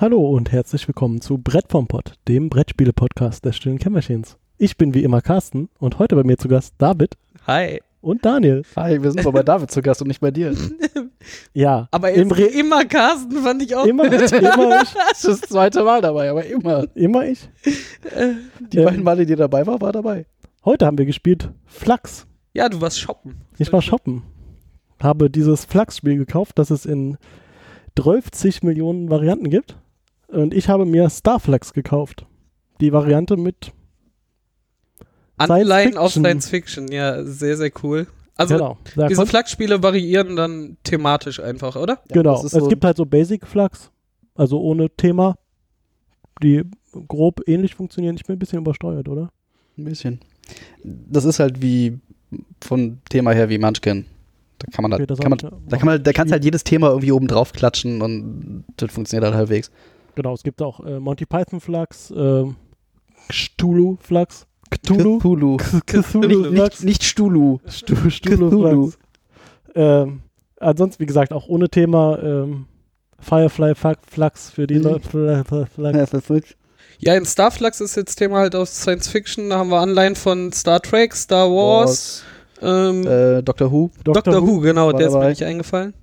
Hallo 0.00 0.28
und 0.30 0.50
herzlich 0.52 0.86
willkommen 0.88 1.20
zu 1.20 1.38
Brett 1.38 1.66
vom 1.70 1.86
Pott, 1.86 2.14
dem 2.28 2.50
Brettspiele-Podcast 2.50 3.44
der 3.44 3.52
stillen 3.52 3.78
Kämmerchens. 3.78 4.36
Ich 4.58 4.76
bin 4.76 4.94
wie 4.94 5.02
immer 5.04 5.20
Carsten 5.20 5.68
und 5.78 5.98
heute 5.98 6.16
bei 6.16 6.24
mir 6.24 6.36
zu 6.36 6.48
Gast 6.48 6.74
David 6.78 7.14
Hi. 7.46 7.80
und 8.00 8.24
Daniel. 8.24 8.62
Hi, 8.76 9.02
wir 9.02 9.10
sind 9.10 9.20
aber 9.20 9.32
bei 9.32 9.42
David 9.42 9.70
zu 9.70 9.82
Gast 9.82 10.02
und 10.02 10.08
nicht 10.08 10.20
bei 10.20 10.30
dir. 10.30 10.54
Ja, 11.54 11.88
Aber 11.90 12.12
im 12.12 12.30
Re 12.30 12.42
immer 12.42 12.84
Carsten 12.84 13.38
fand 13.38 13.62
ich 13.62 13.74
auch. 13.74 13.86
immer, 13.86 14.04
immer 14.12 14.82
ich, 14.82 14.90
Das 14.92 15.24
ist 15.24 15.42
das 15.42 15.48
zweite 15.48 15.82
Mal 15.82 16.02
dabei, 16.02 16.28
aber 16.28 16.44
immer. 16.44 16.84
immer 16.94 17.24
ich. 17.26 17.48
Die 18.70 18.76
Ähm, 18.76 18.84
beiden 18.84 19.02
Male, 19.02 19.24
die 19.24 19.34
dabei 19.34 19.66
war, 19.66 19.80
war 19.80 19.90
dabei. 19.90 20.26
Heute 20.66 20.84
haben 20.84 20.98
wir 20.98 21.06
gespielt 21.06 21.50
Flux. 21.64 22.26
Ja, 22.52 22.68
du 22.68 22.78
warst 22.82 23.00
shoppen. 23.00 23.36
Ich 23.56 23.72
war 23.72 23.80
shoppen. 23.80 24.22
Habe 25.02 25.30
dieses 25.30 25.64
Flux-Spiel 25.64 26.18
gekauft, 26.18 26.58
das 26.58 26.68
es 26.70 26.84
in 26.84 27.16
30 27.94 28.62
Millionen 28.62 29.08
Varianten 29.08 29.48
gibt. 29.48 29.78
Und 30.34 30.52
ich 30.54 30.68
habe 30.68 30.84
mir 30.84 31.08
Starflux 31.10 31.72
gekauft. 31.72 32.26
Die 32.80 32.92
Variante 32.92 33.36
mit 33.36 33.72
Anleihen 35.36 35.96
auf 35.96 36.12
Fiction. 36.12 36.24
Science 36.24 36.48
Fiction, 36.48 36.88
ja, 36.88 37.24
sehr, 37.24 37.56
sehr 37.56 37.70
cool. 37.82 38.06
Also, 38.36 38.54
genau. 38.54 38.78
Da 38.96 39.06
diese 39.08 39.26
Flak-Spiele 39.26 39.82
variieren 39.82 40.36
dann 40.36 40.76
thematisch 40.84 41.40
einfach, 41.40 41.76
oder? 41.76 42.00
Ja, 42.08 42.14
genau. 42.14 42.32
das 42.36 42.44
ist 42.44 42.54
Es 42.54 42.62
so- 42.64 42.68
gibt 42.68 42.84
halt 42.84 42.96
so 42.96 43.04
Basic 43.06 43.46
Flux, 43.46 43.90
also 44.34 44.60
ohne 44.60 44.90
Thema, 44.90 45.36
die 46.42 46.62
grob 47.08 47.40
ähnlich 47.46 47.74
funktionieren. 47.74 48.16
Ich 48.16 48.24
bin 48.24 48.36
ein 48.36 48.38
bisschen 48.40 48.58
übersteuert, 48.60 49.08
oder? 49.08 49.30
Ein 49.78 49.84
bisschen. 49.84 50.20
Das 50.82 51.24
ist 51.24 51.38
halt 51.38 51.62
wie 51.62 51.98
von 52.60 52.98
Thema 53.08 53.32
her 53.32 53.48
wie 53.48 53.58
Munchkin. 53.58 54.06
Da 54.58 54.66
kann 54.72 54.82
man 54.82 54.92
halt, 54.92 55.00
Okay, 55.02 55.06
das 55.06 55.18
kann 55.18 55.30
man, 55.30 55.38
hab 55.38 55.52
ich- 55.52 55.68
da 55.68 55.76
kann 55.76 55.86
man, 55.86 56.02
da 56.02 56.12
kannst 56.12 56.32
halt 56.32 56.44
jedes 56.44 56.64
Thema 56.64 56.88
irgendwie 56.88 57.12
oben 57.12 57.26
drauf 57.28 57.52
klatschen 57.52 58.02
und 58.02 58.64
das 58.76 58.92
funktioniert 58.92 59.24
halt 59.24 59.34
halbwegs. 59.36 59.70
Genau, 60.14 60.34
es 60.34 60.42
gibt 60.42 60.62
auch 60.62 60.80
äh, 60.84 60.98
Monty 61.00 61.26
Python 61.26 61.60
Flux, 61.60 62.10
äh, 62.10 62.44
Cthulhu 63.28 63.96
Flux, 64.00 64.46
Cthulhu, 64.70 65.18
Cthulhu. 65.18 65.56
Cthulhu 65.56 66.28
Nicht, 66.28 66.46
Flux, 66.48 66.52
nicht, 66.80 66.84
nicht 66.84 67.04
Stulu. 67.04 67.58
Stu- 67.66 67.94
Cthulhu 67.94 68.48
Cthulhu. 68.48 68.90
Flux. 68.90 68.98
Ähm, 69.74 70.20
ansonsten, 70.60 71.00
wie 71.02 71.06
gesagt, 71.06 71.32
auch 71.32 71.48
ohne 71.48 71.68
Thema 71.68 72.18
ähm, 72.22 72.66
Firefly 73.18 73.74
Flux 74.08 74.50
für 74.50 74.66
die 74.66 74.76
Mhm. 74.76 74.82
Leute. 74.82 75.44
Ja, 76.98 77.14
in 77.16 77.24
Starflux 77.26 77.80
ist 77.80 77.96
jetzt 77.96 78.16
Thema 78.16 78.38
halt 78.38 78.54
aus 78.54 78.80
Science 78.82 79.08
Fiction. 79.08 79.50
Da 79.50 79.58
haben 79.58 79.70
wir 79.70 79.80
Anleihen 79.80 80.14
von 80.14 80.52
Star 80.52 80.80
Trek, 80.80 81.14
Star 81.14 81.48
Wars, 81.50 82.22
ähm, 82.62 83.06
Äh, 83.06 83.42
Doctor 83.42 83.72
Who. 83.72 83.90
Doctor, 84.04 84.46
Who, 84.46 84.60
genau, 84.60 84.86
war 84.86 84.94
der 84.94 85.08
ist 85.08 85.14
mir 85.14 85.28
nicht 85.28 85.42
eingefallen. 85.42 85.94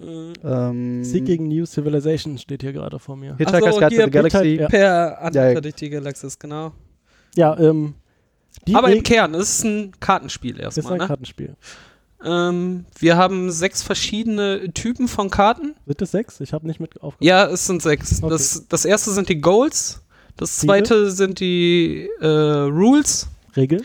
Äh, 0.00 0.32
Ähm, 0.44 1.04
Seeking 1.04 1.48
New 1.48 1.66
Civilization 1.66 2.38
steht 2.38 2.62
hier 2.62 2.72
gerade 2.72 2.98
vor 2.98 3.16
mir. 3.16 3.36
Hitchhiker's 3.36 3.74
so, 3.74 3.80
Guide 3.80 3.90
to 3.90 3.96
hier, 3.96 4.04
the 4.04 4.10
Galaxy. 4.10 4.56
Ja. 4.60 4.68
Per 4.68 4.80
Ja, 4.80 5.08
Anhalter 5.14 5.52
ja. 5.54 5.60
durch 5.60 5.74
die 5.74 5.90
Galaxis, 5.90 6.38
genau. 6.38 6.72
Ja, 7.34 7.58
ähm, 7.58 7.94
die 8.66 8.74
Aber 8.74 8.88
im 8.88 8.98
Re- 8.98 9.02
Kern, 9.02 9.34
es 9.34 9.58
ist 9.58 9.64
ein 9.64 9.92
Kartenspiel 10.00 10.58
ist 10.58 10.76
erstmal, 10.76 10.94
ein 10.94 10.98
ne? 11.00 11.06
Kartenspiel. 11.06 11.56
Ähm, 12.24 12.84
wir 12.98 13.16
haben 13.16 13.50
sechs 13.52 13.82
verschiedene 13.82 14.72
Typen 14.74 15.06
von 15.06 15.30
Karten. 15.30 15.74
Sind 15.86 16.02
es 16.02 16.10
sechs? 16.10 16.40
Ich 16.40 16.52
habe 16.52 16.66
nicht 16.66 16.80
mit 16.80 17.00
aufgehört. 17.00 17.22
Ja, 17.24 17.46
es 17.46 17.66
sind 17.66 17.80
sechs. 17.80 18.22
Okay. 18.22 18.30
Das, 18.32 18.66
das 18.68 18.84
erste 18.84 19.12
sind 19.12 19.28
die 19.28 19.40
Goals. 19.40 20.02
Das 20.36 20.58
Ziele. 20.58 20.72
zweite 20.72 21.10
sind 21.10 21.38
die 21.40 22.08
äh, 22.20 22.26
Rules. 22.26 23.28
Regeln? 23.56 23.82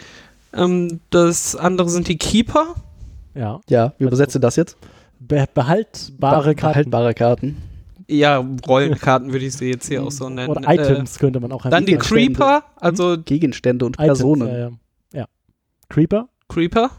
Ähm, 0.53 0.99
das 1.11 1.55
andere 1.55 1.89
sind 1.89 2.07
die 2.07 2.17
Keeper. 2.17 2.75
Ja. 3.35 3.61
Ja, 3.69 3.93
wie 3.97 4.05
übersetzt 4.05 4.33
du 4.35 4.39
das 4.39 4.55
jetzt? 4.55 4.77
Be 5.27 5.45
behaltbare 5.53 6.49
Be- 6.49 6.55
Karten. 6.55 6.89
Behaltbare 6.89 7.13
Karten. 7.13 7.57
Ja, 8.07 8.45
Rollenkarten 8.67 9.31
würde 9.31 9.45
ich 9.45 9.53
sie 9.55 9.69
jetzt 9.71 9.87
hier 9.87 10.03
auch 10.03 10.11
so 10.11 10.27
nennen. 10.29 10.49
Oder 10.49 10.61
Items 10.69 11.17
könnte 11.19 11.39
man 11.39 11.51
auch 11.53 11.65
Äh, 11.65 11.69
dann 11.69 11.85
die. 11.85 11.95
Creeper, 11.97 12.63
also 12.75 13.17
Gegenstände 13.23 13.85
und 13.85 13.95
Items, 13.95 14.07
Personen. 14.19 14.47
Ja, 14.47 14.57
ja. 14.57 14.71
ja. 15.13 15.25
Creeper? 15.89 16.27
Creeper. 16.49 16.91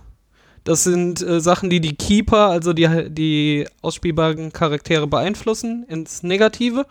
Das 0.65 0.83
sind 0.85 1.21
äh, 1.21 1.41
Sachen, 1.41 1.69
die 1.69 1.81
die 1.81 1.95
Keeper, 1.95 2.49
also 2.49 2.73
die, 2.73 2.89
die 3.11 3.67
ausspielbaren 3.83 4.51
Charaktere 4.53 5.07
beeinflussen 5.07 5.85
ins 5.89 6.23
Negative. 6.23 6.87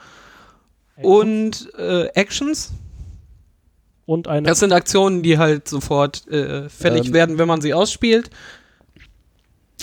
Und 1.01 1.71
äh, 1.79 2.05
Actions. 2.13 2.71
Und 4.05 4.27
eine. 4.27 4.47
Das 4.47 4.59
sind 4.59 4.73
Aktionen, 4.73 5.23
die 5.23 5.39
halt 5.39 5.67
sofort 5.67 6.27
äh, 6.27 6.69
fällig 6.69 7.07
Ähm. 7.07 7.13
werden, 7.13 7.37
wenn 7.39 7.47
man 7.47 7.61
sie 7.61 7.73
ausspielt. 7.73 8.29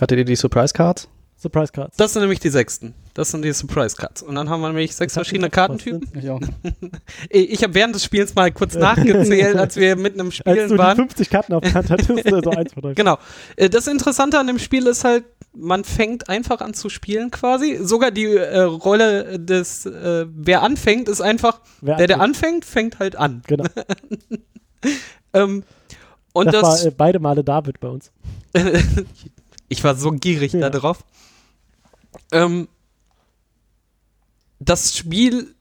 Hattet 0.01 0.19
ihr 0.19 0.25
die 0.25 0.37
Surprise 0.37 0.73
Cards? 0.73 1.09
Surprise 1.41 1.73
Cards. 1.73 1.97
Das 1.97 2.13
sind 2.13 2.21
nämlich 2.21 2.39
die 2.41 2.51
sechsten. 2.51 2.95
Das 3.15 3.31
sind 3.31 3.43
die 3.43 3.53
Surprise 3.53 3.97
Cards. 3.97 4.23
Und 4.23 4.35
dann 4.35 4.51
haben 4.51 4.61
wir 4.61 4.69
nämlich 4.69 4.95
sechs 4.95 5.15
verschiedene 5.15 5.49
Kartentypen. 5.49 6.07
Ich 6.19 6.29
auch. 6.29 6.41
Ich 7.31 7.51
ich 7.53 7.63
habe 7.63 7.75
während 7.75 7.95
des 7.95 8.05
Spiels 8.05 8.35
mal 8.35 8.53
kurz 8.53 8.75
nachgezählt, 8.77 9.57
als 9.57 9.77
wir 9.77 9.97
mitten 9.97 10.21
im 10.21 10.27
Als 10.27 10.37
Spielen 10.37 10.69
du 10.69 10.75
die 10.75 10.79
waren. 10.79 10.97
50 10.97 11.31
Karten 11.31 11.53
auf 11.55 11.63
der 11.63 11.75
Hand 11.75 11.91
hattest, 11.91 12.11
äh, 12.11 12.41
so 12.45 12.51
eins 12.51 12.73
von 12.75 12.85
euch. 12.85 12.95
Genau. 13.01 13.19
Äh, 13.57 13.71
Das 13.71 13.87
Interessante 13.87 14.39
an 14.39 14.47
dem 14.49 14.59
Spiel 14.59 14.87
ist 14.87 15.05
halt, 15.05 15.25
man 15.55 15.83
fängt 15.85 16.29
einfach 16.29 16.61
an 16.61 16.75
zu 16.75 16.89
spielen 16.91 17.31
quasi. 17.31 17.79
Sogar 17.83 18.11
die 18.11 18.27
äh, 18.27 18.61
Rolle 18.61 19.39
des, 19.41 19.87
äh, 19.87 20.27
wer 20.29 20.63
anfängt, 20.63 21.09
ist 21.09 21.21
einfach, 21.23 21.61
Wer 21.81 21.97
der, 21.97 22.07
der 22.07 22.21
anfängt. 22.21 22.65
fängt 22.67 22.99
halt 22.99 23.17
an. 23.17 23.43
Genau. 23.47 23.65
Ähm, 25.33 25.63
und 26.33 26.47
das, 26.47 26.55
das, 26.55 26.63
war 26.63 26.87
äh, 26.87 26.91
beide 26.97 27.19
Male 27.19 27.43
David 27.45 27.81
bei 27.81 27.89
uns. 27.89 28.11
ich 29.69 29.83
war 29.85 29.95
so 29.97 30.11
gierig 30.13 30.53
Ja. 30.53 30.69
da 30.69 30.71
drauf. 30.71 31.05
Ähm, 32.33 32.69
das 34.59 34.97
Spiel 34.97 35.55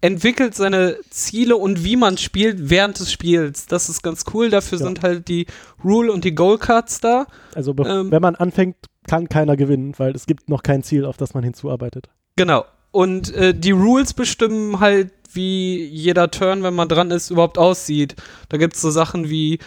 entwickelt 0.00 0.54
seine 0.54 0.98
Ziele 1.08 1.56
und 1.56 1.82
wie 1.84 1.96
man 1.96 2.18
spielt 2.18 2.68
während 2.68 2.98
des 3.00 3.10
Spiels. 3.10 3.66
Das 3.66 3.88
ist 3.88 4.02
ganz 4.02 4.24
cool. 4.34 4.50
Dafür 4.50 4.78
Ja. 4.78 4.84
sind 4.84 5.02
halt 5.02 5.28
die 5.28 5.46
Rule 5.82 6.12
und 6.12 6.24
die 6.24 6.34
Goal 6.34 6.58
Cards 6.58 7.00
da. 7.00 7.26
Also 7.54 7.74
Ähm. 7.84 8.10
wenn 8.10 8.20
man 8.20 8.34
anfängt, 8.36 8.76
kann 9.06 9.28
keiner 9.28 9.56
gewinnen, 9.56 9.94
weil 9.96 10.14
es 10.14 10.26
gibt 10.26 10.48
noch 10.48 10.62
kein 10.62 10.82
Ziel, 10.82 11.04
auf 11.06 11.16
das 11.16 11.32
man 11.34 11.42
hinzuarbeitet. 11.44 12.08
Genau. 12.36 12.64
Und 12.90 13.32
äh, 13.34 13.54
die 13.54 13.70
Rules 13.70 14.12
bestimmen 14.14 14.78
halt, 14.80 15.10
wie 15.32 15.82
jeder 15.84 16.30
Turn, 16.30 16.62
wenn 16.62 16.74
man 16.74 16.88
dran 16.88 17.10
ist, 17.10 17.30
überhaupt 17.30 17.58
aussieht. 17.58 18.14
Da 18.50 18.56
gibt 18.56 18.74
es 18.76 18.82
so 18.82 18.90
Sachen 18.90 19.28
wie, 19.30 19.58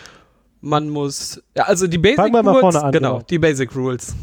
man 0.62 0.88
muss. 0.90 1.42
Ja, 1.56 1.64
also 1.64 1.88
die 1.88 1.98
Basic 1.98 2.18
Fangen 2.18 2.34
wir 2.34 2.44
mal 2.44 2.52
Rules. 2.52 2.62
vorne 2.62 2.84
an, 2.84 2.92
genau, 2.92 3.14
genau. 3.16 3.26
die 3.30 3.40
Basic 3.40 3.76
Rules. 3.76 4.16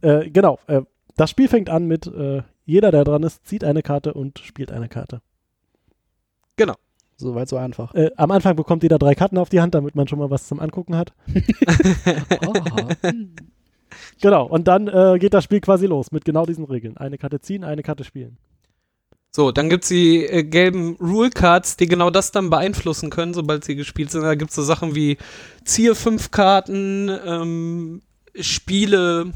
Äh, 0.00 0.30
genau. 0.30 0.58
Äh, 0.66 0.82
das 1.16 1.30
Spiel 1.30 1.48
fängt 1.48 1.70
an 1.70 1.86
mit 1.86 2.06
äh, 2.06 2.42
jeder, 2.64 2.90
der 2.90 3.04
dran 3.04 3.22
ist, 3.22 3.46
zieht 3.46 3.64
eine 3.64 3.82
Karte 3.82 4.14
und 4.14 4.38
spielt 4.38 4.72
eine 4.72 4.88
Karte. 4.88 5.20
So 7.16 7.34
weit, 7.34 7.48
so 7.48 7.56
einfach. 7.56 7.94
Äh, 7.94 8.10
am 8.16 8.30
Anfang 8.30 8.56
bekommt 8.56 8.82
jeder 8.82 8.98
drei 8.98 9.14
Karten 9.14 9.38
auf 9.38 9.48
die 9.48 9.60
Hand, 9.60 9.74
damit 9.74 9.94
man 9.94 10.08
schon 10.08 10.18
mal 10.18 10.30
was 10.30 10.48
zum 10.48 10.60
Angucken 10.60 10.96
hat. 10.96 11.12
Genau. 14.20 14.46
Und 14.46 14.68
dann 14.68 14.88
äh, 14.88 15.18
geht 15.18 15.34
das 15.34 15.44
Spiel 15.44 15.60
quasi 15.60 15.86
los 15.86 16.12
mit 16.12 16.24
genau 16.24 16.46
diesen 16.46 16.64
Regeln. 16.64 16.96
Eine 16.96 17.18
Karte 17.18 17.40
ziehen, 17.40 17.64
eine 17.64 17.82
Karte 17.82 18.04
spielen. 18.04 18.36
So, 19.30 19.50
dann 19.50 19.68
gibt 19.68 19.84
es 19.84 19.88
die 19.88 20.24
äh, 20.24 20.44
gelben 20.44 20.96
Rule 21.00 21.30
Cards, 21.30 21.76
die 21.76 21.86
genau 21.86 22.10
das 22.10 22.30
dann 22.30 22.50
beeinflussen 22.50 23.10
können, 23.10 23.34
sobald 23.34 23.64
sie 23.64 23.74
gespielt 23.74 24.10
sind. 24.10 24.22
Da 24.22 24.36
gibt 24.36 24.50
es 24.50 24.56
so 24.56 24.62
Sachen 24.62 24.94
wie 24.94 25.18
ziehe 25.64 25.94
fünf 25.94 26.30
Karten, 26.30 27.10
ähm, 27.26 28.02
spiele 28.38 29.32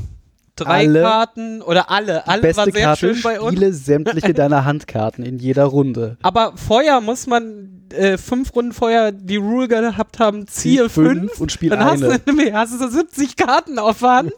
drei 0.61 0.87
Alle. 0.87 1.03
Karten 1.03 1.63
oder 1.63 1.91
alle. 1.91 2.27
Alle 2.27 2.43
Beste 2.43 2.59
war 2.67 2.73
sehr 2.73 2.83
Karte, 2.83 3.15
schön 3.15 3.23
bei 3.23 3.41
uns. 3.41 3.53
spiele 3.53 3.73
sämtliche 3.73 4.35
deiner 4.35 4.65
Handkarten 4.65 5.25
in 5.25 5.39
jeder 5.39 5.65
Runde. 5.65 6.17
Aber 6.23 6.53
vorher 6.57 7.01
muss 7.01 7.27
man 7.27 7.83
äh, 7.93 8.19
fünf 8.19 8.55
Runden 8.55 8.73
vorher 8.73 9.13
die 9.13 9.37
Rule 9.37 9.69
gehabt 9.69 10.19
haben, 10.19 10.47
ziehe 10.47 10.89
fünf. 10.89 11.41
und 11.41 11.53
spiel 11.53 11.71
Dann 11.71 11.85
hast 11.85 12.03
eine. 12.03 12.19
du, 12.19 12.33
nee, 12.33 12.53
hast 12.53 12.75
du 12.75 12.79
so 12.79 12.89
70 12.89 13.37
Karten 13.37 13.79
auf 13.79 14.01
der 14.01 14.09
Hand. 14.11 14.33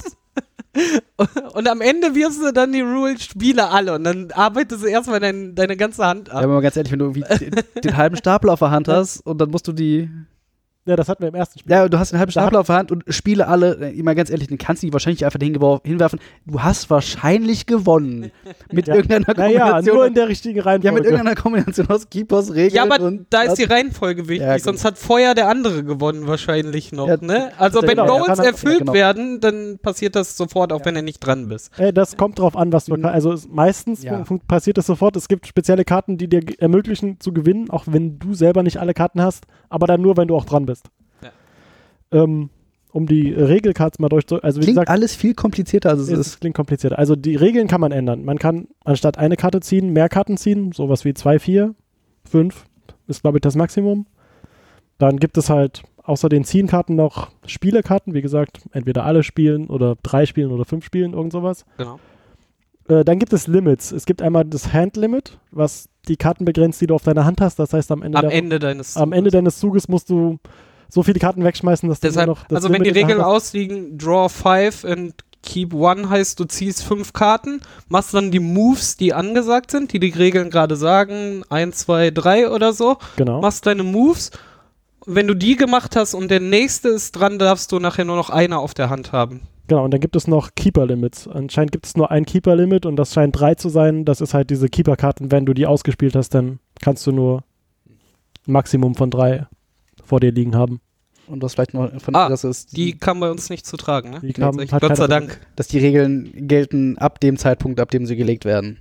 und 1.55 1.69
am 1.69 1.81
Ende 1.81 2.15
wirfst 2.15 2.41
du 2.41 2.53
dann 2.53 2.73
die 2.73 2.81
Rule, 2.81 3.19
spiele 3.19 3.69
alle. 3.71 3.95
Und 3.95 4.05
dann 4.05 4.31
arbeitest 4.31 4.85
du 4.85 4.87
erstmal 4.87 5.19
dein, 5.19 5.55
deine 5.57 5.77
ganze 5.77 6.05
Hand 6.07 6.29
Ja, 6.29 6.35
ab. 6.35 6.45
aber 6.45 6.55
mal 6.55 6.61
ganz 6.63 6.77
ehrlich, 6.77 6.93
wenn 6.93 7.01
du 7.01 7.07
irgendwie 7.07 7.25
den, 7.51 7.83
den 7.83 7.97
halben 7.97 8.17
Stapel 8.17 8.51
auf 8.51 8.61
der 8.61 8.71
Hand 8.71 8.87
hast 8.89 9.21
und 9.27 9.39
dann 9.41 9.51
musst 9.51 9.67
du 9.67 9.73
die. 9.73 10.09
Ja, 10.91 10.97
das 10.97 11.09
hatten 11.09 11.23
wir 11.23 11.29
im 11.29 11.35
ersten 11.35 11.59
Spiel. 11.61 11.73
Ja, 11.73 11.89
du 11.89 11.99
hast 11.99 12.13
den 12.13 12.19
halben 12.19 12.33
Stapel 12.33 12.57
auf 12.59 12.67
der 12.67 12.77
Hand 12.77 12.91
und 12.93 13.05
spiele 13.09 13.47
alle. 13.49 13.77
äh, 13.93 14.03
Mal 14.03 14.15
ganz 14.15 14.29
ehrlich, 14.31 14.49
den 14.49 14.59
kannst 14.59 14.83
du 14.83 14.87
die 14.89 14.93
wahrscheinlich 14.93 15.25
einfach 15.25 15.39
hinwerfen. 15.41 16.19
Du 16.47 16.63
hast 16.63 16.91
wahrscheinlich 16.91 17.67
gewonnen. 17.67 18.31
Mit 18.73 18.89
Ja. 18.89 18.95
irgendeiner 18.97 19.35
Naja, 19.37 19.61
Kombination. 19.61 19.97
nur 19.97 20.07
in 20.07 20.15
der 20.15 20.29
richtigen 20.29 20.61
Reihenfolge. 20.61 20.87
ja, 20.87 20.93
mit 20.93 21.05
irgendeiner 21.05 21.35
Kombination 21.37 21.89
aus 21.89 22.09
Keepers, 22.11 22.51
Regeln 22.55 22.75
Ja, 22.75 22.83
aber 22.83 23.05
und. 23.05 23.27
da 23.31 23.43
ist 23.43 23.55
die 23.59 23.65
Reihenfolge 23.65 24.29
wichtig, 24.29 24.47
Ja, 24.47 24.59
sonst 24.59 24.85
hat 24.85 24.99
vorher 24.99 25.35
der 25.35 25.49
andere 25.49 25.85
gewonnen 25.85 26.27
wahrscheinlich 26.27 26.93
noch, 26.93 27.09
Ja, 27.09 27.17
ne? 27.21 27.53
Also 27.59 27.83
wenn 27.83 27.91
genau, 27.91 28.19
Goals 28.19 28.39
er- 28.39 28.47
erfüllt 28.47 28.75
ja, 28.75 28.79
genau. 28.81 28.93
werden, 28.95 29.41
dann 29.41 29.79
passiert 29.81 30.17
das 30.17 30.37
sofort, 30.37 30.73
auch 30.73 30.85
wenn 30.85 30.95
du 30.95 31.03
nicht 31.03 31.21
dran 31.21 31.49
bist. 31.49 31.79
Äh, 31.79 31.93
das 31.93 32.17
kommt 32.17 32.39
drauf 32.39 32.57
an, 32.57 32.73
was 32.73 32.87
du 32.87 32.97
Mhm. 32.97 33.05
Also 33.05 33.35
meistens 33.51 34.05
passiert 34.49 34.77
es 34.79 34.87
sofort. 34.87 35.17
Es 35.17 35.29
gibt 35.29 35.47
spezielle 35.47 35.85
Karten, 35.85 36.19
die 36.19 36.29
dir 36.29 36.43
ermöglichen 36.59 37.21
zu 37.21 37.33
gewinnen, 37.33 37.71
auch 37.71 37.85
wenn 37.87 38.19
du 38.19 38.35
selber 38.35 38.63
nicht 38.63 38.79
alle 38.79 38.95
Karten 38.95 39.23
hast, 39.23 39.45
aber 39.71 39.87
dann 39.87 40.03
nur, 40.03 40.17
wenn 40.19 40.29
du 40.29 40.37
auch 40.37 40.45
dran 40.45 40.67
bist. 40.67 40.91
Ja. 41.23 41.31
Ähm, 42.23 42.51
um 42.93 43.07
die 43.07 43.33
Regelcards 43.33 43.99
mal 43.99 44.09
durchzu... 44.09 44.43
Also 44.43 44.61
wie 44.61 44.65
Klingt 44.65 44.77
gesagt, 44.77 44.91
alles 44.91 45.15
viel 45.15 45.35
komplizierter, 45.35 45.91
als 45.91 46.01
es 46.01 46.09
es 46.11 46.19
ist. 46.19 46.41
klingt 46.41 46.57
kompliziert. 46.57 46.93
Also 46.93 47.17
die 47.17 47.37
Regeln 47.37 47.69
kann 47.69 47.81
man 47.81 47.93
ändern. 47.93 48.25
Man 48.25 48.39
kann 48.39 48.69
anstatt 48.85 49.17
eine 49.17 49.37
Karte 49.37 49.61
ziehen, 49.61 49.93
mehr 49.93 50.09
Karten 50.09 50.37
ziehen, 50.37 50.73
sowas 50.73 51.05
wie 51.05 51.15
2, 51.15 51.39
4, 51.39 51.75
5 52.29 52.65
ist, 53.07 53.23
glaube 53.23 53.39
ich, 53.39 53.43
das 53.43 53.57
Maximum. 53.57 54.07
Dann 54.99 55.19
gibt 55.19 55.39
es 55.39 55.49
halt 55.49 55.83
außer 56.03 56.29
den 56.29 56.45
Ziehen-Karten 56.45 56.97
noch 56.97 57.31
Spielekarten, 57.47 58.15
wie 58.15 58.23
gesagt, 58.23 58.63
entweder 58.73 59.05
alle 59.05 59.23
spielen 59.23 59.69
oder 59.69 59.97
drei 60.03 60.27
spielen 60.27 60.51
oder 60.51 60.65
fünf 60.65 60.85
spielen, 60.85 61.13
irgend 61.13 61.33
sowas. 61.33 61.65
Genau. 61.79 62.01
Äh, 62.91 63.05
dann 63.05 63.19
gibt 63.19 63.33
es 63.33 63.47
Limits. 63.47 63.93
Es 63.93 64.05
gibt 64.05 64.21
einmal 64.21 64.45
das 64.45 64.73
Hand-Limit, 64.73 65.39
was 65.53 65.89
die 66.09 66.17
Karten 66.17 66.45
begrenzt, 66.45 66.81
die 66.81 66.87
du 66.87 66.95
auf 66.95 67.05
deiner 67.05 67.25
Hand 67.25 67.41
hast. 67.41 67.59
Das 67.59 67.73
heißt, 67.73 67.91
am 67.93 68.03
Ende, 68.03 68.19
Am 68.19 68.29
der, 68.29 68.33
Ende 68.33 68.59
deines 68.59 68.97
am 68.97 69.13
Ende 69.13 69.31
deines 69.31 69.59
Zuges 69.59 69.89
musst 69.89 70.11
du 70.11 70.39
so 70.89 71.03
viele 71.03 71.21
Karten 71.21 71.45
wegschmeißen, 71.45 71.89
dass 71.89 72.01
Deshalb, 72.01 72.27
du 72.27 72.33
noch 72.33 72.45
das 72.49 72.57
also 72.57 72.73
wenn 72.73 72.83
die 72.83 72.91
Limit 72.91 73.03
in 73.03 73.09
der 73.09 73.17
Regeln 73.17 73.25
ausliegen, 73.25 73.99
draw 73.99 74.29
5 74.29 74.85
and 74.85 75.15
keep 75.43 75.75
1 75.75 76.09
heißt, 76.09 76.41
du 76.41 76.45
ziehst 76.45 76.83
fünf 76.83 77.13
Karten, 77.13 77.61
machst 77.89 78.13
dann 78.13 78.31
die 78.31 78.41
Moves, 78.41 78.97
die 78.97 79.15
angesagt 79.15 79.71
sind, 79.71 79.93
die 79.93 80.01
die 80.01 80.11
Regeln 80.11 80.51
gerade 80.51 80.77
sagen, 80.77 81.45
1, 81.49 81.77
2, 81.77 82.11
3 82.11 82.51
oder 82.51 82.73
so, 82.73 82.97
Genau. 83.17 83.41
machst 83.41 83.67
deine 83.67 83.85
Moves. 83.85 84.33
Wenn 85.07 85.27
du 85.27 85.35
die 85.35 85.57
gemacht 85.57 85.97
hast 85.97 86.13
und 86.15 86.31
der 86.31 86.41
nächste 86.41 86.89
ist 86.89 87.13
dran, 87.13 87.39
darfst 87.39 87.73
du 87.73 87.79
nachher 87.79 88.05
nur 88.05 88.17
noch 88.17 88.29
eine 88.31 88.59
auf 88.59 88.75
der 88.75 88.91
Hand 88.91 89.13
haben. 89.13 89.43
Genau, 89.71 89.85
und 89.85 89.93
dann 89.93 90.01
gibt 90.01 90.17
es 90.17 90.27
noch 90.27 90.51
Keeper-Limits. 90.57 91.29
Anscheinend 91.29 91.71
gibt 91.71 91.87
es 91.87 91.97
nur 91.97 92.11
ein 92.11 92.27
Keeper-Limit 92.27 92.87
und 92.87 92.97
das 92.97 93.15
scheint 93.15 93.39
drei 93.39 93.55
zu 93.55 93.69
sein. 93.69 94.05
Das 94.05 94.21
ist 94.21 94.35
halt 94.35 94.51
diese 94.51 94.69
Keeper-Karten. 94.69 95.31
Wenn 95.31 95.47
du 95.47 95.55
die 95.55 95.65
ausgespielt 95.65 96.17
hast, 96.17 96.31
dann 96.35 96.59
kannst 96.83 97.07
du 97.07 97.13
nur 97.13 97.45
ein 98.49 98.53
Maximum 98.53 98.97
von 98.97 99.11
drei 99.13 99.47
vor 100.03 100.19
dir 100.19 100.33
liegen 100.33 100.57
haben. 100.57 100.81
Und 101.29 101.41
was 101.41 101.55
vielleicht 101.55 101.73
noch 101.75 101.89
von 102.01 102.17
Ah, 102.17 102.25
Interesse 102.25 102.49
ist, 102.49 102.77
Die 102.77 102.99
kam 102.99 103.21
bei 103.21 103.31
uns 103.31 103.49
nicht 103.49 103.65
zu 103.65 103.77
tragen, 103.77 104.11
ne? 104.11 104.19
Die 104.23 104.33
kam- 104.33 104.57
Gott 104.57 104.69
sei 104.69 104.79
keiner- 104.81 105.07
Dank. 105.07 105.41
dass 105.55 105.69
die 105.69 105.79
Regeln 105.79 106.49
gelten 106.49 106.99
ab 106.99 107.21
dem 107.21 107.37
Zeitpunkt, 107.37 107.79
ab 107.79 107.93
dem 107.93 108.07
sie 108.07 108.17
gelegt 108.17 108.45
werden. 108.45 108.77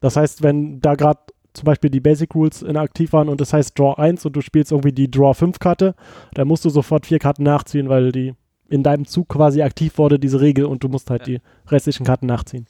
Das 0.00 0.16
heißt, 0.16 0.42
wenn 0.42 0.80
da 0.80 0.94
gerade 0.96 1.20
zum 1.54 1.64
Beispiel 1.64 1.90
die 1.90 2.00
Basic 2.00 2.34
Rules 2.34 2.60
inaktiv 2.62 3.12
waren 3.12 3.28
und 3.28 3.40
das 3.40 3.52
heißt 3.52 3.78
Draw 3.78 3.94
1 3.98 4.26
und 4.26 4.34
du 4.34 4.40
spielst 4.40 4.72
irgendwie 4.72 4.92
die 4.92 5.10
Draw 5.10 5.32
5 5.32 5.58
Karte, 5.60 5.94
dann 6.34 6.48
musst 6.48 6.64
du 6.64 6.70
sofort 6.70 7.06
vier 7.06 7.18
Karten 7.20 7.44
nachziehen, 7.44 7.88
weil 7.88 8.10
die 8.12 8.34
in 8.68 8.82
deinem 8.82 9.06
Zug 9.06 9.28
quasi 9.28 9.62
aktiv 9.62 9.98
wurde, 9.98 10.18
diese 10.18 10.40
Regel, 10.40 10.64
und 10.64 10.82
du 10.84 10.88
musst 10.88 11.10
halt 11.10 11.26
Ja. 11.26 11.38
die 11.38 11.40
restlichen 11.70 12.04
Karten 12.04 12.26
nachziehen. 12.26 12.66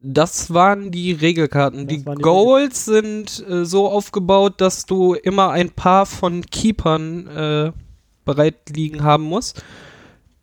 Das 0.00 0.52
waren 0.52 0.90
die 0.90 1.12
Regelkarten. 1.12 1.86
Die 1.86 2.04
waren 2.06 2.18
die 2.18 2.22
Goals 2.22 2.84
sind 2.84 3.44
äh, 3.48 3.64
so 3.64 3.88
aufgebaut, 3.88 4.60
dass 4.60 4.86
du 4.86 5.14
immer 5.14 5.50
ein 5.50 5.70
paar 5.70 6.06
von 6.06 6.42
Keepern 6.46 7.26
äh, 7.26 7.72
bereit 8.24 8.56
liegen 8.74 9.02
haben 9.02 9.24
musst. 9.24 9.62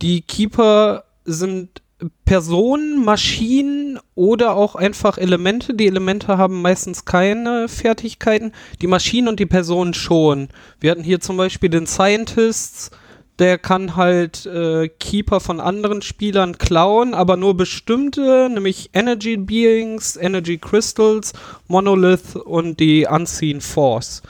Die 0.02 0.22
Keeper 0.22 1.04
sind 1.24 1.82
Personen, 2.26 3.06
Maschinen 3.06 4.00
oder 4.16 4.56
auch 4.56 4.76
einfach 4.76 5.18
Elemente. 5.18 5.74
Die 5.74 5.88
Elemente 5.88 6.38
haben 6.38 6.62
meistens 6.62 7.06
keine 7.06 7.70
Fertigkeiten. 7.70 8.52
Die 8.82 8.88
Maschinen 8.88 9.30
und 9.30 9.40
die 9.40 9.46
Personen 9.46 9.94
schon. 9.94 10.50
Wir 10.82 10.92
hatten 10.92 11.04
hier 11.04 11.22
zum 11.22 11.38
Beispiel 11.38 11.70
den 11.70 11.88
Scientists, 11.88 12.92
der 13.40 13.58
kann 13.58 13.96
halt 13.96 14.46
äh, 14.46 14.90
Keeper 14.90 15.40
von 15.40 15.60
anderen 15.60 16.02
Spielern 16.02 16.58
klauen, 16.58 17.14
aber 17.14 17.36
nur 17.36 17.58
bestimmte, 17.58 18.50
nämlich 18.52 18.92
Energy 18.94 19.38
Beings, 19.38 20.16
Energy 20.18 20.58
Crystals, 20.58 21.34
Monolith 21.68 22.36
und 22.36 22.80
die 22.80 23.08
Unseen 23.10 23.60
Force. 23.60 24.22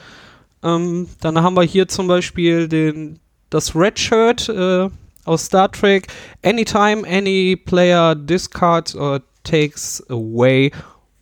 Ähm, 0.64 1.08
dann 1.20 1.42
haben 1.42 1.56
wir 1.56 1.64
hier 1.64 1.88
zum 1.88 2.08
Beispiel 2.08 2.68
den, 2.68 3.20
das 3.50 3.76
Red 3.76 4.00
Shirt 4.00 4.48
äh, 4.50 4.90
aus 5.26 5.46
Star 5.46 5.72
Trek. 5.72 6.08
Anytime 6.42 7.06
any 7.06 7.58
player 7.58 8.16
discards 8.16 8.96
or 8.96 9.22
takes 9.44 10.02
away 10.10 10.72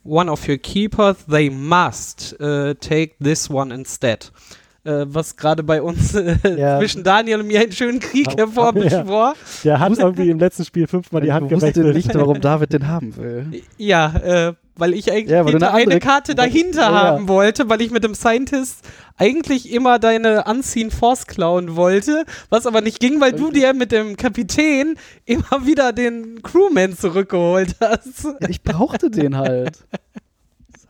one 0.03 0.29
of 0.29 0.47
your 0.47 0.57
keepers, 0.57 1.17
they 1.27 1.49
must 1.49 2.39
äh, 2.39 2.75
take 2.75 3.15
this 3.19 3.49
one 3.49 3.71
instead. 3.73 4.31
Äh, 4.83 5.05
was 5.05 5.35
gerade 5.35 5.61
bei 5.61 5.79
uns 5.81 6.15
äh, 6.15 6.37
Ja. 6.57 6.79
zwischen 6.79 7.03
Daniel 7.03 7.41
und 7.41 7.47
mir 7.47 7.59
einen 7.61 7.71
schönen 7.71 7.99
Krieg 7.99 8.27
Ja. 8.31 8.37
hervorbeschwor. 8.37 9.35
Der 9.63 9.79
hat 9.79 9.95
irgendwie 9.99 10.29
im 10.31 10.39
letzten 10.39 10.65
Spiel 10.65 10.87
fünfmal 10.87 11.21
die 11.21 11.31
Hand 11.31 11.45
ich 11.45 11.51
wusste 11.51 11.71
gewechselt. 11.71 11.95
nicht, 12.07 12.15
warum 12.15 12.41
David 12.41 12.73
den 12.73 12.87
haben 12.87 13.15
will. 13.15 13.61
Ja, 13.77 14.15
äh, 14.15 14.53
weil 14.75 14.93
ich 14.95 15.11
eigentlich 15.11 15.29
Ja, 15.29 15.45
weil 15.45 15.55
eine 15.55 15.71
eine, 15.71 15.99
Karte 15.99 16.33
dahinter 16.33 16.81
Ja, 16.81 16.91
ja. 16.91 17.03
haben 17.03 17.27
wollte, 17.27 17.69
weil 17.69 17.81
ich 17.81 17.91
mit 17.91 18.03
dem 18.03 18.15
Scientist 18.15 18.79
eigentlich 19.17 19.71
immer 19.71 19.99
deine 19.99 20.45
Unseen 20.45 20.89
Force 20.89 21.27
klauen 21.27 21.75
wollte, 21.75 22.25
was 22.49 22.65
aber 22.65 22.81
nicht 22.81 22.99
ging, 22.99 23.21
weil 23.21 23.33
du 23.33 23.51
dir 23.51 23.75
mit 23.75 23.91
dem 23.91 24.17
Kapitän 24.17 24.95
immer 25.25 25.63
wieder 25.67 25.93
den 25.93 26.41
Crewman 26.41 26.97
zurückgeholt 26.97 27.75
hast. 27.79 28.23
Ja, 28.39 28.49
ich 28.49 28.63
brauchte 28.63 29.11
den 29.11 29.37
halt. 29.37 29.77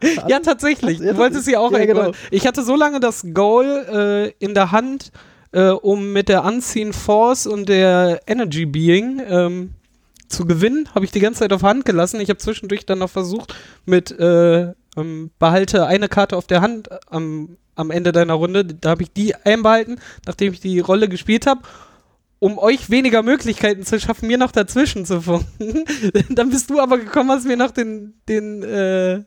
Ja, 0.27 0.39
tatsächlich. 0.39 0.99
Du 0.99 1.17
wolltest 1.17 1.45
sie 1.45 1.57
auch 1.57 1.71
ja, 1.71 1.85
genau. 1.85 2.11
Ich 2.31 2.47
hatte 2.47 2.63
so 2.63 2.75
lange 2.75 2.99
das 2.99 3.25
Goal 3.33 4.33
äh, 4.39 4.43
in 4.43 4.53
der 4.53 4.71
Hand, 4.71 5.11
äh, 5.51 5.69
um 5.69 6.13
mit 6.13 6.29
der 6.29 6.43
Unseen 6.43 6.93
Force 6.93 7.47
und 7.47 7.69
der 7.69 8.21
Energy 8.27 8.65
Being 8.65 9.21
ähm, 9.27 9.73
zu 10.27 10.45
gewinnen. 10.45 10.89
Habe 10.95 11.05
ich 11.05 11.11
die 11.11 11.19
ganze 11.19 11.39
Zeit 11.39 11.53
auf 11.53 11.63
Hand 11.63 11.85
gelassen. 11.85 12.19
Ich 12.19 12.29
habe 12.29 12.39
zwischendurch 12.39 12.85
dann 12.85 12.99
noch 12.99 13.09
versucht, 13.09 13.53
mit 13.85 14.11
äh, 14.11 14.73
ähm, 14.97 15.31
behalte 15.39 15.85
eine 15.85 16.09
Karte 16.09 16.37
auf 16.37 16.47
der 16.47 16.61
Hand 16.61 16.89
am, 17.09 17.57
am 17.75 17.91
Ende 17.91 18.11
deiner 18.11 18.33
Runde. 18.33 18.65
Da 18.65 18.91
habe 18.91 19.03
ich 19.03 19.13
die 19.13 19.35
einbehalten, 19.35 19.99
nachdem 20.25 20.53
ich 20.53 20.59
die 20.59 20.79
Rolle 20.79 21.09
gespielt 21.09 21.47
habe. 21.47 21.61
Um 22.39 22.57
euch 22.57 22.89
weniger 22.89 23.21
Möglichkeiten 23.21 23.85
zu 23.85 23.99
schaffen, 23.99 24.27
mir 24.27 24.39
noch 24.39 24.51
dazwischen 24.51 25.05
zu 25.05 25.21
funken. 25.21 25.85
dann 26.29 26.49
bist 26.49 26.71
du 26.71 26.79
aber 26.79 26.97
gekommen, 26.97 27.29
hast 27.29 27.45
mir 27.45 27.57
noch 27.57 27.69
den, 27.69 28.15
den, 28.27 28.63
äh, 28.63 29.23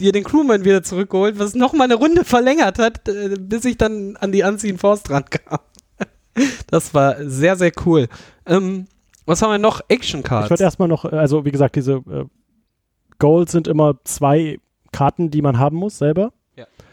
dir 0.00 0.12
den 0.12 0.24
Crewman 0.24 0.64
wieder 0.64 0.82
zurückgeholt, 0.82 1.38
was 1.38 1.54
noch 1.54 1.72
mal 1.72 1.84
eine 1.84 1.94
Runde 1.94 2.24
verlängert 2.24 2.78
hat, 2.78 3.08
äh, 3.08 3.36
bis 3.38 3.64
ich 3.64 3.76
dann 3.78 4.16
an 4.16 4.32
die 4.32 4.42
Unseen 4.42 4.78
Force 4.78 5.02
dran 5.02 5.24
kam. 5.30 5.58
das 6.68 6.94
war 6.94 7.16
sehr, 7.28 7.56
sehr 7.56 7.72
cool. 7.84 8.08
Ähm, 8.46 8.86
was 9.24 9.42
haben 9.42 9.50
wir 9.50 9.58
noch? 9.58 9.80
Action 9.88 10.20
Ich 10.20 10.26
Cards. 10.26 10.50
würde 10.50 10.62
erstmal 10.64 10.88
noch, 10.88 11.04
äh, 11.04 11.16
also 11.16 11.44
wie 11.44 11.50
gesagt, 11.50 11.76
diese 11.76 11.94
äh, 11.94 12.24
Goals 13.18 13.52
sind 13.52 13.66
immer 13.68 13.94
zwei 14.04 14.58
Karten, 14.92 15.30
die 15.30 15.42
man 15.42 15.58
haben 15.58 15.76
muss 15.76 15.98
selber. 15.98 16.32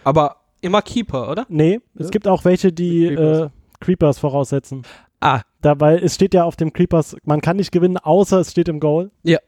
Aber 0.05 0.37
immer 0.59 0.81
Keeper, 0.81 1.29
oder? 1.31 1.45
Nee, 1.47 1.79
es 1.95 2.05
Ja. 2.07 2.09
gibt 2.11 2.27
auch 2.27 2.43
welche, 2.43 2.73
die 2.73 3.07
Creepers. 3.07 3.39
Äh, 3.39 3.49
Creepers 3.79 4.19
voraussetzen. 4.19 4.83
Ah, 5.21 5.41
Da, 5.61 5.79
weil 5.79 6.03
es 6.03 6.15
steht 6.15 6.33
ja 6.33 6.43
auf 6.43 6.57
dem 6.57 6.73
Creepers, 6.73 7.15
man 7.23 7.39
kann 7.39 7.55
nicht 7.55 7.71
gewinnen, 7.71 7.97
außer 7.97 8.39
es 8.41 8.51
steht 8.51 8.67
im 8.67 8.81
Goal. 8.81 9.11
Ja. 9.23 9.39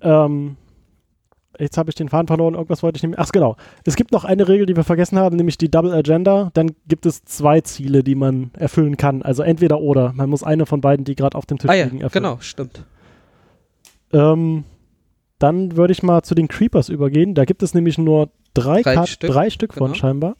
Ähm, 0.00 0.56
jetzt 1.58 1.78
habe 1.78 1.90
ich 1.90 1.94
den 1.94 2.08
Faden 2.08 2.26
verloren, 2.26 2.54
irgendwas 2.54 2.82
wollte 2.82 2.96
ich 2.96 3.02
mehr. 3.02 3.18
Ach 3.18 3.30
genau. 3.32 3.56
Es 3.84 3.96
gibt 3.96 4.12
noch 4.12 4.24
eine 4.24 4.48
Regel, 4.48 4.66
die 4.66 4.76
wir 4.76 4.84
vergessen 4.84 5.18
haben, 5.18 5.36
nämlich 5.36 5.58
die 5.58 5.70
Double 5.70 5.92
Agenda. 5.92 6.50
Dann 6.54 6.72
gibt 6.88 7.06
es 7.06 7.24
zwei 7.24 7.60
Ziele, 7.60 8.02
die 8.02 8.14
man 8.14 8.50
erfüllen 8.58 8.96
kann. 8.96 9.22
Also 9.22 9.42
entweder 9.42 9.80
oder. 9.80 10.12
Man 10.14 10.30
muss 10.30 10.42
eine 10.42 10.66
von 10.66 10.80
beiden, 10.80 11.04
die 11.04 11.14
gerade 11.14 11.36
auf 11.36 11.46
dem 11.46 11.58
Tisch 11.58 11.70
ah 11.70 11.74
liegen, 11.74 12.00
erfüllen. 12.00 12.24
genau, 12.24 12.36
stimmt. 12.40 12.84
Ähm, 14.12 14.64
dann 15.38 15.76
würde 15.76 15.92
ich 15.92 16.02
mal 16.02 16.22
zu 16.22 16.34
den 16.34 16.48
Creepers 16.48 16.88
übergehen. 16.88 17.34
Da 17.34 17.44
gibt 17.44 17.62
es 17.62 17.74
nämlich 17.74 17.98
nur 17.98 18.30
drei, 18.54 18.82
Drei 18.82 18.94
Kart- 18.94 19.08
Stück, 19.08 19.30
drei 19.30 19.50
Stück 19.50 19.74
von 19.74 19.88
genau. 19.92 19.94
scheinbar. 19.98 20.36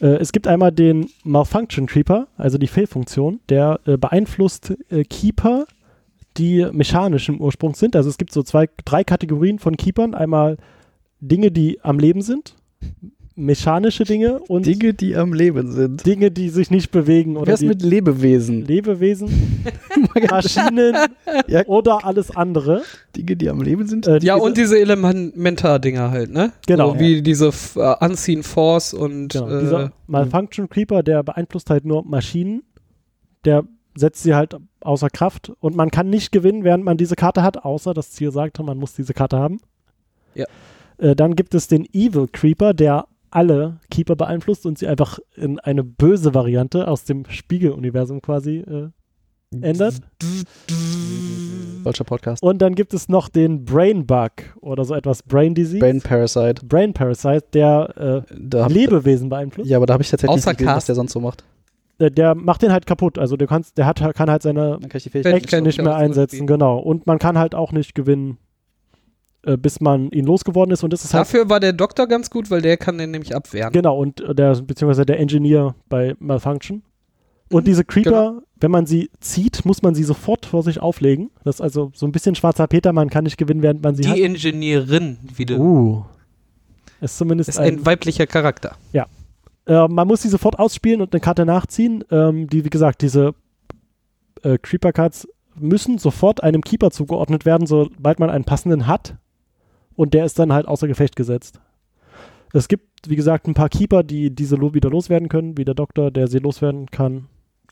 Äh, 0.00 0.16
es 0.16 0.32
gibt 0.32 0.46
einmal 0.46 0.72
den 0.72 1.08
Malfunction 1.24 1.86
Creeper, 1.86 2.28
also 2.36 2.58
die 2.58 2.66
Fehlfunktion, 2.66 3.40
der 3.48 3.80
äh, 3.86 3.96
beeinflusst 3.96 4.74
äh, 4.90 5.04
Keeper, 5.04 5.66
die 6.38 6.66
mechanisch 6.72 7.28
im 7.28 7.40
Ursprung 7.40 7.74
sind. 7.74 7.96
Also 7.96 8.08
es 8.10 8.18
gibt 8.18 8.32
so 8.32 8.42
zwei, 8.42 8.68
drei 8.84 9.04
Kategorien 9.04 9.58
von 9.58 9.76
Keepern. 9.76 10.14
Einmal 10.14 10.56
Dinge, 11.20 11.50
die 11.50 11.80
am 11.82 11.98
Leben 11.98 12.20
sind, 12.22 12.54
mechanische 13.34 14.04
Dinge 14.04 14.38
und 14.40 14.64
Dinge, 14.66 14.94
die 14.94 15.14
am 15.14 15.32
Leben 15.34 15.70
sind. 15.72 16.06
Dinge, 16.06 16.30
die 16.30 16.48
sich 16.48 16.70
nicht 16.70 16.90
bewegen 16.90 17.36
oder 17.36 17.52
Was 17.52 17.60
die 17.60 17.66
mit 17.68 17.82
Lebewesen? 17.82 18.64
Lebewesen, 18.64 19.28
Maschinen 20.30 20.94
Ja. 21.48 21.64
oder 21.66 22.04
alles 22.04 22.34
andere. 22.34 22.82
Dinge, 23.14 23.36
die 23.36 23.48
am 23.50 23.60
Leben 23.60 23.86
sind? 23.86 24.06
Äh, 24.06 24.18
Ja, 24.22 24.34
diese- 24.36 24.44
und 24.46 24.56
diese 24.56 24.78
Elementar-Dinger 24.78 26.10
halt, 26.10 26.30
ne? 26.32 26.52
Genau. 26.66 26.94
So 26.94 27.00
wie 27.00 27.22
diese 27.22 27.48
F- 27.48 27.76
äh, 27.76 27.94
Unseen 28.04 28.42
Force 28.42 28.94
und 28.94 29.28
Genau, 29.34 29.48
äh, 29.48 29.60
dieser 29.60 29.92
Malfunction 30.06 30.68
Creeper, 30.68 31.02
der 31.02 31.22
beeinflusst 31.22 31.68
halt 31.70 31.84
nur 31.84 32.04
Maschinen. 32.04 32.62
Der 33.44 33.64
setzt 33.96 34.22
sie 34.22 34.34
halt 34.34 34.56
außer 34.80 35.10
Kraft 35.10 35.52
und 35.60 35.74
man 35.74 35.90
kann 35.90 36.10
nicht 36.10 36.32
gewinnen, 36.32 36.64
während 36.64 36.84
man 36.84 36.96
diese 36.96 37.16
Karte 37.16 37.42
hat, 37.42 37.64
außer 37.64 37.94
das 37.94 38.10
Ziel 38.10 38.30
sagte, 38.30 38.62
man 38.62 38.78
muss 38.78 38.94
diese 38.94 39.14
Karte 39.14 39.38
haben. 39.38 39.58
Ja. 40.34 40.46
Äh, 40.98 41.16
dann 41.16 41.34
gibt 41.34 41.54
es 41.54 41.68
den 41.68 41.86
Evil 41.92 42.28
Creeper, 42.30 42.74
der 42.74 43.06
alle 43.30 43.78
Keeper 43.90 44.16
beeinflusst 44.16 44.66
und 44.66 44.78
sie 44.78 44.86
einfach 44.86 45.18
in 45.34 45.58
eine 45.58 45.82
böse 45.82 46.34
Variante 46.34 46.88
aus 46.88 47.04
dem 47.04 47.24
Spiegeluniversum 47.28 48.22
quasi 48.22 48.58
äh, 48.58 48.88
ändert. 49.60 49.94
Falscher 51.82 52.04
Podcast. 52.04 52.42
Und 52.42 52.58
dann 52.62 52.74
gibt 52.74 52.94
es 52.94 53.08
noch 53.08 53.28
den 53.28 53.64
Brain 53.64 54.06
Bug 54.06 54.32
oder 54.60 54.84
so 54.84 54.94
etwas 54.94 55.22
Brain 55.22 55.54
Disease. 55.54 55.78
Brain 55.78 56.00
Parasite. 56.00 56.64
Brain 56.66 56.92
Parasite, 56.92 57.44
der 57.52 58.22
Da 58.30 58.58
äh, 58.58 58.62
hab, 58.62 58.72
Lebewesen 58.72 59.28
beeinflusst. 59.28 59.70
ja, 59.70 59.76
aber 59.76 59.86
da 59.86 59.94
habe 59.94 60.02
ich 60.02 60.10
tatsächlich 60.10 60.36
Außer 60.38 60.50
nicht 60.50 60.58
gesehen, 60.58 60.68
was 60.68 60.74
Cast. 60.74 60.88
der 60.88 60.94
sonst 60.96 61.12
so 61.12 61.20
macht. 61.20 61.44
Der, 62.00 62.10
der 62.10 62.34
macht 62.34 62.62
den 62.62 62.72
halt 62.72 62.86
kaputt. 62.86 63.18
Also 63.18 63.36
du 63.36 63.46
kannst, 63.46 63.78
der 63.78 63.86
hat, 63.86 64.00
kann 64.14 64.30
halt 64.30 64.42
seine 64.42 64.78
kann. 64.80 65.32
Action 65.32 65.62
nicht 65.64 65.80
mehr 65.80 65.96
einsetzen, 65.96 66.46
genau. 66.46 66.78
Und 66.78 67.06
man 67.06 67.18
kann 67.18 67.38
halt 67.38 67.54
auch 67.54 67.72
nicht 67.72 67.94
gewinnen, 67.94 68.38
äh, 69.44 69.56
bis 69.56 69.80
man 69.80 70.10
ihn 70.10 70.26
losgeworden 70.26 70.72
ist. 70.72 70.84
Und 70.84 70.92
das 70.92 71.04
ist 71.04 71.14
halt 71.14 71.22
Dafür 71.22 71.48
war 71.48 71.60
der 71.60 71.72
Doktor 71.72 72.06
ganz 72.06 72.30
gut, 72.30 72.50
weil 72.50 72.62
der 72.62 72.76
kann 72.76 72.98
den 72.98 73.10
nämlich 73.10 73.34
abwehren. 73.34 73.72
Genau, 73.72 73.96
und 73.98 74.20
äh, 74.20 74.34
der, 74.34 74.54
beziehungsweise 74.56 75.06
der 75.06 75.18
Engineer 75.18 75.74
bei 75.88 76.14
Malfunction. 76.18 76.82
Und 77.50 77.62
Mhm, 77.62 77.66
diese 77.66 77.84
Creeper, 77.84 78.30
genau. 78.30 78.42
wenn 78.60 78.70
man 78.72 78.86
sie 78.86 79.08
zieht, 79.20 79.64
muss 79.64 79.82
man 79.82 79.94
sie 79.94 80.02
sofort 80.02 80.46
vor 80.46 80.64
sich 80.64 80.80
auflegen. 80.80 81.30
Das 81.44 81.56
ist 81.56 81.60
also 81.60 81.92
so 81.94 82.06
ein 82.06 82.12
bisschen 82.12 82.34
schwarzer 82.34 82.66
Peter, 82.66 82.92
man 82.92 83.08
kann 83.08 83.24
nicht 83.24 83.36
gewinnen, 83.36 83.62
während 83.62 83.82
man 83.82 83.94
sie 83.94 84.02
Die 84.02 84.08
hat. 84.08 84.18
Ingenieurin, 84.18 85.18
wie 85.36 85.46
du. 85.46 85.56
Uh. 85.56 86.04
Ist 87.00 87.18
zumindest 87.18 87.50
ist 87.50 87.58
ein, 87.58 87.78
ein 87.78 87.86
weiblicher 87.86 88.26
Charakter. 88.26 88.76
Äh, 89.66 89.88
man 89.88 90.08
muss 90.08 90.22
sie 90.22 90.28
sofort 90.28 90.58
ausspielen 90.58 91.00
und 91.00 91.12
eine 91.12 91.20
Karte 91.20 91.44
nachziehen. 91.44 92.04
Ähm, 92.10 92.48
die, 92.48 92.64
wie 92.64 92.70
gesagt, 92.70 93.02
diese 93.02 93.34
äh, 94.42 94.58
Creeper-Cards 94.58 95.28
müssen 95.58 95.98
sofort 95.98 96.42
einem 96.42 96.62
Keeper 96.62 96.90
zugeordnet 96.90 97.44
werden, 97.44 97.66
sobald 97.66 98.20
man 98.20 98.30
einen 98.30 98.44
passenden 98.44 98.86
hat. 98.86 99.16
Und 99.94 100.14
der 100.14 100.24
ist 100.24 100.38
dann 100.38 100.52
halt 100.52 100.68
außer 100.68 100.86
Gefecht 100.86 101.16
gesetzt. 101.16 101.60
Es 102.52 102.68
gibt, 102.68 102.84
wie 103.08 103.16
gesagt, 103.16 103.48
ein 103.48 103.54
paar 103.54 103.68
Keeper, 103.68 104.02
die 104.02 104.30
diese 104.34 104.56
lo 104.56 104.74
wieder 104.74 104.90
loswerden 104.90 105.28
können, 105.28 105.56
wie 105.56 105.64
der 105.64 105.74
Doktor, 105.74 106.10
der 106.10 106.28
sie 106.28 106.38
loswerden 106.38 106.90
kann, 106.90 107.26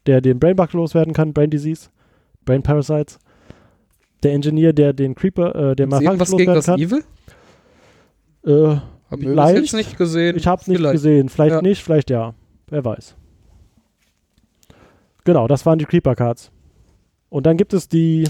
der 0.06 0.20
den 0.20 0.38
Brainbug 0.38 0.72
loswerden 0.72 1.12
kann, 1.12 1.32
Brain 1.32 1.50
Disease, 1.50 1.88
Brain 2.44 2.62
Parasites. 2.62 3.18
Der 4.22 4.32
Engineer, 4.32 4.72
der 4.72 4.94
den 4.94 5.14
Creeper, 5.14 5.54
äh, 5.54 5.76
der 5.76 5.86
Ist 5.86 5.92
irgendwas 6.00 6.30
Malfunction 6.30 6.38
gegen 6.38 6.54
das 6.54 6.66
loswerden 6.66 6.84
Evil? 6.84 7.04
kann. 8.44 8.74
Äh, 8.76 8.80
Hab 9.14 9.20
ich 9.22 9.28
Vielleicht. 9.28 9.56
jetzt 9.56 9.72
nicht 9.74 9.96
gesehen. 9.98 10.36
ich 10.36 10.46
habe 10.46 10.62
nicht 10.66 10.78
Vielleicht. 10.78 10.92
gesehen. 10.92 11.28
Vielleicht 11.28 11.54
Ja. 11.56 11.62
nicht, 11.62 11.82
vielleicht 11.82 12.10
ja. 12.10 12.34
Wer 12.68 12.84
weiß. 12.84 13.16
Genau, 15.24 15.48
das 15.48 15.64
waren 15.64 15.78
die 15.78 15.84
Creeper 15.86 16.14
Cards. 16.14 16.50
Und 17.30 17.46
dann 17.46 17.56
gibt 17.56 17.72
es 17.72 17.88
die 17.88 18.28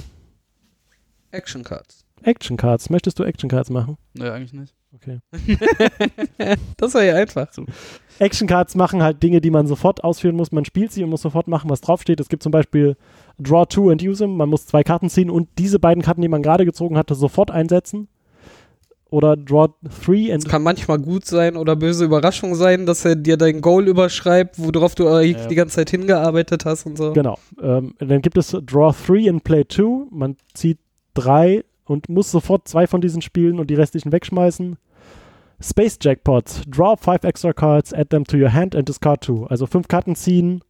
Action 1.31 1.65
Cards. 1.65 2.05
Action 2.23 2.57
Cards. 2.57 2.89
Möchtest 2.91 3.19
du 3.19 3.25
Action 3.25 3.51
Cards 3.51 3.69
machen? 3.71 3.97
Nö, 4.15 4.31
eigentlich 4.31 4.53
nicht. 4.53 4.75
Okay. 4.95 5.19
Das 6.77 6.95
war 6.95 7.03
ja 7.03 7.15
einfach. 7.17 7.49
Action 8.19 8.47
Cards 8.47 8.75
machen 8.77 9.03
halt 9.03 9.23
Dinge, 9.23 9.41
die 9.41 9.51
man 9.51 9.67
sofort 9.67 10.05
ausführen 10.05 10.37
muss. 10.37 10.53
Man 10.53 10.65
spielt 10.65 10.93
sie 10.93 11.03
und 11.03 11.11
muss 11.11 11.23
sofort 11.23 11.49
machen, 11.49 11.69
was 11.71 11.81
draufsteht. 11.81 12.21
Es 12.21 12.29
gibt 12.29 12.43
zum 12.43 12.53
Beispiel 12.53 12.97
Draw 13.39 13.67
Two 13.67 13.91
and 13.91 14.03
Use 14.03 14.23
them. 14.23 14.37
Man 14.37 14.49
muss 14.49 14.67
zwei 14.67 14.83
Karten 14.85 15.09
ziehen 15.11 15.31
und 15.31 15.49
diese 15.59 15.79
beiden 15.81 16.03
Karten, 16.03 16.23
die 16.23 16.29
man 16.29 16.43
gerade 16.43 16.65
gezogen 16.65 16.97
hatte, 16.97 17.15
sofort 17.15 17.51
einsetzen. 17.51 18.09
Oder 19.15 19.37
Draw 19.37 19.69
Three 20.05 20.33
and 20.33 20.43
Es 20.45 20.51
kann 20.51 20.65
manchmal 20.65 20.99
gut 20.99 21.25
sein 21.25 21.57
oder 21.57 21.77
böse 21.77 22.05
Überraschung 22.05 22.57
sein, 22.57 22.85
dass 22.85 23.05
er 23.05 23.15
dir 23.15 23.37
dein 23.37 23.61
Goal 23.61 23.87
überschreibt, 23.87 24.57
worauf 24.59 24.97
du 24.97 25.09
eigentlich 25.09 25.37
Ja. 25.43 25.47
die 25.47 25.55
ganze 25.55 25.77
Zeit 25.77 25.91
hingearbeitet 25.91 26.65
hast 26.65 26.85
und 26.85 26.99
so. 26.99 27.13
Genau. 27.13 27.39
Ähm, 27.63 27.95
dann 28.01 28.23
gibt 28.23 28.37
es 28.37 28.49
Draw 28.51 28.93
3 29.07 29.31
and 29.31 29.45
Play 29.45 29.63
2. 29.69 30.07
Man 30.11 30.37
zieht 30.55 30.79
drei 31.15 31.63
und 31.85 32.09
muss 32.09 32.33
sofort 32.33 32.67
zwei 32.67 32.89
von 32.89 33.01
diesen 33.01 33.23
spielen 33.23 33.61
und 33.61 33.71
die 33.71 33.75
restlichen 33.77 34.11
wegschmeißen. 34.11 34.79
Space 35.61 35.97
Jackpots. 36.03 36.63
Draw 36.69 36.97
five 36.97 37.23
extra 37.23 37.53
cards, 37.53 37.95
add 37.95 38.09
them 38.09 38.25
to 38.25 38.37
your 38.37 38.53
hand 38.53 38.75
and 38.75 38.89
discard 38.89 39.21
two. 39.23 39.45
Also 39.47 39.67
fünf 39.67 39.87
Karten 39.87 40.17
ziehen, 40.17 40.61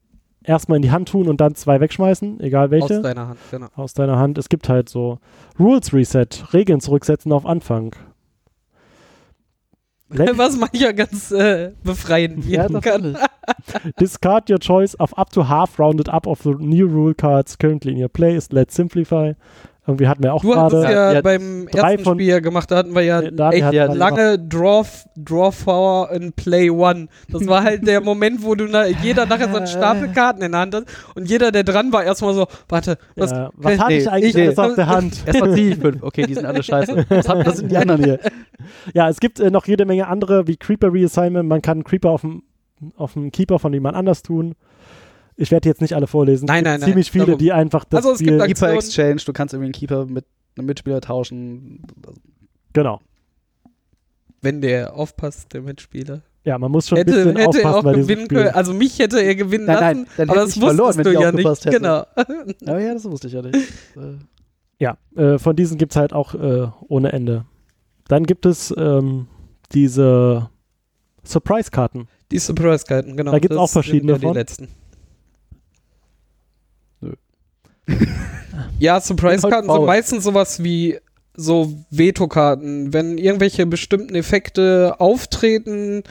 erstmal 0.43 0.77
in 0.77 0.83
die 0.83 0.91
Hand 0.91 1.09
tun 1.09 1.29
und 1.29 1.41
dann 1.41 1.55
zwei 1.55 1.81
wegschmeißen, 1.81 2.41
egal 2.41 2.71
welche. 2.71 2.97
Aus 2.97 3.03
deiner 3.03 3.29
Hand, 3.29 3.39
genau. 3.51 3.67
Aus 3.75 3.95
deiner 3.95 4.19
Hand. 4.19 4.37
Es 4.37 4.51
gibt 4.51 4.69
halt 4.69 4.91
so 4.91 5.19
Rules 5.59 5.95
Reset, 5.95 6.27
Regeln 6.53 6.81
zurücksetzen 6.81 7.33
auf 7.33 7.47
Anfang. 7.47 7.97
Was 10.37 10.57
manchmal 10.57 10.95
ganz 10.95 11.31
äh, 11.31 11.73
befreiend 11.83 12.45
Ja, 12.47 12.63
wirken 12.71 12.81
kann. 12.81 13.13
natürlich. 13.13 13.95
Discard 14.01 14.49
your 14.51 14.59
choice 14.59 14.95
of 15.01 15.17
up 15.19 15.31
to 15.31 15.49
half 15.49 15.79
rounded 15.79 16.09
up 16.09 16.27
of 16.27 16.43
the 16.43 16.55
new 16.59 16.87
rule 16.87 17.15
cards 17.15 17.59
currently 17.59 17.93
in 17.93 17.99
your 18.03 18.09
play 18.09 18.37
ist 18.37 18.53
Let's 18.53 18.75
Simplify. 18.75 19.35
Irgendwie 19.87 20.09
hatten 20.09 20.23
wir 20.23 20.33
auch 20.33 20.41
Du 20.41 20.51
gerade. 20.51 20.83
ja, 20.83 21.13
Ja, 21.13 21.21
beim 21.21 21.69
ersten 21.69 22.05
von- 22.05 22.17
Spiel 22.17 22.29
ja 22.29 22.41
gemacht, 22.41 22.71
da 22.71 22.77
hatten 22.77 22.95
wir 22.95 23.03
ja 23.03 23.21
echt 23.21 23.73
ja 23.73 23.89
halt 23.89 23.95
lange 23.99 24.39
Draw, 24.39 24.87
Draw 25.15 25.53
for 25.53 26.11
and 26.11 26.35
Play 26.37 26.71
One. 26.71 27.09
Das 27.29 27.47
war 27.47 27.63
halt 27.63 27.87
der 27.87 28.01
Moment, 28.03 28.43
wo 28.43 28.55
du 28.55 28.67
na, 28.67 28.87
jeder 28.87 29.27
nachher 29.27 29.51
so 29.51 29.57
einen 29.59 29.67
Stapel 29.67 30.09
Karten 30.09 30.41
in 30.43 30.53
der 30.53 30.61
Hand 30.63 30.75
hat 30.75 30.85
und 31.15 31.29
jeder, 31.29 31.53
der 31.53 31.65
dran 31.65 31.93
war, 31.93 32.03
erstmal 32.03 32.33
so, 32.33 32.47
warte, 32.69 32.97
was, 33.15 33.31
ja, 33.31 33.51
was 33.55 33.79
hatte 33.79 33.93
nee, 33.93 33.99
ich 33.99 34.11
eigentlich 34.11 34.35
nee. 34.35 34.47
alles 34.47 34.59
auf 34.59 34.75
der 34.75 34.87
Hand? 34.87 35.23
Erstmal 35.27 35.55
ziehe 35.55 35.71
ich 35.73 35.77
fünf. 35.79 36.03
Okay, 36.03 36.25
die 36.27 36.35
sind 36.35 36.47
alle 36.47 36.63
scheiße. 36.63 37.05
Was, 37.11 37.29
haben, 37.29 37.45
was 37.45 37.59
sind 37.59 37.71
die 37.71 37.77
anderen 37.77 38.03
hier? 38.03 38.19
Ja, 38.95 39.11
es 39.11 39.21
gibt 39.21 39.41
äh, 39.41 39.51
noch 39.51 39.67
jede 39.67 39.85
Menge 39.85 40.07
andere, 40.09 40.47
wie 40.47 40.57
Creeper 40.57 40.91
Reassignment. 40.91 41.47
Man 41.47 41.61
kann 41.61 41.85
Creeper 41.85 42.09
auf 42.11 42.23
dem 42.23 42.43
auf 42.97 43.13
dem 43.15 43.31
Keeper 43.31 43.59
von 43.59 43.73
jemand 43.73 43.97
anders 43.97 44.23
tun. 44.23 44.55
Ich 45.37 45.51
werde 45.51 45.69
jetzt 45.69 45.81
nicht 45.81 45.95
alle 45.95 46.07
vorlesen. 46.07 46.47
Nein, 46.47 46.59
es 46.59 46.59
gibt 46.59 46.65
nein, 46.73 46.81
nein, 46.81 46.89
ziemlich 46.89 47.11
viele, 47.11 47.25
darum. 47.27 47.39
die 47.39 47.53
einfach 47.53 47.85
das 47.85 47.99
Also 47.99 48.13
es 48.13 48.19
gibt 48.19 48.29
Spiel. 48.31 48.39
da- 48.39 48.47
Keeper. 48.47 48.73
Exchange, 48.75 49.17
du 49.27 49.33
kannst 49.33 49.53
irgendwie 49.55 49.67
einen 49.67 49.73
Keeper 49.73 50.07
mit 50.07 50.25
einem 50.57 50.67
Mitspieler 50.67 51.01
tauschen. 51.01 51.83
Genau. 52.73 53.01
wenn 54.41 54.61
der 54.61 54.95
aufpasst, 54.95 55.53
der 55.55 55.63
Mitspieler. 55.63 56.21
Ja, 56.45 56.59
man 56.59 56.71
muss 56.71 56.87
schon 56.89 56.99
ein 56.99 57.07
Hätte, 57.07 57.13
bisschen 57.13 57.37
hätte 57.37 57.41
er 57.41 57.49
aufpassen 57.71 57.75
auch 57.79 57.83
bei 57.85 57.93
diesem 57.95 58.07
gewinnen 58.09 58.27
Spiel. 58.27 58.39
können. 58.43 58.51
Also 58.55 58.75
mich 58.75 58.99
hätte 58.99 59.19
er 59.23 59.35
gewinnen 59.35 59.65
Nein, 59.65 59.79
nein, 59.81 60.07
lassen, 60.19 60.31
aber 60.31 60.41
das 60.41 60.51
ich 60.57 60.63
verloren, 60.63 60.89
wusstest 60.89 60.99
wenn 60.99 61.05
du 61.05 61.19
ich 61.19 61.25
ja 61.25 61.33
nicht. 61.33 61.49
hätte. 61.65 61.71
Genau. 61.71 62.07
Oh 62.77 62.79
ja, 62.79 62.93
das 62.95 63.05
wusste 63.07 63.27
ich 63.29 63.33
ja 63.33 63.43
nicht. 63.43 63.59
Ja, 64.81 64.99
äh, 65.17 65.39
von 65.39 65.55
diesen 65.57 65.79
gibt 65.79 65.93
es 65.93 65.97
halt 65.97 66.13
auch 66.13 66.35
äh, 66.35 66.67
ohne 66.89 67.13
Ende. 67.13 67.47
Dann 68.09 68.25
gibt 68.25 68.45
es 68.45 68.75
ähm, 68.77 69.29
diese 69.73 70.51
Surprise-Karten. 71.23 72.09
Die 72.33 72.39
Surprise-Karten, 72.41 73.17
genau. 73.17 73.31
Da 73.31 73.39
gibt's 73.39 73.55
Das 73.57 73.63
auch 73.63 73.71
verschiedene 73.71 74.19
die 74.19 74.27
letzten. 74.27 74.69
Nö. 77.01 77.13
Ja, 78.79 79.01
Surprise-Karten 79.01 79.71
sind 79.71 79.87
meistens 79.87 80.25
sowas 80.25 80.63
wie 80.63 80.99
so 81.37 81.75
Veto-Karten. 81.91 82.93
Wenn 82.93 83.19
irgendwelche 83.19 83.67
bestimmten 83.67 84.15
Effekte 84.15 84.97
auftreten, 84.99 86.03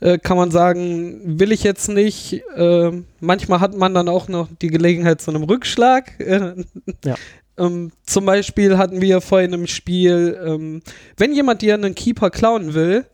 äh, 0.00 0.18
kann 0.18 0.36
man 0.36 0.50
sagen, 0.50 1.38
will 1.40 1.52
ich 1.52 1.64
jetzt 1.64 1.88
nicht. 1.88 2.42
Äh, 2.56 2.92
manchmal 3.20 3.60
hat 3.60 3.76
man 3.76 3.94
dann 3.94 4.08
auch 4.08 4.28
noch 4.28 4.48
die 4.62 4.68
Gelegenheit 4.68 5.20
zu 5.20 5.30
einem 5.30 5.42
Rückschlag. 5.44 6.12
Ja. 7.04 7.16
ähm, 7.58 7.92
zum 8.04 8.24
Beispiel 8.24 8.78
hatten 8.78 9.00
wir 9.00 9.20
vorhin 9.20 9.52
im 9.52 9.66
Spiel, 9.66 10.38
ähm, 10.44 10.82
wenn 11.16 11.32
jemand 11.32 11.62
dir 11.62 11.74
einen 11.74 11.94
Keeper 11.94 12.30
klauen 12.30 12.74
will, 12.74 13.04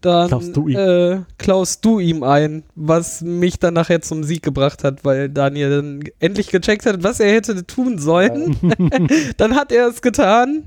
dann 0.00 0.28
Klaust 0.28 0.56
du 0.56 0.68
ihm. 0.68 0.76
Äh, 0.76 1.20
klaust 1.38 1.84
du 1.84 1.98
ihm 1.98 2.22
ein, 2.22 2.62
was 2.76 3.20
mich 3.20 3.58
dann 3.58 3.74
nachher 3.74 4.00
zum 4.00 4.22
Sieg 4.22 4.42
gebracht 4.42 4.84
hat, 4.84 5.04
weil 5.04 5.28
Daniel 5.28 5.70
dann 5.70 6.04
endlich 6.20 6.48
gecheckt 6.48 6.86
hat, 6.86 7.02
was 7.02 7.18
er 7.18 7.32
hätte 7.32 7.66
tun 7.66 7.98
sollen. 7.98 8.56
dann 9.36 9.56
hat 9.56 9.72
er 9.72 9.88
es 9.88 10.00
getan. 10.00 10.64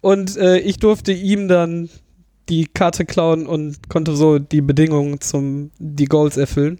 Und 0.00 0.36
äh, 0.36 0.58
ich 0.58 0.78
durfte 0.78 1.12
ihm 1.12 1.48
dann 1.48 1.90
die 2.48 2.66
Karte 2.66 3.04
klauen 3.04 3.46
und 3.46 3.88
konnte 3.88 4.16
so 4.16 4.38
die 4.38 4.60
Bedingungen 4.60 5.20
zum 5.20 5.70
die 5.78 6.04
Goals 6.06 6.36
erfüllen. 6.36 6.78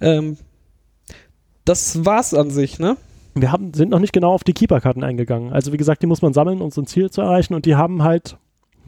Ähm, 0.00 0.36
das 1.64 2.04
war's 2.04 2.34
an 2.34 2.50
sich, 2.50 2.78
ne? 2.78 2.96
Wir 3.34 3.52
haben, 3.52 3.74
sind 3.74 3.90
noch 3.90 3.98
nicht 3.98 4.12
genau 4.12 4.32
auf 4.32 4.44
die 4.44 4.52
Keeper-Karten 4.52 5.02
eingegangen. 5.02 5.52
Also 5.52 5.72
wie 5.72 5.76
gesagt, 5.76 6.02
die 6.02 6.06
muss 6.06 6.22
man 6.22 6.32
sammeln, 6.32 6.60
um 6.62 6.70
so 6.70 6.80
ein 6.80 6.86
Ziel 6.86 7.10
zu 7.10 7.20
erreichen. 7.20 7.54
Und 7.54 7.66
die 7.66 7.74
haben 7.74 8.02
halt 8.02 8.38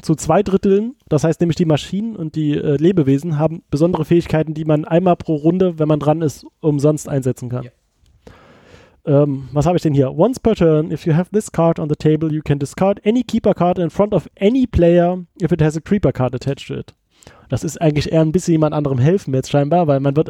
zu 0.02 0.14
zwei 0.14 0.42
Dritteln, 0.42 0.94
das 1.08 1.24
heißt 1.24 1.40
nämlich 1.40 1.56
die 1.56 1.64
Maschinen 1.64 2.16
und 2.16 2.34
die 2.34 2.52
äh, 2.52 2.76
Lebewesen, 2.76 3.38
haben 3.38 3.62
besondere 3.70 4.04
Fähigkeiten, 4.04 4.54
die 4.54 4.64
man 4.64 4.84
einmal 4.84 5.16
pro 5.16 5.34
Runde, 5.34 5.78
wenn 5.78 5.88
man 5.88 6.00
dran 6.00 6.22
ist, 6.22 6.46
umsonst 6.60 7.08
einsetzen 7.08 7.48
kann. 7.48 7.64
Ja. 7.64 7.70
Ähm, 9.08 9.48
was 9.52 9.66
habe 9.66 9.76
ich 9.76 9.82
denn 9.82 9.94
hier? 9.94 10.12
Once 10.12 10.38
per 10.38 10.54
turn, 10.54 10.90
if 10.90 11.06
you 11.06 11.14
have 11.14 11.30
this 11.30 11.50
card 11.50 11.78
on 11.78 11.88
the 11.88 11.96
table, 11.96 12.32
you 12.32 12.42
can 12.42 12.58
discard 12.58 13.04
any 13.06 13.22
keeper 13.22 13.54
card 13.54 13.78
in 13.78 13.90
front 13.90 14.12
of 14.12 14.28
any 14.38 14.66
player 14.66 15.24
if 15.40 15.50
it 15.50 15.62
has 15.62 15.76
a 15.76 15.80
creeper 15.80 16.12
card 16.12 16.34
attached 16.34 16.68
to 16.68 16.74
it. 16.74 16.94
Das 17.48 17.64
ist 17.64 17.80
eigentlich 17.80 18.12
eher 18.12 18.20
ein 18.20 18.32
bisschen 18.32 18.52
jemand 18.52 18.74
anderem 18.74 18.98
helfen 18.98 19.32
jetzt 19.34 19.50
scheinbar, 19.50 19.86
weil 19.86 20.00
man 20.00 20.14
wird 20.16 20.28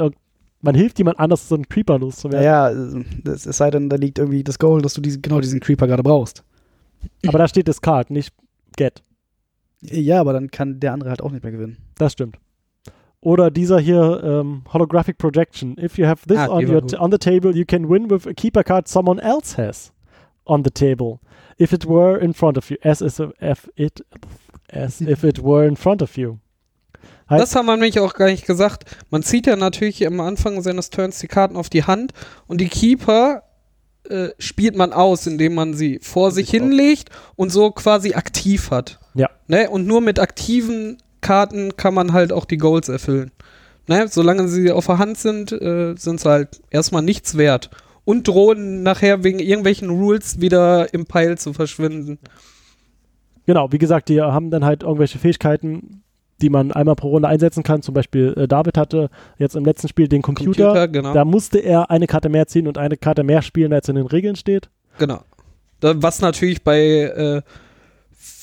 man 0.60 0.74
hilft 0.74 0.98
jemand 0.98 1.20
anders, 1.20 1.48
so 1.48 1.54
einen 1.54 1.68
Creeper 1.68 1.98
loszuwerden. 1.98 3.04
Äh, 3.24 3.30
es 3.30 3.46
es 3.46 3.56
sei 3.56 3.70
denn, 3.70 3.88
da 3.88 3.96
liegt 3.96 4.18
irgendwie 4.18 4.42
das 4.42 4.58
Goal, 4.58 4.82
dass 4.82 4.94
du 4.94 5.00
diesen, 5.00 5.22
genau 5.22 5.40
diesen 5.40 5.60
Creeper 5.60 5.86
gerade 5.86 6.02
brauchst. 6.02 6.42
Aber 7.26 7.38
da 7.38 7.46
steht 7.46 7.68
Discard, 7.68 8.10
nicht 8.10 8.32
Get. 8.76 9.02
Ja, 9.82 10.20
aber 10.20 10.32
dann 10.32 10.50
kann 10.50 10.80
der 10.80 10.92
andere 10.92 11.10
halt 11.10 11.22
auch 11.22 11.30
nicht 11.30 11.42
mehr 11.42 11.52
gewinnen. 11.52 11.78
Das 11.96 12.12
stimmt. 12.12 12.36
Oder 13.20 13.50
dieser 13.50 13.80
hier, 13.80 14.20
ähm, 14.24 14.62
Holographic 14.72 15.18
Projection. 15.18 15.76
If 15.78 15.98
you 15.98 16.06
have 16.06 16.26
this 16.26 16.38
Ah, 16.38 16.48
on, 16.48 16.68
your 16.68 16.82
on 17.00 17.10
the 17.10 17.18
table, 17.18 17.52
you 17.54 17.64
can 17.64 17.88
win 17.88 18.08
with 18.10 18.26
a 18.26 18.32
keeper 18.32 18.62
card 18.62 18.86
someone 18.88 19.20
else 19.20 19.56
has 19.60 19.92
on 20.44 20.62
the 20.64 20.70
table. 20.70 21.18
If 21.60 21.72
it 21.72 21.86
were 21.86 22.18
in 22.18 22.32
front 22.32 22.56
of 22.56 22.70
you. 22.70 22.76
As, 22.82 23.00
is 23.00 23.20
if 23.40 23.68
it, 23.74 24.04
as 24.72 25.00
if 25.00 25.24
it 25.24 25.42
were 25.42 25.66
in 25.66 25.76
front 25.76 26.00
of 26.02 26.16
you. 26.16 26.38
Heißt- 27.28 27.40
Das 27.40 27.54
haben 27.56 27.66
wir 27.66 27.76
nämlich 27.76 27.98
auch 27.98 28.14
gar 28.14 28.26
nicht 28.28 28.46
gesagt. 28.46 28.84
Man 29.10 29.22
zieht 29.24 29.46
ja 29.46 29.56
natürlich 29.56 30.06
am 30.06 30.20
Anfang 30.20 30.62
seines 30.62 30.90
Turns 30.90 31.18
die 31.18 31.26
Karten 31.26 31.56
auf 31.56 31.68
die 31.68 31.84
Hand 31.84 32.12
und 32.46 32.60
die 32.60 32.68
Keeper 32.68 33.42
äh, 34.08 34.30
spielt 34.38 34.76
man 34.76 34.92
aus, 34.92 35.26
indem 35.26 35.54
man 35.54 35.74
sie 35.74 35.98
vor 36.02 36.30
sich 36.30 36.50
hinlegt 36.50 37.10
und 37.36 37.50
so 37.50 37.70
quasi 37.70 38.14
aktiv 38.14 38.70
hat. 38.70 38.98
Ja. 39.14 39.30
Ne? 39.46 39.68
Und 39.70 39.86
nur 39.86 40.00
mit 40.00 40.18
aktiven 40.18 40.98
Karten 41.20 41.76
kann 41.76 41.94
man 41.94 42.12
halt 42.12 42.32
auch 42.32 42.44
die 42.44 42.58
Goals 42.58 42.88
erfüllen. 42.88 43.30
naja, 43.86 44.06
solange 44.08 44.48
sie 44.48 44.70
auf 44.70 44.86
der 44.86 44.98
Hand 44.98 45.18
sind, 45.18 45.52
äh, 45.52 45.94
sind 45.96 46.20
sie 46.20 46.28
halt 46.28 46.60
erstmal 46.70 47.02
nichts 47.02 47.36
wert. 47.36 47.70
Und 48.04 48.26
drohen 48.26 48.82
nachher 48.82 49.22
wegen 49.24 49.38
irgendwelchen 49.38 49.90
Rules 49.90 50.40
wieder 50.40 50.92
im 50.94 51.04
Pile 51.04 51.36
zu 51.36 51.52
verschwinden. 51.52 52.18
Genau, 53.44 53.72
wie 53.72 53.78
gesagt, 53.78 54.08
die 54.08 54.20
haben 54.20 54.50
dann 54.50 54.64
halt 54.64 54.82
irgendwelche 54.82 55.18
Fähigkeiten, 55.18 56.02
die 56.40 56.50
man 56.50 56.72
einmal 56.72 56.94
pro 56.94 57.08
Runde 57.08 57.28
einsetzen 57.28 57.62
kann. 57.62 57.82
Zum 57.82 57.94
Beispiel 57.94 58.34
äh, 58.36 58.48
David 58.48 58.78
hatte 58.78 59.10
jetzt 59.38 59.56
im 59.56 59.64
letzten 59.64 59.88
Spiel 59.88 60.08
den 60.08 60.22
Computer. 60.22 60.66
Computer, 60.66 60.88
genau. 60.88 61.14
Da 61.14 61.24
musste 61.24 61.58
er 61.58 61.90
eine 61.90 62.06
Karte 62.06 62.28
mehr 62.28 62.46
ziehen 62.46 62.66
und 62.66 62.78
eine 62.78 62.96
Karte 62.96 63.22
mehr 63.22 63.42
spielen, 63.42 63.72
als 63.72 63.88
in 63.88 63.96
den 63.96 64.06
Regeln 64.06 64.36
steht. 64.36 64.68
Genau. 64.98 65.22
Was 65.80 66.20
natürlich 66.20 66.64
bei 66.64 66.80
äh, 66.80 67.42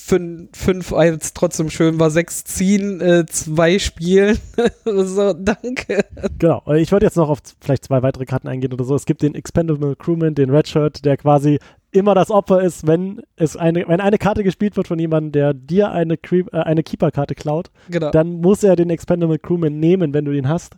5-1 0.07 1.31
trotzdem 1.33 1.69
schön 1.69 1.99
war, 1.99 2.09
6 2.09 2.43
ziehen, 2.45 3.01
äh, 3.01 3.25
2 3.25 3.79
spielen. 3.79 4.37
so, 4.85 5.33
danke. 5.33 6.05
Genau. 6.37 6.61
Und 6.65 6.77
Ich 6.77 6.91
wollte 6.91 7.05
jetzt 7.05 7.17
noch 7.17 7.29
auf 7.29 7.39
vielleicht 7.59 7.85
zwei 7.85 8.03
weitere 8.03 8.25
Karten 8.25 8.47
eingehen 8.47 8.73
oder 8.73 8.83
so. 8.83 8.95
Es 8.95 9.05
gibt 9.05 9.21
den 9.21 9.35
Expendable 9.35 9.95
Crewman, 9.95 10.35
den 10.35 10.49
Redshirt, 10.49 11.03
der 11.05 11.17
quasi 11.17 11.59
immer 11.95 12.13
das 12.15 12.29
Opfer 12.31 12.61
ist, 12.61 12.85
wenn 12.87 13.21
es 13.35 13.55
eine, 13.57 13.87
wenn 13.87 14.01
eine 14.01 14.17
Karte 14.17 14.43
gespielt 14.43 14.77
wird 14.77 14.87
von 14.87 14.99
jemandem, 14.99 15.31
der 15.31 15.53
dir 15.53 15.91
eine, 15.91 16.17
Creep, 16.17 16.53
äh, 16.53 16.57
eine 16.57 16.83
Keeper-Karte 16.83 17.35
klaut, 17.35 17.71
Genau. 17.89 18.11
dann 18.11 18.41
muss 18.41 18.63
er 18.63 18.75
den 18.75 18.89
Expendable 18.89 19.39
Crewman 19.39 19.79
nehmen, 19.79 20.13
wenn 20.13 20.25
du 20.25 20.31
den 20.31 20.49
hast. 20.49 20.77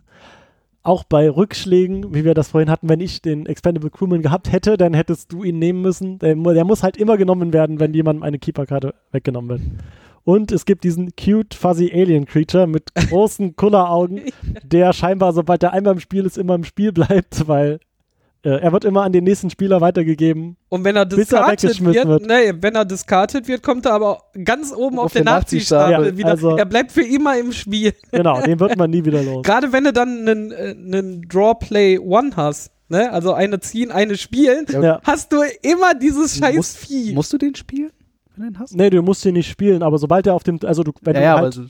Auch 0.84 1.04
bei 1.04 1.28
Rückschlägen, 1.28 2.14
wie 2.14 2.24
wir 2.24 2.34
das 2.34 2.48
vorhin 2.50 2.70
hatten, 2.70 2.88
wenn 2.88 3.00
ich 3.00 3.20
den 3.20 3.46
Expendable 3.46 3.90
Crewman 3.90 4.22
gehabt 4.22 4.50
hätte, 4.52 4.76
dann 4.76 4.94
hättest 4.94 5.32
du 5.32 5.42
ihn 5.44 5.58
nehmen 5.58 5.82
müssen. 5.82 6.18
Der, 6.20 6.34
der 6.34 6.64
muss 6.64 6.82
halt 6.82 6.96
immer 6.96 7.16
genommen 7.16 7.52
werden, 7.52 7.80
wenn 7.80 7.92
jemandem 7.92 8.22
eine 8.22 8.38
Keeper-Karte 8.38 8.94
weggenommen 9.12 9.50
wird. 9.50 9.60
Und 10.24 10.52
es 10.52 10.64
gibt 10.66 10.84
diesen 10.84 11.10
cute, 11.16 11.54
fuzzy 11.54 11.90
Alien 11.92 12.26
Creature 12.26 12.66
mit 12.66 12.94
großen 12.94 13.56
Kulleraugen, 13.56 14.20
der 14.62 14.92
scheinbar, 14.92 15.32
sobald 15.32 15.62
er 15.62 15.72
einmal 15.72 15.94
im 15.94 16.00
Spiel 16.00 16.24
ist, 16.26 16.38
immer 16.38 16.54
im 16.54 16.64
Spiel 16.64 16.92
bleibt, 16.92 17.48
weil 17.48 17.80
er 18.42 18.72
wird 18.72 18.84
immer 18.84 19.02
an 19.02 19.12
den 19.12 19.24
nächsten 19.24 19.50
Spieler 19.50 19.80
weitergegeben. 19.80 20.56
Und 20.68 20.84
wenn 20.84 20.94
er 20.96 21.06
Bis 21.06 21.18
er 21.18 21.22
diskartet 21.24 21.62
weggeschmissen 21.64 21.94
wird, 22.08 22.22
wird. 22.22 22.26
nee, 22.26 22.52
wenn 22.62 22.74
er 22.76 22.84
diskartet 22.84 23.48
wird, 23.48 23.62
kommt 23.62 23.84
er 23.86 23.94
aber 23.94 24.22
ganz 24.44 24.72
oben 24.72 24.98
auf, 24.98 25.06
Auf 25.06 25.12
der 25.12 25.24
Nachziehstapel 25.24 25.90
Nachziehstapel. 25.90 26.18
wieder. 26.18 26.28
Also- 26.30 26.56
er 26.56 26.64
bleibt 26.66 26.92
für 26.92 27.02
immer 27.02 27.36
im 27.38 27.52
Spiel. 27.52 27.94
Genau, 28.12 28.40
den 28.40 28.60
wird 28.60 28.76
man 28.76 28.90
nie 28.90 29.04
wieder 29.04 29.22
los. 29.22 29.42
Gerade 29.44 29.72
wenn 29.72 29.84
du 29.84 29.92
dann 29.92 30.26
einen, 30.28 30.52
äh, 30.52 30.74
einen 30.76 31.22
Draw 31.28 31.54
Play 31.58 31.98
One 31.98 32.30
hast, 32.36 32.70
ne? 32.88 33.12
Also 33.12 33.32
eine 33.32 33.58
ziehen, 33.60 33.90
eine 33.90 34.16
spielen, 34.16 34.66
Ja. 34.70 35.00
hast 35.04 35.32
du 35.32 35.38
immer 35.62 35.94
dieses 35.94 36.36
scheiß 36.38 36.56
Musst, 36.56 36.76
Vieh. 36.78 37.12
musst 37.14 37.32
du 37.32 37.38
den 37.38 37.54
spielen, 37.54 37.90
wenn 38.36 38.46
du 38.46 38.50
den 38.52 38.58
hast? 38.60 38.74
Nee, 38.76 38.90
du 38.90 39.02
musst 39.02 39.24
ihn 39.26 39.34
nicht 39.34 39.50
spielen, 39.50 39.82
aber 39.82 39.98
sobald 39.98 40.26
er 40.26 40.34
auf 40.34 40.44
dem, 40.44 40.60
also 40.64 40.82
du, 40.84 40.92
wenn 41.02 41.14
ja, 41.16 41.20
du 41.20 41.26
ja, 41.26 41.40
halt, 41.40 41.60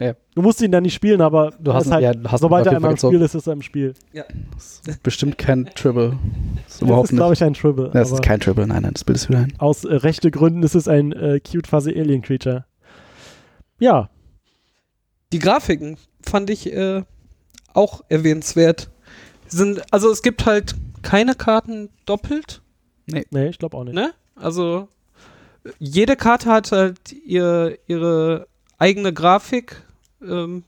aber 0.00 0.16
Du 0.34 0.42
musst 0.42 0.60
ihn 0.62 0.70
dann 0.70 0.84
nicht 0.84 0.94
spielen, 0.94 1.20
aber 1.20 1.52
Du 1.58 1.72
hast 1.74 1.86
ist 1.86 1.92
halt, 1.92 2.02
ja, 2.04 2.12
du 2.14 2.30
hast 2.30 2.40
sobald 2.40 2.66
er 2.66 2.72
einmal 2.76 2.92
im. 2.92 2.96
Spiel 2.96 3.20
ist, 3.20 3.34
ist 3.34 3.46
er 3.46 3.52
im 3.54 3.62
Spiel. 3.62 3.94
bestimmt 5.02 5.38
kein 5.38 5.66
Triple. 5.74 6.10
Das 6.10 6.72
ist 6.74 6.80
Das 6.80 6.82
überhaupt 6.82 7.10
ist, 7.10 7.16
glaube 7.16 7.34
ich, 7.34 7.42
ein 7.42 7.54
Tribble. 7.54 7.90
Das 7.92 8.12
ist 8.12 8.22
kein 8.22 8.38
Triple, 8.40 8.66
nein, 8.66 8.82
nein, 8.82 8.92
das 8.92 9.04
Bild 9.04 9.16
ist 9.16 9.28
wieder 9.28 9.40
ein. 9.40 9.52
aus 9.58 9.84
äh, 9.84 9.94
rechte 9.94 10.30
Gründen 10.30 10.62
ist 10.62 10.74
es 10.74 10.86
ein 10.88 11.12
äh, 11.12 11.40
cute 11.40 11.66
fuzzy 11.66 11.90
Alien 11.98 12.22
Creature. 12.22 12.64
Ja, 13.80 14.08
Die 15.32 15.38
Grafiken 15.40 15.96
fand 16.22 16.50
ich 16.50 16.72
äh, 16.72 17.02
auch 17.74 18.02
erwähnenswert. 18.08 18.90
Sind, 19.46 19.82
also 19.92 20.10
es 20.10 20.22
gibt 20.22 20.46
halt 20.46 20.74
keine 21.02 21.34
Karten 21.34 21.88
doppelt, 22.06 22.60
nee, 23.06 23.24
ich 23.48 23.58
glaube 23.58 23.76
auch 23.76 23.84
nicht. 23.84 23.94
ne? 23.94 24.12
Also 24.36 24.88
äh, 25.64 25.70
jede 25.78 26.16
Karte 26.16 26.50
hat 26.50 26.70
halt 26.72 27.12
ihr, 27.26 27.78
ihre 27.86 28.46
eigene 28.78 29.12
Grafik 29.12 29.82
ähm, 30.22 30.64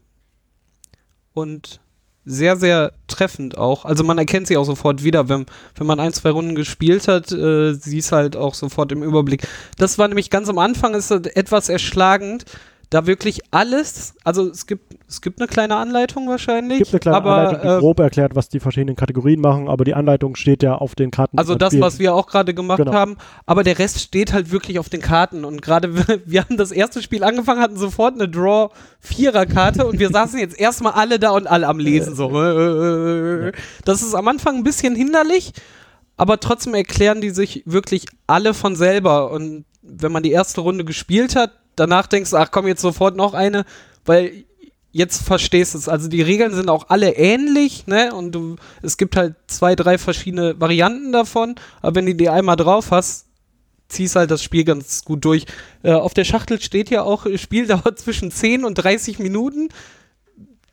und 1.33 1.81
sehr, 2.25 2.57
sehr 2.57 2.93
treffend 3.09 3.57
auch. 3.57 3.85
Also 3.85 4.05
man 4.05 4.19
erkennt 4.19 4.47
sie 4.47 4.57
auch 4.57 4.65
sofort 4.65 5.03
wieder, 5.03 5.29
wenn, 5.29 5.47
wenn 5.75 5.87
man 5.87 6.01
ein, 6.01 6.13
zwei 6.13 6.31
Runden 6.31 6.55
gespielt 6.55 7.09
hat, 7.09 7.33
äh, 7.33 7.73
sie 7.75 7.99
ist 7.99 8.13
halt 8.13 8.37
auch 8.37 8.55
sofort 8.55 8.93
im 8.93 9.03
Überblick. 9.03 9.47
Das 9.79 9.99
war 9.99 10.07
nämlich 10.07 10.31
ganz 10.31 10.49
am 10.49 10.59
Anfang, 10.59 10.95
ist 10.95 11.11
etwas 11.11 11.69
erschlagend, 11.69 12.45
da 12.91 13.07
wirklich 13.07 13.41
alles, 13.53 14.15
also 14.25 14.49
es 14.49 14.67
gibt, 14.67 14.97
es 15.09 15.21
gibt 15.21 15.41
eine 15.41 15.47
kleine 15.47 15.77
Anleitung 15.77 16.29
wahrscheinlich, 16.29 16.81
Es 16.81 16.91
gibt 16.91 16.95
eine 16.95 17.01
kleine 17.01 17.17
aber 17.19 17.37
Anleitung, 17.37 17.63
die 17.63 17.77
äh, 17.77 17.79
grob 17.79 18.01
erklärt, 18.01 18.35
was 18.35 18.49
die 18.49 18.59
verschiedenen 18.59 18.97
Kategorien 18.97 19.41
machen, 19.41 19.69
aber 19.69 19.85
die 19.85 19.95
Anleitung 19.95 20.35
steht 20.35 20.65
ja 20.65 20.75
auf 20.75 20.97
den 20.97 21.13
Karten. 21.13 21.39
Also 21.39 21.55
das, 21.55 21.79
was 21.81 22.01
wir 22.01 22.15
auch 22.17 22.27
gerade 22.27 22.53
gemacht 22.53 22.79
Genau. 22.79 22.93
haben, 22.93 23.17
aber 23.47 23.63
der 23.63 23.79
Rest 23.79 24.01
steht 24.01 24.33
halt 24.33 24.51
wirklich 24.51 24.81
auf 24.81 24.89
den 24.89 25.01
Karten 25.01 25.45
und 25.45 25.63
gerade 25.63 25.95
wir, 26.09 26.21
wir 26.27 26.41
haben 26.43 26.57
das 26.57 26.73
erste 26.73 27.01
Spiel 27.01 27.23
angefangen, 27.23 27.61
hatten 27.61 27.77
sofort 27.77 28.15
eine 28.15 28.29
Draw 28.29 28.71
Vierer 28.99 29.47
Karte 29.47 29.87
und 29.87 30.01
wir 30.01 30.11
saßen 30.13 30.41
jetzt 30.41 30.59
erstmal 30.59 30.95
alle 30.95 31.21
da 31.21 31.31
und 31.31 31.47
alle 31.47 31.69
am 31.69 31.79
Lesen 31.79 32.17
so. 32.17 32.29
Das 33.85 34.03
ist 34.03 34.15
am 34.15 34.27
Anfang 34.27 34.57
ein 34.57 34.65
bisschen 34.65 34.97
hinderlich, 34.97 35.53
aber 36.17 36.41
trotzdem 36.41 36.75
erklären 36.75 37.21
die 37.21 37.31
sich 37.31 37.63
wirklich 37.67 38.07
alle 38.27 38.53
von 38.53 38.75
selber 38.75 39.31
und 39.31 39.65
wenn 39.83 40.11
man 40.11 40.25
die 40.25 40.33
erste 40.33 40.61
Runde 40.61 40.85
gespielt 40.85 41.37
hat, 41.37 41.53
danach 41.77 42.07
denkst 42.07 42.31
du, 42.31 42.37
ach 42.37 42.51
komm 42.51 42.67
jetzt 42.67 42.83
sofort 42.83 43.17
noch 43.17 43.35
eine, 43.35 43.65
weil 44.05 44.45
jetzt 44.93 45.23
verstehst 45.23 45.75
du 45.75 45.79
es. 45.79 45.89
Also 45.89 46.09
die 46.09 46.23
Regeln 46.23 46.53
sind 46.53 46.69
auch 46.69 46.89
alle 46.89 47.13
ähnlich, 47.13 47.87
ne? 47.87 48.13
Und 48.15 48.33
du, 48.33 48.57
es 48.83 48.97
gibt 48.97 49.17
halt 49.17 49.35
zwei, 49.47 49.77
drei 49.77 49.99
verschiedene 49.99 50.61
Varianten 50.61 51.13
davon, 51.13 51.55
aber 51.81 51.97
wenn 51.97 52.07
du 52.07 52.15
die 52.15 52.29
einmal 52.29 52.57
drauf 52.57 52.91
hast, 52.91 53.27
ziehst 53.89 54.17
halt 54.17 54.31
das 54.31 54.43
Spiel 54.43 54.65
ganz 54.65 55.05
gut 55.05 55.25
durch. 55.25 55.47
Äh, 55.83 55.93
auf 55.93 56.15
der 56.15 56.25
Schachtel 56.25 56.61
steht 56.61 56.91
ja 56.91 57.03
auch, 57.03 57.27
äh, 57.27 57.39
Spieldauer 57.39 57.95
zwischen 57.97 58.31
10 58.31 58.65
und 58.65 58.75
30 58.75 59.19
Minuten. 59.19 59.69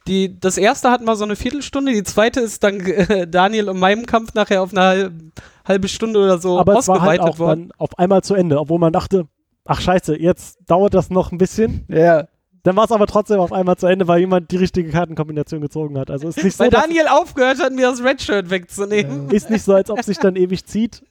Die, 0.07 0.39
das 0.39 0.57
erste 0.57 0.89
hat 0.89 1.01
mal 1.01 1.17
so 1.17 1.25
eine 1.25 1.36
Viertelstunde, 1.36 1.91
die 1.91 2.03
zweite 2.03 2.39
ist 2.39 2.63
dann 2.63 2.79
äh, 2.86 3.27
Daniel 3.27 3.69
und 3.69 3.79
meinem 3.79 4.05
Kampf 4.05 4.33
nachher 4.33 4.62
auf 4.62 4.71
eine 4.71 4.81
halbe, 4.81 5.31
halbe 5.67 5.88
Stunde 5.89 6.19
oder 6.19 6.38
so 6.38 6.57
aber 6.60 6.79
es 6.79 6.88
war 6.88 7.01
halt 7.01 7.19
ausgeweitet 7.19 7.36
auch 7.36 7.39
worden. 7.39 7.69
dann 7.69 7.79
auf 7.79 7.99
einmal 7.99 8.23
zu 8.23 8.33
Ende, 8.36 8.57
obwohl 8.60 8.79
man 8.79 8.93
dachte, 8.93 9.27
ach 9.67 9.82
scheiße, 9.82 10.19
jetzt 10.19 10.58
dauert 10.67 10.93
das 10.93 11.10
noch 11.10 11.32
ein 11.32 11.38
bisschen. 11.38 11.86
Ja, 11.88 12.27
Dann 12.63 12.75
war 12.75 12.86
es 12.86 12.91
aber 12.91 13.08
trotzdem 13.08 13.39
auf 13.39 13.53
einmal 13.53 13.77
zu 13.77 13.88
Ende, 13.88 14.08
weil 14.08 14.19
jemand 14.19 14.51
die 14.51 14.58
richtige 14.58 14.89
Kartenkombination 14.89 15.62
gezogen 15.62 15.97
hat. 15.97 16.10
Also 16.12 16.27
ist 16.27 16.43
nicht 16.43 16.58
so, 16.58 16.63
Weil 16.63 16.69
dass, 16.69 16.82
Daniel 16.84 17.06
aufgehört 17.10 17.62
hat, 17.62 17.71
mir 17.71 17.89
das 17.89 18.03
Redshirt 18.03 18.49
wegzunehmen. 18.49 19.30
ist 19.30 19.49
nicht 19.49 19.63
so, 19.63 19.73
als 19.73 19.89
ob 19.89 20.01
sich 20.03 20.17
dann 20.17 20.36
ewig 20.36 20.65
zieht. 20.65 21.03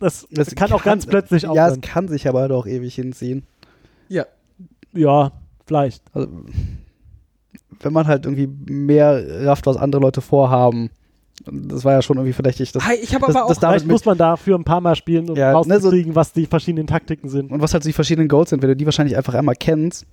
Das, 0.00 0.26
Das 0.30 0.54
kann, 0.54 0.72
auch 0.72 0.82
ganz 0.82 1.06
plötzlich 1.06 1.42
Ja, 1.44 1.50
aufhören. 1.50 1.72
es 1.74 1.80
kann 1.82 2.08
sich 2.08 2.26
aber 2.28 2.40
halt 2.40 2.52
auch 2.52 2.66
ewig 2.66 2.94
hinziehen. 2.96 3.44
Ja. 4.08 4.26
Ja, 4.92 5.32
vielleicht. 5.66 6.02
Also, 6.12 6.28
wenn 7.80 7.92
man 7.92 8.06
halt 8.06 8.24
irgendwie 8.26 8.46
mehr 8.72 9.46
rafft, 9.46 9.66
was 9.66 9.76
andere 9.76 10.00
Leute 10.02 10.20
vorhaben. 10.20 10.90
Das 11.50 11.84
war 11.84 11.92
ja 11.94 12.02
schon 12.02 12.16
irgendwie 12.16 12.32
verdächtig. 12.32 12.70
Das, 12.72 12.84
Hi, 12.86 12.94
ich 12.94 13.12
habe 13.14 13.26
das, 13.26 13.34
aber 13.36 13.48
das 13.48 13.62
auch. 13.62 13.72
mit, 13.74 13.86
muss 13.88 14.04
man 14.04 14.16
dafür 14.16 14.56
ein 14.56 14.64
paar 14.64 14.80
Mal 14.80 14.94
spielen, 14.94 15.28
um 15.28 15.36
Ja, 15.36 15.48
ne, 15.48 15.52
so- 15.52 15.88
rauszukriegen, 15.88 16.14
was 16.14 16.32
die 16.32 16.46
verschiedenen 16.46 16.86
Taktiken 16.86 17.28
sind. 17.28 17.50
und 17.50 17.60
was 17.60 17.74
halt 17.74 17.82
so 17.82 17.88
die 17.88 17.92
verschiedenen 17.92 18.28
Goals 18.28 18.50
sind, 18.50 18.62
wenn 18.62 18.68
du 18.68 18.76
die 18.76 18.84
wahrscheinlich 18.86 19.16
einfach 19.16 19.34
einmal 19.34 19.56
kennst. 19.56 20.06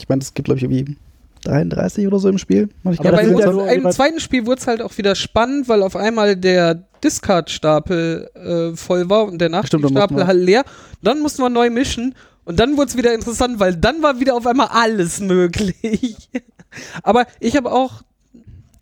Ich 0.00 0.08
meine, 0.08 0.22
es 0.22 0.32
gibt, 0.34 0.46
glaube 0.46 0.58
ich, 0.58 0.64
irgendwie 0.64 0.96
33 1.44 2.06
oder 2.06 2.18
so 2.18 2.28
im 2.30 2.38
Spiel. 2.38 2.70
ich 2.90 2.98
Aber 2.98 3.04
Ja, 3.04 3.10
das 3.10 3.32
bei 3.34 3.40
ja 3.40 3.52
nur 3.52 3.68
im 3.70 3.90
zweiten 3.90 4.18
Spiel 4.20 4.46
wurde 4.46 4.60
es 4.62 4.66
halt 4.66 4.80
auch 4.80 4.96
wieder 4.96 5.14
spannend, 5.14 5.68
weil 5.68 5.82
auf 5.82 5.94
einmal 5.96 6.34
der 6.36 6.82
Discard-Stapel 7.04 8.30
äh, 8.72 8.76
voll 8.76 9.10
war 9.10 9.24
und 9.26 9.38
der 9.40 9.50
Nachspielstapel 9.50 10.16
wir- 10.16 10.26
halt 10.26 10.40
leer. 10.40 10.64
Dann 11.02 11.20
mussten 11.20 11.42
wir 11.42 11.50
neu 11.50 11.68
mischen 11.70 12.14
und 12.46 12.58
dann 12.58 12.76
wurde 12.76 12.86
es 12.88 12.96
wieder 12.96 13.12
interessant, 13.14 13.60
weil 13.60 13.76
dann 13.76 14.02
war 14.02 14.18
wieder 14.20 14.34
auf 14.34 14.46
einmal 14.46 14.68
alles 14.70 15.20
möglich. 15.20 16.30
Aber 17.02 17.26
ich 17.40 17.56
habe 17.56 17.70
auch 17.70 18.02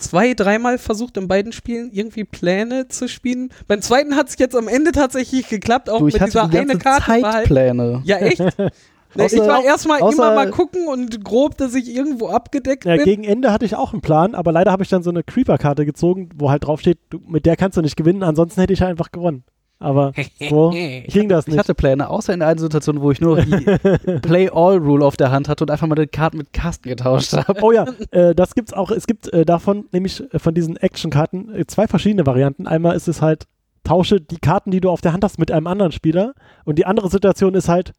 zwei, 0.02 0.34
dreimal 0.34 0.76
versucht, 0.78 1.16
in 1.16 1.28
beiden 1.28 1.52
Spielen 1.52 1.90
irgendwie 1.92 2.24
Pläne 2.24 2.88
zu 2.88 3.08
spielen. 3.08 3.50
Beim 3.68 3.80
zweiten 3.80 4.16
hat 4.16 4.28
es 4.28 4.38
jetzt 4.38 4.54
am 4.54 4.68
Ende 4.68 4.92
tatsächlich 4.92 5.48
geklappt, 5.48 5.88
auch 5.88 5.98
Du, 6.00 6.08
ich 6.08 6.14
mit 6.14 6.20
hatte 6.22 6.32
dieser 6.32 6.48
die 6.48 6.58
eine 6.58 6.66
ganze 6.66 6.78
Karte. 6.84 7.06
Zeit 7.06 7.22
war 7.22 7.32
halt- 7.32 7.46
Pläne. 7.46 8.02
Ja, 8.04 8.18
echt? 8.18 8.40
Ne, 9.14 9.26
ich 9.26 9.32
Außer- 9.34 9.46
war 9.46 9.62
erstmal 9.62 9.98
immer 10.00 10.34
mal 10.34 10.48
gucken 10.48 10.88
und 10.88 11.22
grob, 11.22 11.58
dass 11.58 11.74
ich 11.74 11.94
irgendwo 11.94 12.28
abgedeckt 12.28 12.86
Ja, 12.86 12.96
bin. 12.96 13.04
gegen 13.04 13.24
Ende 13.24 13.52
hatte 13.52 13.66
ich 13.66 13.76
auch 13.76 13.92
einen 13.92 14.00
Plan, 14.00 14.34
aber 14.34 14.52
leider 14.52 14.72
habe 14.72 14.82
ich 14.84 14.88
dann 14.88 15.02
so 15.02 15.10
eine 15.10 15.22
Creeper-Karte 15.22 15.84
gezogen, 15.84 16.30
wo 16.36 16.48
halt 16.50 16.64
drauf 16.64 16.80
steht, 16.80 16.96
du, 17.10 17.18
mit 17.28 17.44
der 17.44 17.56
kannst 17.58 17.76
du 17.76 17.82
nicht 17.82 17.94
gewinnen, 17.96 18.22
ansonsten 18.22 18.58
hätte 18.62 18.72
ich 18.72 18.82
einfach 18.82 19.12
gewonnen. 19.12 19.44
Aber 19.82 20.12
so 20.48 20.70
ging 20.70 21.28
das 21.28 21.46
Ich 21.46 21.52
nicht. 21.52 21.58
hatte 21.58 21.74
Pläne, 21.74 22.08
außer 22.08 22.32
in 22.32 22.42
einer 22.42 22.60
Situation, 22.60 23.00
wo 23.00 23.10
ich 23.10 23.20
nur 23.20 23.40
die 23.42 23.50
Play-All-Rule 24.22 25.04
auf 25.04 25.16
der 25.16 25.30
Hand 25.30 25.48
hatte 25.48 25.64
und 25.64 25.70
einfach 25.70 25.86
mal 25.86 25.94
die 25.96 26.06
Karten 26.06 26.38
mit 26.38 26.52
Carsten 26.52 26.88
getauscht 26.88 27.32
habe. 27.32 27.60
Oh 27.62 27.72
ja, 27.72 27.86
äh, 28.10 28.34
das 28.34 28.54
gibt's 28.54 28.72
auch. 28.72 28.90
Es 28.90 29.06
gibt 29.06 29.32
äh, 29.32 29.44
davon, 29.44 29.86
nämlich 29.92 30.22
äh, 30.32 30.38
von 30.38 30.54
diesen 30.54 30.76
Action-Karten, 30.76 31.54
äh, 31.54 31.66
zwei 31.66 31.86
verschiedene 31.86 32.24
Varianten. 32.26 32.66
Einmal 32.66 32.96
ist 32.96 33.08
es 33.08 33.20
halt, 33.20 33.46
tausche 33.84 34.20
die 34.20 34.38
Karten, 34.38 34.70
die 34.70 34.80
du 34.80 34.90
auf 34.90 35.00
der 35.00 35.12
Hand 35.12 35.24
hast, 35.24 35.38
mit 35.38 35.50
einem 35.50 35.66
anderen 35.66 35.92
Spieler. 35.92 36.34
Und 36.64 36.78
die 36.78 36.86
andere 36.86 37.10
Situation 37.10 37.54
ist 37.54 37.68
halt, 37.68 37.92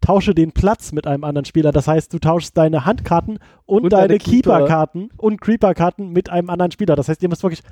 tausche 0.00 0.34
den 0.34 0.52
Platz 0.52 0.92
mit 0.92 1.06
einem 1.06 1.24
anderen 1.24 1.44
Spieler. 1.44 1.70
Das 1.72 1.86
heißt, 1.86 2.12
du 2.12 2.18
tauschst 2.18 2.56
deine 2.56 2.84
Handkarten 2.84 3.38
und, 3.66 3.84
Und 3.84 3.92
deine 3.92 4.08
deine 4.08 4.18
Keeper. 4.18 4.58
Keeper-Karten 4.58 5.10
und 5.16 5.40
Creeper-Karten 5.40 6.10
mit 6.10 6.28
einem 6.28 6.50
anderen 6.50 6.72
Spieler. 6.72 6.96
Das 6.96 7.08
heißt, 7.08 7.22
ihr 7.22 7.28
müsst 7.28 7.42
wirklich 7.44 7.62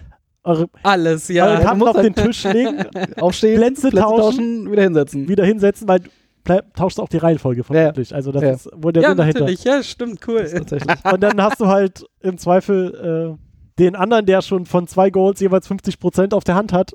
eure, 0.42 0.68
Alles, 0.82 1.28
eure 1.30 1.36
ja. 1.36 1.56
du 1.56 1.62
Karten 1.62 1.82
auf 1.82 1.96
den 1.96 2.14
halt- 2.16 2.26
Tisch 2.26 2.44
legen, 2.44 2.84
Aufstehen, 3.20 3.56
Plätze 3.56 3.90
tauschen. 3.90 4.70
wieder 4.70 4.82
hinsetzen. 4.84 5.28
wieder 5.28 5.44
hinsetzen, 5.44 5.86
weil 5.88 6.00
bleib, 6.44 6.74
tauschst 6.74 6.98
du 6.98 7.02
auch 7.02 7.08
die 7.08 7.18
Reihenfolge 7.18 7.62
vermutlich. 7.64 8.14
Also 8.14 8.32
das 8.32 8.42
Ja. 8.42 8.50
ist 8.52 8.68
wohl 8.74 8.92
der 8.92 9.02
ja, 9.02 9.08
Sinn 9.10 9.18
dahinter. 9.18 9.40
natürlich. 9.40 9.64
Ja, 9.64 9.82
stimmt, 9.82 10.26
cool. 10.26 10.46
Und 11.12 11.20
dann 11.22 11.40
hast 11.42 11.60
du 11.60 11.66
halt 11.66 12.04
im 12.20 12.38
Zweifel 12.38 13.36
äh, 13.38 13.78
den 13.78 13.96
anderen, 13.96 14.26
der 14.26 14.42
schon 14.42 14.66
von 14.66 14.86
zwei 14.86 15.10
Goals 15.10 15.40
jeweils 15.40 15.70
50% 15.70 16.34
auf 16.34 16.44
der 16.44 16.54
Hand 16.54 16.72
hat 16.72 16.92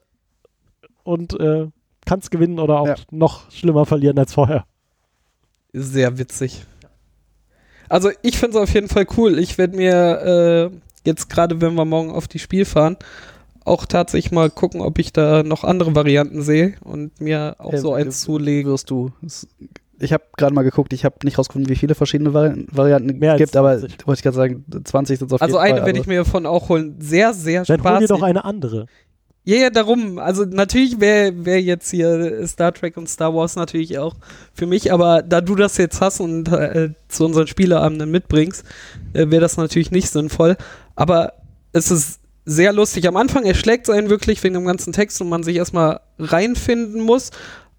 und 1.04 1.40
äh, 1.40 1.68
kannst 2.06 2.32
gewinnen 2.32 2.60
oder 2.60 2.80
auch 2.80 2.88
Ja. 2.88 2.96
noch 3.12 3.50
schlimmer 3.52 3.86
verlieren 3.86 4.18
als 4.20 4.34
vorher. 4.34 4.66
Sehr 5.74 6.18
witzig. 6.18 6.64
Also 7.90 8.10
ich 8.24 8.38
finde 8.38 8.58
es 8.58 8.64
auf 8.64 8.74
jeden 8.74 8.88
Fall 8.88 9.06
cool. 9.18 9.38
Ich 9.40 9.58
werde 9.58 9.76
mir 9.78 10.72
äh, 10.74 10.78
jetzt 11.06 11.30
gerade, 11.30 11.62
wenn 11.62 11.76
wir 11.76 11.86
morgen 11.86 12.12
auf 12.12 12.28
die 12.28 12.40
Spiel 12.40 12.66
fahren, 12.66 12.98
auch 13.66 13.86
tatsächlich 13.86 14.32
mal 14.32 14.50
gucken, 14.50 14.82
ob 14.82 14.98
ich 15.00 15.12
da 15.12 15.44
noch 15.44 15.64
andere 15.64 15.94
Varianten 15.96 16.42
sehe 16.42 16.76
und 16.84 17.20
mir 17.20 17.56
auch 17.60 17.74
Ja, 17.74 17.80
so 17.80 17.94
eins 17.94 18.22
zulegen. 18.22 18.72
wirst 18.72 18.90
du. 18.90 19.12
Ich 20.00 20.12
habe 20.14 20.24
gerade 20.38 20.54
mal 20.54 20.64
geguckt, 20.64 20.92
ich 20.94 21.06
habe 21.06 21.16
nicht 21.24 21.38
rausgefunden, 21.38 21.70
wie 21.70 21.76
viele 21.78 21.96
verschiedene 21.96 22.34
Vari 22.34 22.66
Varianten 22.72 23.18
Mehr 23.18 23.34
es 23.34 23.38
gibt, 23.40 23.56
aber 23.56 23.78
20. 23.80 24.06
wollte 24.08 24.20
ich 24.20 24.24
gerade 24.24 24.36
sagen, 24.36 24.66
20 24.84 25.20
sind 25.20 25.28
es 25.28 25.34
auf 25.34 25.42
Also 25.42 25.56
jeden 25.62 25.78
eine 25.78 25.86
werde 25.86 26.00
ich 26.00 26.08
mir 26.08 26.20
davon 26.20 26.46
auch 26.46 26.70
holen. 26.70 26.96
Sehr, 27.00 27.34
sehr 27.34 27.64
Dann 27.64 27.78
hol 27.84 27.84
dir 27.84 27.90
spaßig. 27.98 28.08
doch 28.10 28.22
eine 28.22 28.44
andere. 28.46 28.88
Ja, 29.48 29.58
ja, 29.58 29.70
darum. 29.70 30.18
Also 30.20 30.44
natürlich 30.44 31.00
wäre 31.00 31.46
wär 31.46 31.62
jetzt 31.62 31.92
hier 31.92 32.46
Star 32.48 32.74
Trek 32.74 32.98
und 32.98 33.08
Star 33.08 33.34
Wars 33.34 33.56
natürlich 33.56 33.98
auch 34.00 34.16
für 34.54 34.66
mich, 34.66 34.92
aber 34.92 35.22
da 35.22 35.40
du 35.40 35.56
das 35.56 35.78
jetzt 35.78 36.02
hast 36.02 36.20
und 36.20 36.48
äh, 36.52 36.90
zu 37.08 37.26
unseren 37.26 37.46
Spieleabenden 37.48 38.10
mitbringst, 38.12 38.64
äh, 39.14 39.30
wäre 39.30 39.42
das 39.42 39.56
natürlich 39.58 39.92
nicht 39.92 40.10
sinnvoll. 40.10 40.58
Aber 40.96 41.34
es 41.74 41.92
ist 41.92 42.20
sehr 42.46 42.72
lustig. 42.74 43.08
Am 43.08 43.18
Anfang 43.18 43.44
erschlägt 43.44 43.90
es 43.90 43.96
einen 43.96 44.10
wirklich 44.10 44.44
wegen 44.44 44.54
dem 44.54 44.66
ganzen 44.66 44.94
Text 44.94 45.20
und 45.22 45.30
man 45.30 45.44
sich 45.44 45.58
erstmal 45.58 46.00
reinfinden 46.20 47.02
muss. 47.02 47.32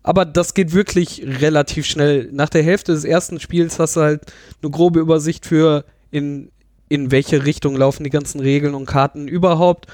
Aber 0.03 0.25
das 0.25 0.55
geht 0.55 0.73
wirklich 0.73 1.25
relativ 1.25 1.87
schnell. 1.87 2.29
Nach 2.33 2.49
der 2.49 2.63
Hälfte 2.63 2.93
des 2.93 3.05
ersten 3.05 3.41
Spiels 3.41 3.79
hast 3.79 3.97
du 3.97 4.03
halt 4.03 4.33
eine 4.63 4.71
grobe 4.71 5.01
Übersicht 5.01 5.47
für 5.47 5.85
in, 6.11 6.53
in 6.89 7.11
welche 7.11 7.45
Richtung 7.45 7.77
laufen 7.77 8.05
die 8.05 8.11
ganzen 8.11 8.41
Regeln 8.41 8.75
und 8.75 8.87
Karten 8.87 9.27
überhaupt 9.27 9.87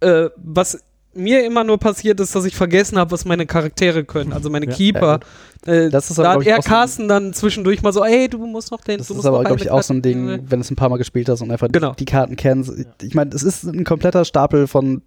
äh, 0.00 0.30
was 0.36 0.84
mir 1.14 1.44
immer 1.44 1.62
nur 1.64 1.78
passiert 1.78 2.18
ist, 2.20 2.34
dass 2.34 2.44
ich 2.44 2.56
vergessen 2.56 2.98
habe, 2.98 3.10
was 3.10 3.24
meine 3.24 3.46
Charaktere 3.46 4.04
können, 4.04 4.32
also 4.32 4.48
meine 4.50 4.66
Ja. 4.66 4.72
Keeper. 4.72 5.20
äh, 5.66 5.90
Das 5.90 6.10
ist 6.10 6.18
aber, 6.18 6.28
da 6.28 6.34
hat 6.40 6.46
er 6.46 6.58
auch 6.58 6.62
so- 6.62 6.68
Carsten 6.70 7.08
dann 7.08 7.32
zwischendurch 7.34 7.82
mal 7.82 7.92
so, 7.92 8.02
ey, 8.04 8.28
du 8.28 8.38
musst 8.46 8.70
noch 8.72 8.80
den, 8.80 8.98
Das 8.98 9.08
du 9.08 9.12
ist 9.14 9.16
musst 9.18 9.26
aber, 9.28 9.44
glaube 9.44 9.60
ich, 9.60 9.70
auch 9.70 9.82
so 9.82 9.92
ein 9.94 10.02
Ding, 10.02 10.26
wenn 10.26 10.48
du 10.48 10.60
es 10.60 10.70
ein 10.70 10.76
paar 10.76 10.88
Mal 10.88 10.96
gespielt 10.96 11.28
hast 11.28 11.42
und 11.42 11.50
einfach 11.50 11.68
Genau. 11.70 11.92
die 11.94 12.04
Karten 12.06 12.36
kennst. 12.36 12.72
Ich 13.02 13.14
meine, 13.14 13.30
es 13.34 13.42
ist 13.42 13.64
ein 13.64 13.84
kompletter 13.84 14.24
Stapel 14.24 14.66
von 14.66 15.02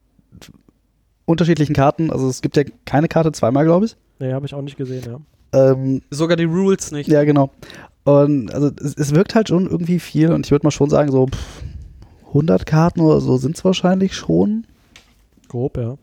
unterschiedlichen 1.25 1.73
Karten. 1.73 2.11
Also 2.11 2.27
es 2.29 2.41
gibt 2.41 2.55
ja 2.57 2.63
keine 2.85 3.07
Karte 3.07 3.31
zweimal, 3.31 3.65
glaube 3.65 3.87
ich. 3.87 3.95
Nee, 4.19 4.31
habe 4.33 4.45
ich 4.45 4.53
auch 4.53 4.61
nicht 4.61 4.77
gesehen, 4.77 5.03
ja. 5.05 5.19
Ähm, 5.71 6.01
Sogar 6.11 6.37
die 6.37 6.43
Rules 6.43 6.91
nicht. 6.91 7.09
ja, 7.09 7.23
genau. 7.23 7.49
Und 8.03 8.53
also 8.53 8.69
es, 8.79 8.93
es 8.95 9.15
wirkt 9.15 9.35
halt 9.35 9.49
schon 9.49 9.65
irgendwie 9.69 9.99
viel 9.99 10.31
und 10.31 10.45
ich 10.45 10.51
würde 10.51 10.65
mal 10.65 10.71
schon 10.71 10.89
sagen, 10.89 11.11
so 11.11 11.25
pff, 11.27 11.63
100 12.27 12.65
Karten 12.65 13.01
oder 13.01 13.19
so 13.21 13.37
sind 13.37 13.57
es 13.57 13.65
wahrscheinlich 13.65 14.13
schon. 14.15 14.67
Grob, 15.47 15.77
ja. 15.77 15.97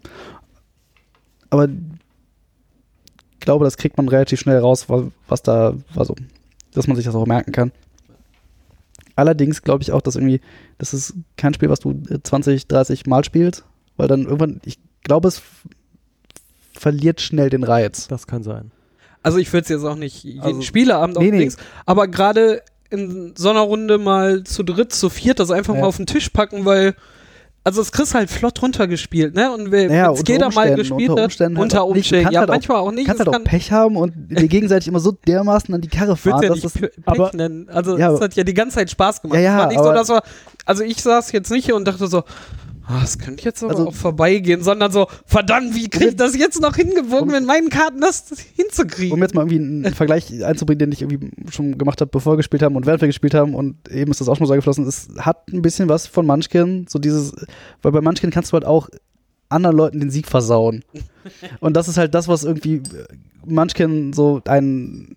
Aber 1.50 1.64
ich 1.68 3.40
glaube, 3.40 3.64
das 3.64 3.76
kriegt 3.76 3.96
man 3.96 4.08
relativ 4.08 4.40
schnell 4.40 4.58
raus, 4.58 4.88
was, 4.88 5.04
was 5.28 5.42
da, 5.42 5.74
also, 5.96 6.14
dass 6.72 6.86
man 6.86 6.96
sich 6.96 7.04
das 7.04 7.14
auch 7.14 7.26
merken 7.26 7.52
kann. 7.52 7.72
Allerdings 9.16 9.62
glaube 9.62 9.82
ich 9.82 9.92
auch, 9.92 10.00
dass 10.00 10.16
irgendwie, 10.16 10.40
das 10.78 10.94
ist 10.94 11.14
kein 11.36 11.52
Spiel, 11.54 11.68
was 11.68 11.80
du 11.80 11.90
äh, 12.08 12.18
20, 12.22 12.66
30 12.66 13.06
Mal 13.06 13.24
spielst, 13.24 13.64
weil 13.96 14.08
dann 14.08 14.22
irgendwann, 14.24 14.60
ich 14.64 14.78
glaube, 15.02 15.28
es 15.28 15.42
verliert 16.72 17.20
schnell 17.20 17.50
den 17.50 17.64
Reiz. 17.64 18.08
Das 18.08 18.26
kann 18.26 18.42
sein. 18.42 18.70
Also 19.22 19.38
ich 19.38 19.52
würde 19.52 19.62
es 19.64 19.68
jetzt 19.68 19.84
auch 19.84 19.96
nicht 19.96 20.24
jeden 20.24 20.40
Also- 20.40 20.62
Spieleabend 20.62 21.18
Nee, 21.18 21.26
auf 21.26 21.30
nee. 21.32 21.38
Dings, 21.40 21.56
aber 21.84 22.08
gerade 22.08 22.62
in 22.90 23.34
so 23.36 23.50
einer 23.50 23.60
Runde 23.60 23.98
mal 23.98 24.44
zu 24.44 24.62
dritt, 24.62 24.92
zu 24.92 25.08
viert, 25.08 25.38
das 25.40 25.50
einfach 25.50 25.74
Ja. 25.74 25.80
mal 25.82 25.86
auf 25.86 25.96
den 25.96 26.06
Tisch 26.06 26.28
packen, 26.30 26.64
weil 26.64 26.94
also 27.64 27.80
es 27.80 27.92
kriegst 27.92 28.14
halt 28.14 28.28
flott 28.30 28.60
runtergespielt, 28.60 29.34
ne? 29.34 29.52
Und 29.52 29.70
wenn 29.70 29.88
Naja, 29.88 30.08
unter 30.10 30.32
jeder 30.32 30.46
mal 30.50 30.68
Umständen, 30.70 30.76
gespielt 30.76 31.10
unter 31.10 31.22
hat, 31.22 31.26
Umständen 31.28 31.56
halt 31.58 31.62
unter 31.64 31.82
auch 31.82 31.94
nicht. 31.94 32.10
Du 32.10 32.16
Umständen, 32.16 32.24
kannst 32.24 32.34
ja, 32.34 32.40
halt 32.40 32.50
auch- 32.50 32.54
manchmal 32.54 32.76
auch 32.78 32.92
nicht. 32.92 33.06
Kannst 33.06 33.20
es 33.20 33.26
halt 33.26 33.28
auch 33.28 33.32
kann- 33.38 33.44
Pech 33.44 33.72
haben 33.72 33.96
und 33.96 34.12
dir 34.30 34.48
gegenseitig 34.48 34.88
immer 34.88 35.00
so 35.00 35.12
dermaßen 35.12 35.74
an 35.74 35.80
die 35.80 35.88
Karre 35.88 36.16
fahren, 36.16 36.42
ja 36.42 36.48
dass 36.48 36.56
nicht 36.56 36.64
das. 36.64 36.72
Pe- 36.74 36.88
Pech 36.88 37.02
aber- 37.06 37.30
nennen. 37.34 37.68
Also 37.68 37.96
Ja, 37.96 38.08
es 38.10 38.16
aber- 38.16 38.24
hat 38.24 38.34
ja 38.34 38.44
die 38.44 38.54
ganze 38.54 38.76
Zeit 38.76 38.90
Spaß 38.90 39.22
gemacht. 39.22 39.36
Ja, 39.36 39.42
ja, 39.42 39.58
es 39.70 39.74
so, 40.04 40.14
wir, 40.14 40.22
also 40.66 40.82
ich 40.82 41.00
saß 41.02 41.30
jetzt 41.32 41.50
nicht 41.50 41.64
hier 41.66 41.76
und 41.76 41.86
dachte 41.86 42.06
so, 42.08 42.24
ah, 42.86 43.00
das 43.00 43.18
könnte 43.18 43.44
jetzt 43.44 43.62
aber 43.62 43.72
Also- 43.72 43.88
auch 43.88 43.94
vorbeigehen, 43.94 44.62
sondern 44.62 44.90
so, 44.92 45.06
verdammt, 45.26 45.74
wie 45.74 45.88
krieg 45.88 46.08
ich 46.10 46.16
das 46.16 46.36
jetzt 46.36 46.60
noch 46.60 46.76
hingewogen, 46.76 47.28
Um- 47.28 47.34
mit 47.34 47.46
meinen 47.46 47.68
Karten 47.68 48.00
das 48.00 48.24
hinzukriegen? 48.56 49.12
Um 49.12 49.22
jetzt 49.22 49.34
mal 49.34 49.42
irgendwie 49.48 49.84
einen 49.84 49.94
Vergleich 49.94 50.44
einzubringen, 50.44 50.78
den 50.78 50.92
ich 50.92 51.02
irgendwie 51.02 51.30
schon 51.50 51.78
gemacht 51.78 52.00
habe, 52.00 52.10
bevor 52.10 52.34
wir 52.34 52.36
gespielt 52.38 52.62
haben 52.62 52.76
und 52.76 52.86
während 52.86 53.00
wir 53.00 53.08
gespielt 53.08 53.34
haben 53.34 53.54
und 53.54 53.88
eben 53.90 54.10
ist 54.10 54.20
das 54.20 54.28
auch 54.28 54.36
schon 54.36 54.46
so 54.46 54.52
eingeflossen. 54.52 54.86
Es 54.86 55.08
hat 55.18 55.48
ein 55.52 55.62
bisschen 55.62 55.88
was 55.88 56.06
von 56.06 56.26
Munchkin, 56.26 56.86
so 56.88 56.98
dieses, 56.98 57.34
weil 57.82 57.92
bei 57.92 58.00
Munchkin 58.00 58.30
kannst 58.30 58.52
du 58.52 58.54
halt 58.54 58.64
auch 58.64 58.88
anderen 59.48 59.76
Leuten 59.76 60.00
den 60.00 60.10
Sieg 60.10 60.26
versauen. 60.28 60.82
Und 61.60 61.76
das 61.76 61.86
ist 61.86 61.98
halt 61.98 62.14
das, 62.14 62.26
was 62.26 62.42
irgendwie 62.42 62.82
Munchkin 63.44 64.12
so 64.14 64.40
ein 64.46 65.16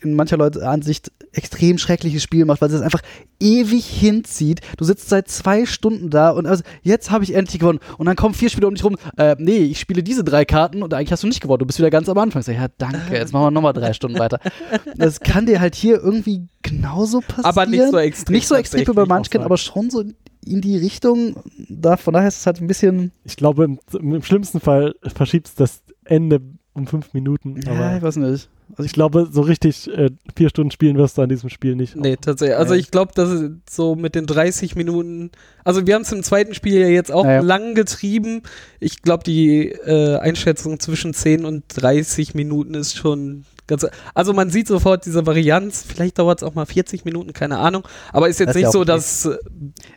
in 0.00 0.14
mancher 0.14 0.36
Leute 0.36 0.68
Ansicht 0.68 1.10
extrem 1.36 1.78
schreckliches 1.78 2.22
Spiel 2.22 2.44
macht, 2.44 2.60
weil 2.60 2.70
es 2.70 2.80
einfach 2.80 3.02
ewig 3.40 3.86
hinzieht. 3.86 4.60
Du 4.76 4.84
sitzt 4.84 5.08
seit 5.08 5.28
zwei 5.28 5.66
Stunden 5.66 6.10
da 6.10 6.30
und 6.30 6.46
also 6.46 6.62
jetzt 6.82 7.10
habe 7.10 7.24
ich 7.24 7.34
endlich 7.34 7.60
gewonnen. 7.60 7.80
Und 7.98 8.06
dann 8.06 8.16
kommen 8.16 8.34
vier 8.34 8.50
Spieler 8.50 8.68
um 8.68 8.74
dich 8.74 8.84
rum. 8.84 8.96
Äh, 9.16 9.36
nee, 9.38 9.58
ich 9.58 9.80
spiele 9.80 10.02
diese 10.02 10.24
drei 10.24 10.44
Karten 10.44 10.82
und 10.82 10.94
eigentlich 10.94 11.12
hast 11.12 11.22
du 11.22 11.26
nicht 11.26 11.40
gewonnen. 11.40 11.58
Du 11.58 11.66
bist 11.66 11.78
wieder 11.78 11.90
ganz 11.90 12.08
am 12.08 12.18
Anfang. 12.18 12.40
Ich 12.40 12.46
sag, 12.46 12.56
ja, 12.56 12.68
danke, 12.78 13.14
jetzt 13.14 13.32
machen 13.32 13.46
wir 13.46 13.50
nochmal 13.50 13.72
drei 13.72 13.92
Stunden 13.92 14.18
weiter. 14.18 14.38
Das 14.96 15.20
kann 15.20 15.46
dir 15.46 15.60
halt 15.60 15.74
hier 15.74 16.00
irgendwie 16.00 16.46
genauso 16.62 17.20
passieren. 17.20 17.44
aber 17.44 17.66
nicht 17.66 17.90
so 17.90 17.98
extrem. 17.98 18.34
Nicht 18.34 18.48
so 18.48 18.54
extrem 18.54 18.86
wie 18.86 18.92
bei 18.92 19.06
sagen. 19.06 19.42
aber 19.42 19.56
schon 19.56 19.90
so 19.90 20.04
in 20.44 20.60
die 20.60 20.76
Richtung. 20.76 21.36
Da, 21.68 21.96
von 21.96 22.14
daher 22.14 22.28
ist 22.28 22.38
es 22.38 22.46
halt 22.46 22.60
ein 22.60 22.66
bisschen. 22.66 23.12
Ich 23.24 23.36
glaube, 23.36 23.64
im, 23.64 23.78
im 23.92 24.22
schlimmsten 24.22 24.60
Fall 24.60 24.94
verschiebst 25.02 25.58
das 25.60 25.82
Ende 26.04 26.40
um 26.74 26.86
fünf 26.86 27.12
Minuten. 27.12 27.60
Ja, 27.64 27.72
aber 27.72 27.96
ich 27.96 28.02
weiß 28.02 28.16
nicht. 28.16 28.48
Also 28.76 28.84
ich 28.84 28.92
glaube, 28.92 29.28
so 29.30 29.40
richtig 29.42 29.88
äh, 29.96 30.10
vier 30.36 30.48
Stunden 30.48 30.70
spielen 30.70 30.96
wirst 30.96 31.16
du 31.18 31.22
an 31.22 31.28
diesem 31.28 31.48
Spiel 31.50 31.76
nicht. 31.76 31.96
Nee, 31.96 32.16
tatsächlich. 32.16 32.56
Also 32.56 32.74
ich 32.74 32.90
glaube, 32.90 33.12
dass 33.14 33.30
so 33.70 33.94
mit 33.94 34.14
den 34.14 34.26
30 34.26 34.74
Minuten, 34.76 35.30
also 35.64 35.86
wir 35.86 35.94
haben 35.94 36.02
es 36.02 36.12
im 36.12 36.22
zweiten 36.22 36.54
Spiel 36.54 36.80
ja 36.80 36.88
jetzt 36.88 37.12
auch 37.12 37.24
Naja. 37.24 37.40
lang 37.40 37.74
getrieben. 37.74 38.42
Ich 38.80 39.02
glaube, 39.02 39.24
die 39.24 39.68
äh, 39.70 40.16
Einschätzung 40.16 40.80
zwischen 40.80 41.14
10 41.14 41.44
und 41.44 41.64
30 41.68 42.34
Minuten 42.34 42.74
ist 42.74 42.96
schon 42.96 43.44
ganz. 43.66 43.86
Also 44.14 44.32
man 44.32 44.50
sieht 44.50 44.66
sofort 44.68 45.04
diese 45.06 45.26
Varianz. 45.26 45.84
Vielleicht 45.86 46.18
dauert 46.18 46.40
es 46.40 46.42
auch 46.42 46.54
mal 46.54 46.66
40 46.66 47.04
Minuten, 47.04 47.32
keine 47.32 47.58
Ahnung. 47.58 47.82
Aber 48.12 48.28
ist 48.28 48.40
jetzt 48.40 48.48
Das 48.50 48.56
ist 48.56 48.60
nicht 48.60 48.64
ja 48.66 48.70
so, 48.72 48.80
okay. 48.80 48.86
dass 48.86 49.24
äh, 49.26 49.36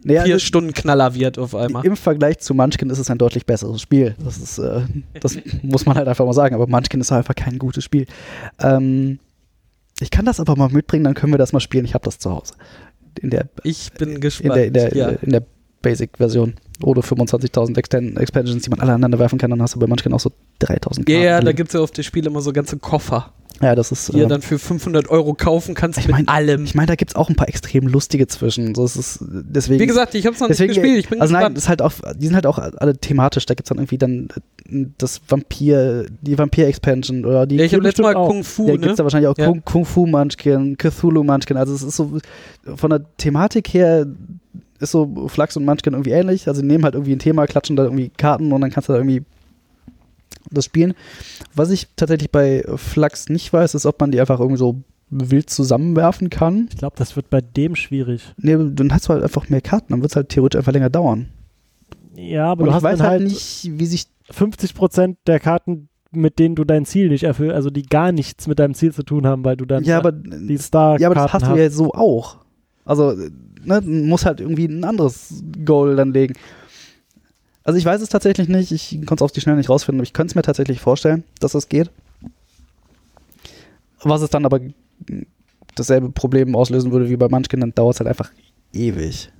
Nee, 0.03 0.13
vier 0.13 0.21
also, 0.35 0.39
Stunden 0.39 0.73
Knaller 0.73 1.13
wird 1.15 1.37
auf 1.39 1.53
einmal. 1.55 1.85
Im 1.85 1.95
Vergleich 1.95 2.39
zu 2.39 2.53
Munchkin 2.53 2.89
ist 2.89 2.99
es 2.99 3.09
ein 3.09 3.17
deutlich 3.17 3.45
besseres 3.45 3.81
Spiel. 3.81 4.15
Das 4.23 4.37
ist, 4.37 4.57
äh, 4.59 4.81
das 5.19 5.37
muss 5.61 5.85
man 5.85 5.95
halt 5.97 6.07
einfach 6.07 6.25
mal 6.25 6.33
sagen. 6.33 6.55
Aber 6.55 6.67
Munchkin 6.67 7.01
ist 7.01 7.11
einfach 7.11 7.35
kein 7.35 7.57
gutes 7.57 7.83
Spiel. 7.83 8.05
Ähm, 8.59 9.19
ich 9.99 10.11
kann 10.11 10.25
das 10.25 10.39
aber 10.39 10.55
mal 10.55 10.69
mitbringen, 10.69 11.03
dann 11.03 11.13
können 11.15 11.33
wir 11.33 11.37
das 11.39 11.53
mal 11.53 11.59
spielen. 11.59 11.85
Ich 11.85 11.93
habe 11.93 12.05
das 12.05 12.19
zu 12.19 12.31
Hause. 12.31 12.53
In 13.19 13.31
der, 13.31 13.49
Ich 13.63 13.91
bin 13.93 14.09
in 14.13 14.21
gespannt. 14.21 14.55
der, 14.55 14.67
in 14.67 14.73
der, 14.73 14.93
ja. 14.95 15.07
in 15.09 15.31
der 15.31 15.43
Basic-Version. 15.81 16.55
Oder 16.83 17.01
25.000 17.01 17.75
Exten- 17.77 18.17
Expansions, 18.19 18.61
die 18.63 18.69
man 18.69 18.79
alle 18.79 18.91
aneinander 18.91 19.17
werfen 19.17 19.39
kann. 19.39 19.49
Dann 19.49 19.61
hast 19.63 19.73
du 19.73 19.79
bei 19.79 19.87
Munchkin 19.87 20.13
auch 20.13 20.19
so 20.19 20.31
3.000 20.61 21.09
Ja, 21.11 21.17
ja, 21.17 21.29
Karten. 21.31 21.45
da 21.47 21.51
gibt 21.53 21.69
es 21.69 21.73
ja 21.73 21.79
auf 21.79 21.89
das 21.89 22.05
Spiel 22.05 22.27
immer 22.27 22.41
so 22.41 22.53
ganze 22.53 22.77
Koffer, 22.77 23.33
ja, 23.61 23.75
das 23.75 23.91
ist. 23.91 24.13
die 24.13 24.19
äh, 24.21 24.27
dann 24.27 24.41
für 24.41 24.59
500 24.59 25.09
Euro 25.09 25.33
kaufen 25.33 25.75
kannst 25.75 25.99
ich 25.99 26.07
mit 26.07 26.15
mein- 26.15 26.27
allem. 26.27 26.63
ich 26.65 26.75
meine, 26.75 26.87
da 26.87 26.95
gibt 26.95 27.11
es 27.11 27.15
auch 27.15 27.29
ein 27.29 27.35
paar 27.35 27.47
extrem 27.49 27.87
lustige 27.87 28.27
zwischen. 28.27 28.75
So 28.75 28.85
ist 28.85 28.95
es 28.95 29.19
deswegen. 29.21 29.79
Wie 29.79 29.87
gesagt, 29.87 30.13
ich 30.15 30.25
habe 30.25 30.35
es 30.35 30.39
noch 30.41 30.47
Deswegen, 30.47 30.71
nicht 30.73 30.81
gespielt. 30.81 30.99
Ich 31.05 31.09
bin 31.09 31.21
also 31.21 31.33
nein, 31.33 31.53
gespannt. 31.53 31.57
das 31.57 31.63
ist 31.63 31.69
halt 31.69 31.81
auch, 31.81 31.93
die 32.17 32.25
sind 32.27 32.35
halt 32.35 32.45
auch 32.45 32.57
alle 32.59 32.97
thematisch. 32.97 33.45
Da 33.45 33.53
gibt 33.53 33.65
es 33.67 33.69
dann 33.69 33.77
irgendwie 33.77 33.97
dann 33.97 34.27
äh, 34.69 34.85
das 34.97 35.21
Vampir, 35.27 36.05
die 36.21 36.37
Vampir-Expansion 36.37 37.25
oder 37.25 37.45
die. 37.47 37.55
ja, 37.55 37.65
ich 37.65 37.73
habe 37.73 37.83
letztes 37.83 38.03
Mal 38.03 38.15
auch. 38.15 38.27
Kung 38.29 38.43
Fu, 38.43 38.67
ja, 38.67 38.73
ne? 38.73 38.79
gibt 38.79 38.91
es 38.91 38.97
da 38.97 39.03
wahrscheinlich 39.03 39.27
auch 39.29 39.37
Ja. 39.37 39.47
Kung, 39.47 39.63
Kung 39.65 39.85
Fu 39.85 40.05
Munchkin, 40.05 40.77
Cthulhu 40.77 41.23
Munchkin. 41.23 41.57
Also 41.57 41.73
es 41.73 41.83
ist 41.83 41.95
so 41.95 42.17
von 42.75 42.89
der 42.89 43.01
Thematik 43.17 43.73
her 43.73 44.05
ist 44.79 44.91
so 44.91 45.27
Flachs 45.27 45.57
und 45.57 45.65
Munchkin 45.65 45.93
irgendwie 45.93 46.11
ähnlich. 46.11 46.47
Also 46.47 46.61
die 46.61 46.67
nehmen 46.67 46.83
halt 46.83 46.93
irgendwie 46.93 47.13
ein 47.13 47.19
Thema, 47.19 47.47
klatschen 47.47 47.75
da 47.75 47.83
irgendwie 47.83 48.11
Karten 48.15 48.51
und 48.51 48.61
dann 48.61 48.69
kannst 48.69 48.89
du 48.89 48.93
da 48.93 48.99
irgendwie 48.99 49.23
das 50.51 50.65
spielen. 50.65 50.93
Was 51.53 51.69
ich 51.69 51.87
tatsächlich 51.95 52.31
bei 52.31 52.63
Flachs 52.75 53.29
nicht 53.29 53.51
weiß, 53.51 53.75
ist, 53.75 53.85
ob 53.85 53.99
man 53.99 54.11
die 54.11 54.19
einfach 54.19 54.39
irgendwie 54.39 54.59
so 54.59 54.81
wild 55.09 55.49
zusammenwerfen 55.49 56.29
kann. 56.29 56.67
Ich 56.71 56.77
glaube, 56.77 56.95
das 56.97 57.15
wird 57.15 57.29
bei 57.29 57.41
dem 57.41 57.75
schwierig. 57.75 58.33
Nee, 58.37 58.57
dann 58.57 58.93
hast 58.93 59.07
du 59.07 59.13
halt 59.13 59.23
einfach 59.23 59.49
mehr 59.49 59.61
Karten, 59.61 59.93
dann 59.93 60.01
wird 60.01 60.11
es 60.11 60.15
halt 60.15 60.29
theoretisch 60.29 60.59
einfach 60.59 60.73
länger 60.73 60.89
dauern. 60.89 61.29
Ja, 62.15 62.51
aber 62.51 62.63
Und 62.63 62.69
du 62.69 62.73
hast 62.73 62.83
halt 62.83 62.99
halt 62.99 63.23
nicht, 63.23 63.69
wie 63.73 63.85
sich 63.85 64.07
50% 64.31 65.15
der 65.27 65.39
Karten, 65.39 65.89
mit 66.11 66.39
denen 66.39 66.55
du 66.55 66.63
dein 66.63 66.85
Ziel 66.85 67.09
nicht 67.09 67.23
erfüllst, 67.23 67.55
also 67.55 67.69
die 67.69 67.83
gar 67.83 68.11
nichts 68.11 68.47
mit 68.47 68.59
deinem 68.59 68.73
Ziel 68.73 68.91
zu 68.93 69.03
tun 69.03 69.27
haben, 69.27 69.45
weil 69.45 69.55
du 69.55 69.65
dann 69.65 69.83
ja, 69.83 69.97
aber, 69.97 70.11
die 70.11 70.57
Star 70.57 70.99
ja, 70.99 71.07
aber 71.07 71.15
das 71.15 71.33
hast 71.33 71.47
du 71.47 71.55
ja 71.55 71.69
so 71.69 71.93
auch. 71.93 72.37
Also, 72.85 73.13
ne, 73.63 73.81
muss 73.81 74.25
halt 74.25 74.39
irgendwie 74.39 74.65
ein 74.65 74.83
anderes 74.83 75.43
Goal 75.65 75.95
dann 75.95 76.13
legen. 76.13 76.33
Also 77.67 77.77
ich 77.77 77.83
weiß 77.83 77.99
es 78.01 78.07
tatsächlich 78.07 78.47
nicht, 78.47 78.71
ich 78.71 78.91
konnte 79.05 79.15
es 79.15 79.21
auf 79.23 79.33
die 79.33 79.41
Schnelle 79.41 79.57
nicht 79.57 79.69
rausfinden, 79.69 79.99
aber 79.99 80.05
ich 80.05 80.13
könnte 80.13 80.31
es 80.31 80.35
mir 80.35 80.41
tatsächlich 80.41 80.79
vorstellen, 80.79 81.25
dass 81.41 81.51
das 81.51 81.67
geht. 81.67 81.91
Was 84.03 84.21
es 84.21 84.29
dann 84.29 84.45
aber 84.45 84.61
dasselbe 85.75 86.09
Problem 86.09 86.55
auslösen 86.55 86.93
würde 86.93 87.09
wie 87.09 87.17
bei 87.17 87.27
Munchkin, 87.27 87.59
dann 87.59 87.75
dauert 87.75 87.95
es 87.95 87.99
halt 87.99 88.07
einfach 88.07 88.31
ewig. 88.71 89.33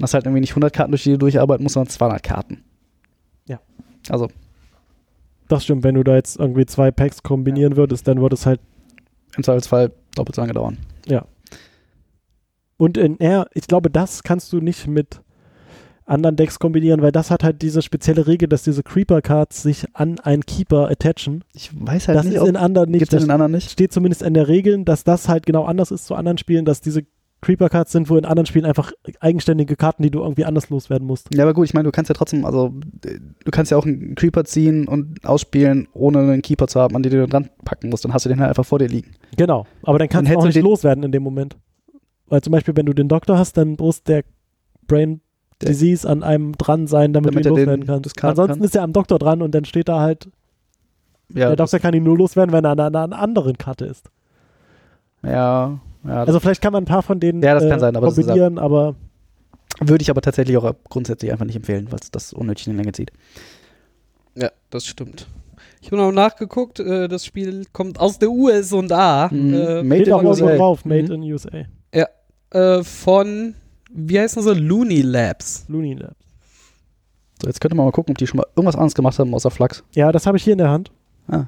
Das 0.00 0.14
halt 0.14 0.24
irgendwie 0.24 0.40
nicht 0.40 0.50
100 0.50 0.72
Karten, 0.72 0.90
durch 0.90 1.04
die 1.04 1.12
du 1.12 1.18
durcharbeiten 1.18 1.62
musst, 1.62 1.74
sondern 1.74 1.90
200 1.90 2.22
Karten. 2.24 2.64
Ja. 3.46 3.60
Also, 4.08 4.28
Das 5.46 5.62
stimmt, 5.62 5.84
wenn 5.84 5.94
du 5.94 6.02
da 6.02 6.16
jetzt 6.16 6.40
irgendwie 6.40 6.66
zwei 6.66 6.90
Packs 6.90 7.22
kombinieren 7.22 7.76
würdest, 7.76 8.08
dann 8.08 8.20
würde 8.20 8.34
es 8.34 8.46
halt. 8.46 8.58
im 9.36 9.44
Zweifelsfall 9.44 9.92
doppelt 10.16 10.34
so 10.34 10.42
lange 10.42 10.54
dauern. 10.54 10.78
Und 12.76 12.98
in 12.98 13.20
R, 13.20 13.46
ich 13.54 13.68
glaube, 13.68 13.90
das 13.90 14.24
kannst 14.24 14.52
du 14.52 14.60
nicht 14.60 14.88
mit 14.88 15.20
anderen 16.06 16.36
Decks 16.36 16.58
kombinieren, 16.58 17.02
weil 17.02 17.12
das 17.12 17.30
hat 17.30 17.42
halt 17.44 17.62
diese 17.62 17.80
spezielle 17.82 18.26
Regel, 18.26 18.48
dass 18.48 18.62
diese 18.62 18.82
Creeper-Cards 18.82 19.62
sich 19.62 19.86
an 19.94 20.20
einen 20.20 20.44
Keeper 20.44 20.90
attachen. 20.90 21.44
Ich 21.54 21.70
weiß 21.74 22.08
halt 22.08 22.18
das 22.18 22.26
nicht, 22.26 22.36
ist 22.36 22.46
in 22.46 22.56
anderen 22.56 22.90
nicht. 22.90 23.00
gibt 23.00 23.12
es 23.12 23.18
Das 23.18 23.24
in 23.24 23.30
anderen 23.30 23.52
nicht. 23.52 23.70
steht 23.70 23.92
zumindest 23.92 24.22
in 24.22 24.34
der 24.34 24.48
Regel, 24.48 24.84
dass 24.84 25.04
das 25.04 25.28
halt 25.28 25.46
genau 25.46 25.64
anders 25.64 25.90
ist 25.90 26.06
zu 26.06 26.14
anderen 26.14 26.38
Spielen, 26.38 26.64
dass 26.64 26.80
diese 26.80 27.04
Creeper-Cards 27.40 27.92
sind, 27.92 28.08
wo 28.08 28.16
in 28.16 28.24
anderen 28.24 28.46
Spielen 28.46 28.64
einfach 28.64 28.92
eigenständige 29.20 29.76
Karten, 29.76 30.02
die 30.02 30.10
du 30.10 30.20
irgendwie 30.20 30.46
anders 30.46 30.70
loswerden 30.70 31.06
musst. 31.06 31.28
Ja, 31.34 31.44
aber 31.44 31.52
gut, 31.52 31.66
ich 31.66 31.74
meine, 31.74 31.84
du 31.84 31.90
kannst 31.92 32.08
ja 32.08 32.14
trotzdem, 32.14 32.44
also 32.44 32.72
du 33.02 33.50
kannst 33.50 33.70
ja 33.70 33.76
auch 33.76 33.84
einen 33.84 34.14
Creeper 34.14 34.44
ziehen 34.44 34.88
und 34.88 35.24
ausspielen, 35.26 35.86
ohne 35.92 36.20
einen 36.20 36.42
Keeper 36.42 36.68
zu 36.68 36.80
haben, 36.80 36.96
an 36.96 37.02
den 37.02 37.12
du 37.12 37.26
dran 37.28 37.50
packen 37.64 37.90
musst. 37.90 38.04
Dann 38.04 38.14
hast 38.14 38.24
du 38.24 38.30
den 38.30 38.40
halt 38.40 38.48
einfach 38.48 38.64
vor 38.64 38.78
dir 38.78 38.88
liegen. 38.88 39.12
Genau, 39.36 39.66
aber 39.82 39.98
dann 39.98 40.08
kannst 40.08 40.30
Dann 40.30 40.38
du 40.38 40.40
auch 40.40 40.46
nicht 40.46 40.60
loswerden 40.62 41.04
in 41.04 41.12
dem 41.12 41.22
Moment. 41.22 41.56
Weil 42.28 42.40
zum 42.40 42.52
Beispiel, 42.52 42.74
wenn 42.76 42.86
du 42.86 42.94
den 42.94 43.08
Doktor 43.08 43.36
hast, 43.36 43.58
dann 43.58 43.76
muss 43.78 44.02
der 44.02 44.24
Brain 44.86 45.20
Disease 45.62 46.08
an 46.08 46.22
einem 46.22 46.52
dran 46.58 46.86
sein, 46.86 47.12
damit, 47.12 47.32
Damit 47.34 47.44
du 47.46 47.48
ihn 47.50 47.52
er 47.52 47.56
den 47.56 47.64
loswerden 47.66 47.86
kannst. 47.86 48.04
discarden 48.06 48.30
Ansonsten 48.30 48.58
kann. 48.60 48.64
ist 48.66 48.76
er 48.76 48.82
am 48.82 48.92
Doktor 48.92 49.18
dran 49.18 49.40
und 49.42 49.54
dann 49.54 49.64
steht 49.64 49.88
da 49.88 50.00
halt, 50.00 50.28
Ja, 51.32 51.48
der 51.48 51.56
Doktor 51.56 51.78
kann 51.78 51.94
ihn 51.94 52.02
nur 52.04 52.18
loswerden, 52.18 52.52
wenn 52.52 52.64
er 52.64 52.72
an 52.72 52.80
einer, 52.80 53.02
einer 53.04 53.18
anderen 53.18 53.56
Karte 53.58 53.84
ist. 53.86 54.10
ja, 55.22 55.78
ja 56.06 56.24
Also 56.24 56.40
vielleicht 56.40 56.60
kann 56.60 56.72
man 56.72 56.82
ein 56.82 56.86
paar 56.86 57.02
von 57.02 57.20
denen 57.20 57.42
Ja, 57.42 57.54
das 57.54 57.64
äh, 57.64 57.68
kann 57.70 57.80
sein, 57.80 57.96
aber 57.96 58.06
das 58.06 58.16
kombinieren, 58.16 58.58
aber 58.58 58.94
würde 59.80 60.02
ich 60.02 60.10
aber 60.10 60.20
tatsächlich 60.20 60.56
auch 60.56 60.72
grundsätzlich 60.88 61.32
einfach 61.32 61.46
nicht 61.46 61.56
empfehlen, 61.56 61.86
weil 61.90 61.98
es 62.00 62.10
das 62.10 62.32
unnötig 62.32 62.66
in 62.66 62.74
die 62.74 62.78
Länge 62.78 62.92
zieht. 62.92 63.10
Ja, 64.36 64.50
das 64.70 64.84
stimmt. 64.86 65.26
Ich 65.80 65.88
habe 65.92 65.98
noch 65.98 66.12
nachgeguckt, 66.12 66.80
äh, 66.80 67.08
das 67.08 67.24
Spiel 67.26 67.66
kommt 67.72 68.00
aus 68.00 68.18
der 68.18 68.30
USA. 68.30 69.28
Mhm. 69.30 69.54
Äh, 69.54 69.82
Made 69.82 70.02
in 70.10 70.12
USA. 70.26 70.56
drauf, 70.56 70.84
Made 70.84 71.04
Mhm. 71.16 71.22
in 71.24 71.32
USA. 71.32 71.50
äh, 72.50 72.84
von, 72.84 73.54
wie 73.94 74.18
heißen 74.18 74.42
sie? 74.42 74.54
Looney 74.54 75.02
Labs. 75.02 75.64
Looney 75.68 75.94
Labs. 75.94 76.16
So, 77.40 77.48
jetzt 77.48 77.60
könnte 77.60 77.76
man 77.76 77.86
mal 77.86 77.92
gucken, 77.92 78.12
ob 78.12 78.18
die 78.18 78.26
schon 78.26 78.38
mal 78.38 78.46
irgendwas 78.56 78.74
anderes 78.76 78.94
gemacht 78.94 79.18
haben 79.18 79.34
außer 79.34 79.50
Flux. 79.50 79.82
Ja, 79.94 80.12
das 80.12 80.26
habe 80.26 80.36
ich 80.36 80.44
hier 80.44 80.52
in 80.52 80.58
der 80.58 80.70
Hand. 80.70 80.90
Ah. 81.28 81.44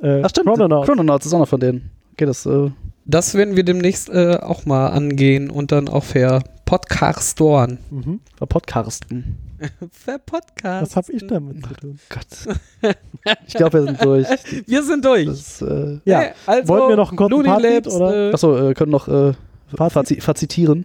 Äh, 0.00 0.22
Ach 0.22 0.30
stimmt, 0.30 0.46
Chrononauts. 0.46 0.86
Chrononauts 0.86 1.26
ist 1.26 1.34
auch 1.34 1.38
noch 1.38 1.48
von 1.48 1.60
denen. 1.60 1.90
Okay, 2.12 2.26
das, 2.26 2.46
äh, 2.46 2.70
Das 3.04 3.34
werden 3.34 3.56
wir 3.56 3.64
demnächst 3.64 4.08
äh, 4.08 4.36
auch 4.36 4.66
mal 4.66 4.88
angehen 4.88 5.50
und 5.50 5.72
dann 5.72 5.88
auch 5.88 6.04
für 6.04 6.42
Podcastoren. 6.64 7.78
Mhm. 7.90 8.20
war 8.38 8.48
Podcasten. 8.48 9.36
Für 9.90 10.18
Podcast. 10.26 10.82
Was 10.82 10.96
habe 10.96 11.12
ich 11.12 11.26
damit 11.26 11.64
zu 11.66 11.74
tun? 11.74 11.98
Gott. 12.08 12.94
ich 13.46 13.54
glaube, 13.54 13.78
wir 13.78 13.82
sind 13.84 14.04
durch. 14.04 14.26
Wir 14.66 14.82
sind 14.82 15.04
durch. 15.04 15.26
Das, 15.26 15.62
äh, 15.62 15.98
Ja, 16.04 16.24
also, 16.46 16.68
wollen 16.68 16.88
wir 16.90 16.96
noch 16.96 17.10
einen 17.10 17.16
kurzen 17.16 17.30
Looney 17.30 17.48
Fazit, 17.48 17.70
Labs, 17.86 17.94
oder? 17.94 18.30
Äh, 18.30 18.32
achso, 18.32 18.68
äh, 18.70 18.74
können 18.74 18.90
noch 18.92 19.08
äh, 19.08 19.32
Fazit? 19.74 19.92
Fazi 19.92 20.20
fazitieren. 20.20 20.84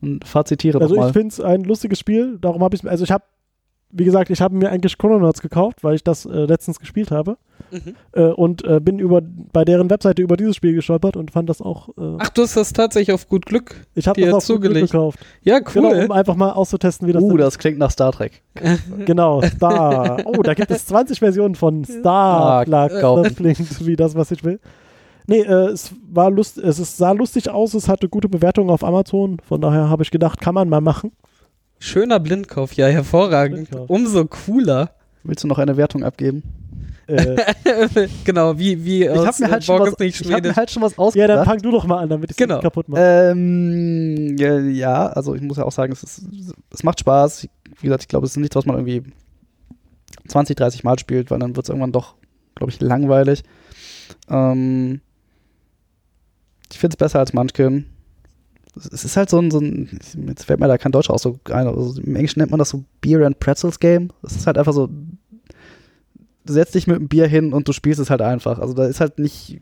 Und 0.00 0.26
fazitiere 0.26 0.80
Also 0.80 0.94
nochmal. 0.94 1.08
ich 1.08 1.12
finde 1.12 1.28
es 1.28 1.40
ein 1.40 1.64
lustiges 1.64 1.98
Spiel, 1.98 2.38
darum 2.40 2.62
habe 2.62 2.76
ich 2.76 2.88
also 2.88 3.04
ich 3.04 3.10
habe 3.10 3.24
wie 3.90 4.04
gesagt, 4.04 4.30
ich 4.30 4.40
habe 4.40 4.54
mir 4.54 4.70
eigentlich 4.70 4.98
Chrononauts 4.98 5.40
gekauft, 5.40 5.82
weil 5.82 5.94
ich 5.94 6.04
das 6.04 6.26
äh, 6.26 6.44
letztens 6.44 6.78
gespielt 6.78 7.10
habe 7.10 7.38
mhm. 7.70 7.94
äh, 8.12 8.24
und 8.24 8.62
äh, 8.64 8.80
bin 8.80 8.98
über 8.98 9.22
bei 9.22 9.64
deren 9.64 9.88
Webseite 9.88 10.20
über 10.20 10.36
dieses 10.36 10.56
Spiel 10.56 10.74
gestolpert 10.74 11.16
und 11.16 11.30
fand 11.30 11.48
das 11.48 11.62
auch 11.62 11.88
äh, 11.96 12.16
Ach, 12.18 12.28
du 12.28 12.42
hast 12.42 12.56
das 12.56 12.72
tatsächlich 12.74 13.14
auf 13.14 13.28
gut 13.28 13.46
Glück. 13.46 13.86
ich 13.94 14.06
habe 14.06 14.20
das 14.20 14.30
auch 14.30 14.38
gut 14.38 14.42
zugelegt. 14.42 14.92
gekauft. 14.92 15.20
Ja, 15.42 15.60
Genau, 15.60 15.90
cool. 15.90 16.04
um 16.04 16.12
einfach 16.12 16.34
mal 16.36 16.52
auszutesten, 16.52 17.08
wie 17.08 17.12
das 17.12 17.22
Uh, 17.22 17.28
denn 17.30 17.38
das 17.38 17.58
klingt 17.58 17.78
nach 17.78 17.90
Star 17.90 18.12
Trek. 18.12 18.42
Genau, 19.06 19.40
Star. 19.42 20.18
Oh, 20.26 20.42
da 20.42 20.52
gibt 20.54 20.70
es 20.70 20.86
20 20.86 21.18
Versionen 21.20 21.54
von 21.54 21.84
Star. 21.84 22.66
Ah, 22.68 23.22
das 23.22 23.36
klingt 23.36 23.86
wie 23.86 23.96
das, 23.96 24.14
was 24.14 24.30
ich 24.30 24.44
will. 24.44 24.60
Nee, 25.30 25.40
äh, 25.42 25.66
es 25.68 25.92
war 26.10 26.30
lust, 26.30 26.56
es 26.58 26.78
ist, 26.78 26.96
sah 26.96 27.12
lustig 27.12 27.50
aus, 27.50 27.74
es 27.74 27.86
hatte 27.86 28.08
gute 28.08 28.28
Bewertungen 28.30 28.70
auf 28.70 28.82
Amazon, 28.82 29.36
von 29.46 29.60
daher 29.60 29.90
habe 29.90 30.02
ich 30.02 30.10
gedacht, 30.10 30.40
kann 30.40 30.54
man 30.54 30.68
mal 30.70 30.80
machen. 30.80 31.12
Schöner 31.78 32.18
Blindkauf, 32.18 32.72
ja, 32.72 32.86
hervorragend. 32.86 33.68
Blindkauf. 33.68 33.90
Umso 33.90 34.24
cooler. 34.24 34.90
Willst 35.24 35.44
du 35.44 35.48
noch 35.48 35.58
eine 35.58 35.76
Wertung 35.76 36.02
abgeben? 36.02 36.42
Äh, 37.06 37.36
genau, 38.24 38.58
wie, 38.58 38.82
wie 38.84 39.04
Ich 39.04 39.08
habe 39.08 39.34
mir, 39.40 39.50
halt 39.50 39.64
schon 39.64 39.80
was- 39.80 40.00
ich 40.00 40.18
hab 40.32 40.42
mir 40.42 40.56
halt 40.56 40.70
schon 40.70 40.82
was 40.82 40.92
ja, 40.92 40.96
dann 40.96 41.06
ausgedacht. 41.38 41.46
fang 41.46 41.58
du 41.58 41.70
doch 41.72 41.84
mal 41.86 41.98
an, 41.98 42.08
damit 42.08 42.30
ich 42.30 42.36
Genau. 42.36 42.54
nicht 42.56 42.62
kaputt 42.62 42.88
mache. 42.88 43.00
ähm, 43.32 44.36
ja, 44.38 44.58
ja, 44.60 45.06
also 45.08 45.34
ich 45.34 45.42
muss 45.42 45.58
ja 45.58 45.64
auch 45.64 45.72
sagen, 45.72 45.92
es, 45.92 46.02
ist, 46.02 46.22
es 46.72 46.82
macht 46.84 47.00
Spaß. 47.00 47.46
Wie 47.80 47.86
gesagt, 47.86 48.02
ich 48.02 48.08
glaube, 48.08 48.24
es 48.26 48.32
ist 48.32 48.38
nichts, 48.38 48.56
was 48.56 48.64
man 48.66 48.76
irgendwie 48.76 49.02
20, 50.26 50.56
30 50.56 50.84
Mal 50.84 50.98
spielt, 50.98 51.30
weil 51.30 51.38
dann 51.38 51.54
wird 51.54 51.64
es 51.66 51.68
irgendwann 51.70 51.92
doch, 51.92 52.14
glaube 52.54 52.70
ich, 52.72 52.80
langweilig. 52.80 53.42
Ähm, 54.28 55.00
ich 56.70 56.78
finde 56.78 56.94
es 56.94 56.98
besser 56.98 57.18
als 57.18 57.32
Munchkin. 57.32 57.86
Es 58.76 59.04
ist 59.04 59.16
halt 59.16 59.30
so 59.30 59.38
ein, 59.38 59.50
so 59.50 59.58
ein, 59.58 59.98
jetzt 60.28 60.44
fällt 60.44 60.60
mir 60.60 60.68
da 60.68 60.78
kein 60.78 60.92
deutscher 60.92 61.12
Ausdruck 61.12 61.50
ein, 61.50 61.66
also 61.66 62.00
im 62.00 62.14
Englischen 62.14 62.38
nennt 62.38 62.50
man 62.50 62.58
das 62.58 62.70
so 62.70 62.84
Beer 63.00 63.26
and 63.26 63.40
Pretzels 63.40 63.80
Game. 63.80 64.10
Es 64.22 64.36
ist 64.36 64.46
halt 64.46 64.56
einfach 64.56 64.72
so, 64.72 64.88
du 66.48 66.52
setzt 66.52 66.74
dich 66.74 66.86
mit 66.86 66.96
einem 66.96 67.08
Bier 67.08 67.26
hin 67.26 67.52
und 67.52 67.66
du 67.66 67.72
spielst 67.72 68.00
es 68.00 68.10
halt 68.10 68.22
einfach. 68.22 68.58
Also 68.58 68.74
da 68.74 68.86
ist 68.86 69.00
halt 69.00 69.18
nicht, 69.18 69.60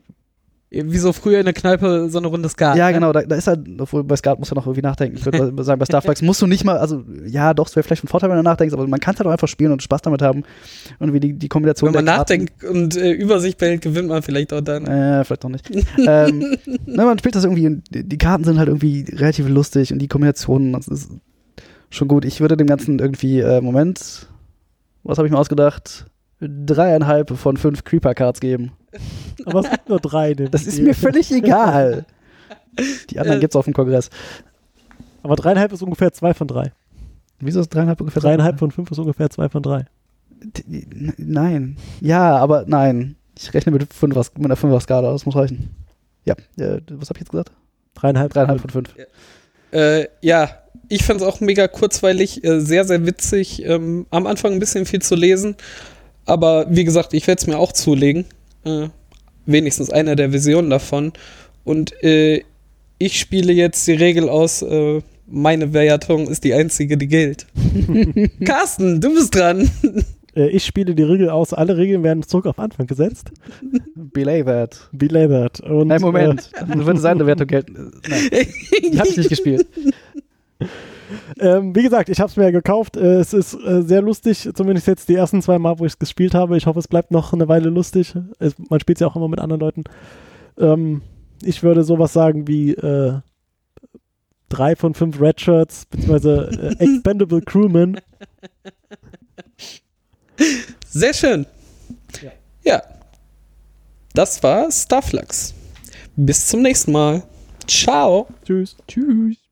Wie 0.69 0.99
so 0.99 1.13
früher 1.13 1.39
in 1.39 1.45
der 1.45 1.55
Kneipe 1.55 2.11
so 2.11 2.19
eine 2.19 2.27
Runde 2.27 2.49
Skat. 2.49 2.77
ja, 2.77 2.89
ne? 2.89 2.95
genau, 2.95 3.13
da, 3.13 3.23
da 3.23 3.37
ist 3.37 3.47
halt, 3.47 3.61
obwohl 3.79 4.03
bei 4.03 4.17
Skat 4.17 4.39
muss 4.41 4.51
ja 4.51 4.57
noch 4.57 4.67
irgendwie 4.67 4.83
nachdenken. 4.83 5.17
Ich 5.17 5.25
würde 5.25 5.53
mal 5.53 5.63
sagen, 5.63 5.79
bei 5.79 5.85
Starflags 5.85 6.23
musst 6.23 6.43
du 6.43 6.49
nicht 6.49 6.65
mal, 6.65 6.77
also 6.79 7.05
ja, 7.25 7.55
doch, 7.55 7.69
es 7.69 7.77
wäre 7.77 7.85
vielleicht 7.85 8.03
ein 8.03 8.09
Vorteil, 8.09 8.31
wenn 8.31 8.37
du 8.37 8.43
nachdenkst, 8.43 8.75
aber 8.75 8.87
man 8.89 8.99
kann 8.99 9.15
es 9.15 9.21
halt 9.21 9.29
auch 9.29 9.33
einfach 9.33 9.47
spielen 9.47 9.71
und 9.71 9.83
Spaß 9.83 10.03
damit 10.03 10.23
haben. 10.23 10.43
Und 10.99 11.13
wie 11.13 11.21
die, 11.21 11.35
die 11.35 11.49
Kombination 11.49 11.89
Wenn 11.89 12.05
man 12.05 12.07
der 12.07 12.17
Karten- 12.17 12.45
nachdenkt 12.45 12.65
und 12.65 12.97
äh, 12.97 13.13
Übersicht 13.13 13.59
behält, 13.59 13.83
gewinnt 13.83 14.09
man 14.09 14.23
vielleicht 14.23 14.53
auch 14.53 14.61
dann. 14.61 14.87
Äh, 14.87 15.25
vielleicht 15.25 15.45
noch 15.45 15.51
nicht. 15.51 15.71
ähm, 15.99 16.57
ne, 16.85 17.05
man 17.05 17.19
spielt 17.19 17.37
das 17.37 17.45
irgendwie, 17.45 17.81
die 17.91 18.19
Karten 18.19 18.43
sind 18.43 18.59
halt 18.59 18.69
irgendwie 18.69 19.07
relativ 19.13 19.49
lustig 19.49 19.93
und 19.93 20.01
die 20.01 20.09
Kombinationen, 20.09 20.73
das 20.73 20.89
ist 20.89 21.11
schon 21.91 22.09
gut. 22.09 22.25
Ich 22.25 22.41
würde 22.41 22.57
dem 22.57 22.67
Ganzen 22.67 22.99
irgendwie, 22.99 23.39
äh, 23.39 23.61
Moment, 23.61 24.27
was 25.05 25.19
habe 25.19 25.29
ich 25.29 25.33
mir 25.33 25.39
ausgedacht? 25.39 26.07
Dreieinhalb 26.41 27.37
von 27.37 27.57
fünf 27.57 27.85
Creeper-Cards 27.85 28.41
geben. 28.41 28.73
Aber 29.45 29.61
es 29.61 29.71
gibt 29.71 29.89
nur 29.89 30.01
drei. 30.01 30.35
dem 30.35 30.51
Das 30.51 30.67
ist 30.67 30.81
mir 30.81 30.95
völlig 30.95 31.31
egal. 31.33 32.05
Die 33.11 33.19
anderen 33.19 33.39
Äh, 33.39 33.41
gibt's 33.41 33.57
auf 33.57 33.65
dem 33.65 33.75
Kongress. 33.75 34.11
Aber 35.23 35.37
dreieinhalb 35.37 35.73
ist 35.73 35.83
ungefähr 35.83 36.13
zwei 36.13 36.35
von 36.35 36.47
drei. 36.47 36.73
Wieso 37.41 37.61
ist 37.61 37.75
dreieinhalb 37.75 38.01
ungefähr? 38.01 38.23
Dreieinhalb 38.23 38.59
von 38.59 38.71
fünf 38.71 38.91
ist 38.91 38.99
ungefähr 38.99 39.31
zwei 39.31 39.49
von 39.49 39.63
drei. 39.63 39.87
Nein. 41.17 41.77
Ja, 42.01 42.37
aber 42.37 42.65
nein. 42.67 43.17
Ich 43.39 43.53
rechne 43.53 43.73
mit, 43.73 43.93
Fünfer, 43.93 44.25
mit 44.37 44.47
einer 44.47 44.57
Fünfer-Skala, 44.57 45.13
das 45.13 45.27
muss 45.27 45.37
reichen. 45.37 45.75
Ja, 46.25 46.35
äh, 46.59 46.81
was 46.91 47.09
habe 47.09 47.19
ich 47.19 47.21
jetzt 47.21 47.31
gesagt? 47.31 47.53
Dreieinhalb. 47.95 48.33
Dreieinhalb 48.33 48.61
von 48.61 48.71
fünf. 48.71 48.95
Äh, 49.73 50.07
ja, 50.21 50.51
ich 50.89 51.03
fand 51.03 51.21
es 51.21 51.27
auch 51.27 51.41
mega 51.41 51.69
kurzweilig, 51.69 52.45
äh, 52.45 52.61
sehr, 52.61 52.85
sehr 52.85 53.05
witzig. 53.05 53.65
Ähm, 53.65 54.07
am 54.11 54.27
Anfang 54.27 54.53
ein 54.53 54.59
bisschen 54.59 54.87
viel 54.87 55.03
zu 55.03 55.15
lesen. 55.15 55.57
Aber 56.27 56.67
wie 56.69 56.85
gesagt, 56.85 57.15
ich 57.15 57.27
werde 57.27 57.41
es 57.41 57.47
mir 57.47 57.59
auch 57.59 57.73
zulegen. 57.73 58.25
Äh, 58.65 58.89
wenigstens 59.47 59.91
eine 59.91 60.17
der 60.17 60.33
Visionen 60.33 60.71
davon. 60.71 61.13
Und 61.65 62.03
äh, 62.03 62.43
ich 62.99 63.19
spiele 63.19 63.53
jetzt 63.53 63.87
die 63.87 63.93
Regel 63.93 64.29
aus, 64.29 64.63
äh, 64.63 65.01
meine 65.29 65.73
Wertung 65.73 66.29
ist 66.29 66.45
die 66.45 66.55
einzige, 66.55 66.97
die 66.97 67.09
gilt. 67.09 67.47
Carsten, 68.45 69.01
du 69.01 69.15
bist 69.15 69.35
dran. 69.35 69.71
Äh, 70.35 70.49
ich 70.49 70.65
spiele 70.65 70.95
die 70.95 71.03
Regel 71.03 71.31
aus. 71.31 71.53
Alle 71.53 71.77
Regeln 71.77 72.03
werden 72.03 72.23
zurück 72.23 72.47
auf 72.47 72.59
Anfang 72.59 72.87
gesetzt. 72.87 73.31
Belay 73.95 74.45
that. 74.45 74.89
Belabored. 74.93 75.61
Und, 75.61 75.89
Nein, 75.89 76.01
Moment. 76.01 76.51
Dann 76.59 76.85
würde 76.85 77.01
seine 77.01 77.27
Wertung 77.27 77.47
gelten. 77.47 77.93
Äh, 78.31 78.47
Nein, 78.93 79.07
ich 79.09 79.17
nicht 79.17 79.29
gespielt. 79.29 79.67
Ähm, 81.39 81.75
wie 81.75 81.83
gesagt, 81.83 82.09
ich 82.09 82.21
habe 82.21 82.31
es 82.31 82.37
mir 82.37 82.45
ja 82.45 82.51
gekauft. 82.51 82.97
Äh, 82.97 83.21
es 83.21 83.33
ist 83.33 83.55
äh, 83.55 83.83
sehr 83.83 84.03
lustig, 84.03 84.49
zumindest 84.55 84.87
jetzt 84.87 85.09
die 85.09 85.15
ersten 85.15 85.43
zwei 85.43 85.59
Mal, 85.59 85.79
wo 85.79 85.85
ich 85.85 85.93
es 85.93 85.99
gespielt 85.99 86.35
habe. 86.35 86.57
Ich 86.57 86.67
hoffe, 86.67 86.79
es 86.79 86.89
bleibt 86.89 87.11
noch 87.11 87.33
eine 87.33 87.49
Weile 87.49 87.69
lustig. 87.69 88.15
Es, 88.39 88.55
man 88.71 88.81
spielt 88.81 88.99
es 88.99 89.01
ja 89.01 89.07
auch 89.07 89.17
immer 89.17 89.29
mit 89.29 89.41
anderen 89.41 89.61
Leuten. 89.61 89.85
Ähm, 90.59 91.03
ich 91.43 91.63
würde 91.63 91.85
sowas 91.85 92.13
sagen 92.13 92.49
wie 92.49 92.73
äh, 92.73 93.21
drei 94.49 94.77
von 94.77 94.95
fünf 94.95 95.21
Red 95.21 95.41
Shirts, 95.41 95.87
beziehungsweise 95.87 96.77
äh, 96.79 96.85
Expendable 96.85 97.43
Crewmen. 97.43 98.01
Sehr 100.89 101.15
schön. 101.15 101.47
Ja. 102.23 102.33
ja. 102.65 102.83
Das 104.15 104.43
war 104.43 104.71
Starflux. 104.71 105.55
Bis 106.17 106.47
zum 106.47 106.63
nächsten 106.63 106.93
Mal. 106.93 107.23
Ciao. 107.67 108.29
Tschüss. 108.45 108.77
Tschüss. 108.89 109.46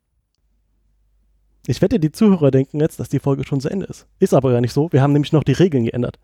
Ich 1.67 1.81
wette, 1.81 1.99
die 1.99 2.13
Zuhörer 2.13 2.51
denken 2.51 2.81
jetzt, 2.81 3.01
dass 3.01 3.09
die 3.09 3.19
Folge 3.19 3.45
schon 3.45 3.61
zu 3.61 3.69
Ende 3.71 3.87
ist. 3.87 4.07
Ist 4.19 4.35
aber 4.35 4.53
gar 4.53 4.61
nicht 4.61 4.73
so. 4.73 4.93
Wir 4.93 5.01
haben 5.03 5.13
nämlich 5.13 5.33
noch 5.33 5.45
die 5.45 5.53
Regeln 5.53 5.85
geändert. 5.85 6.19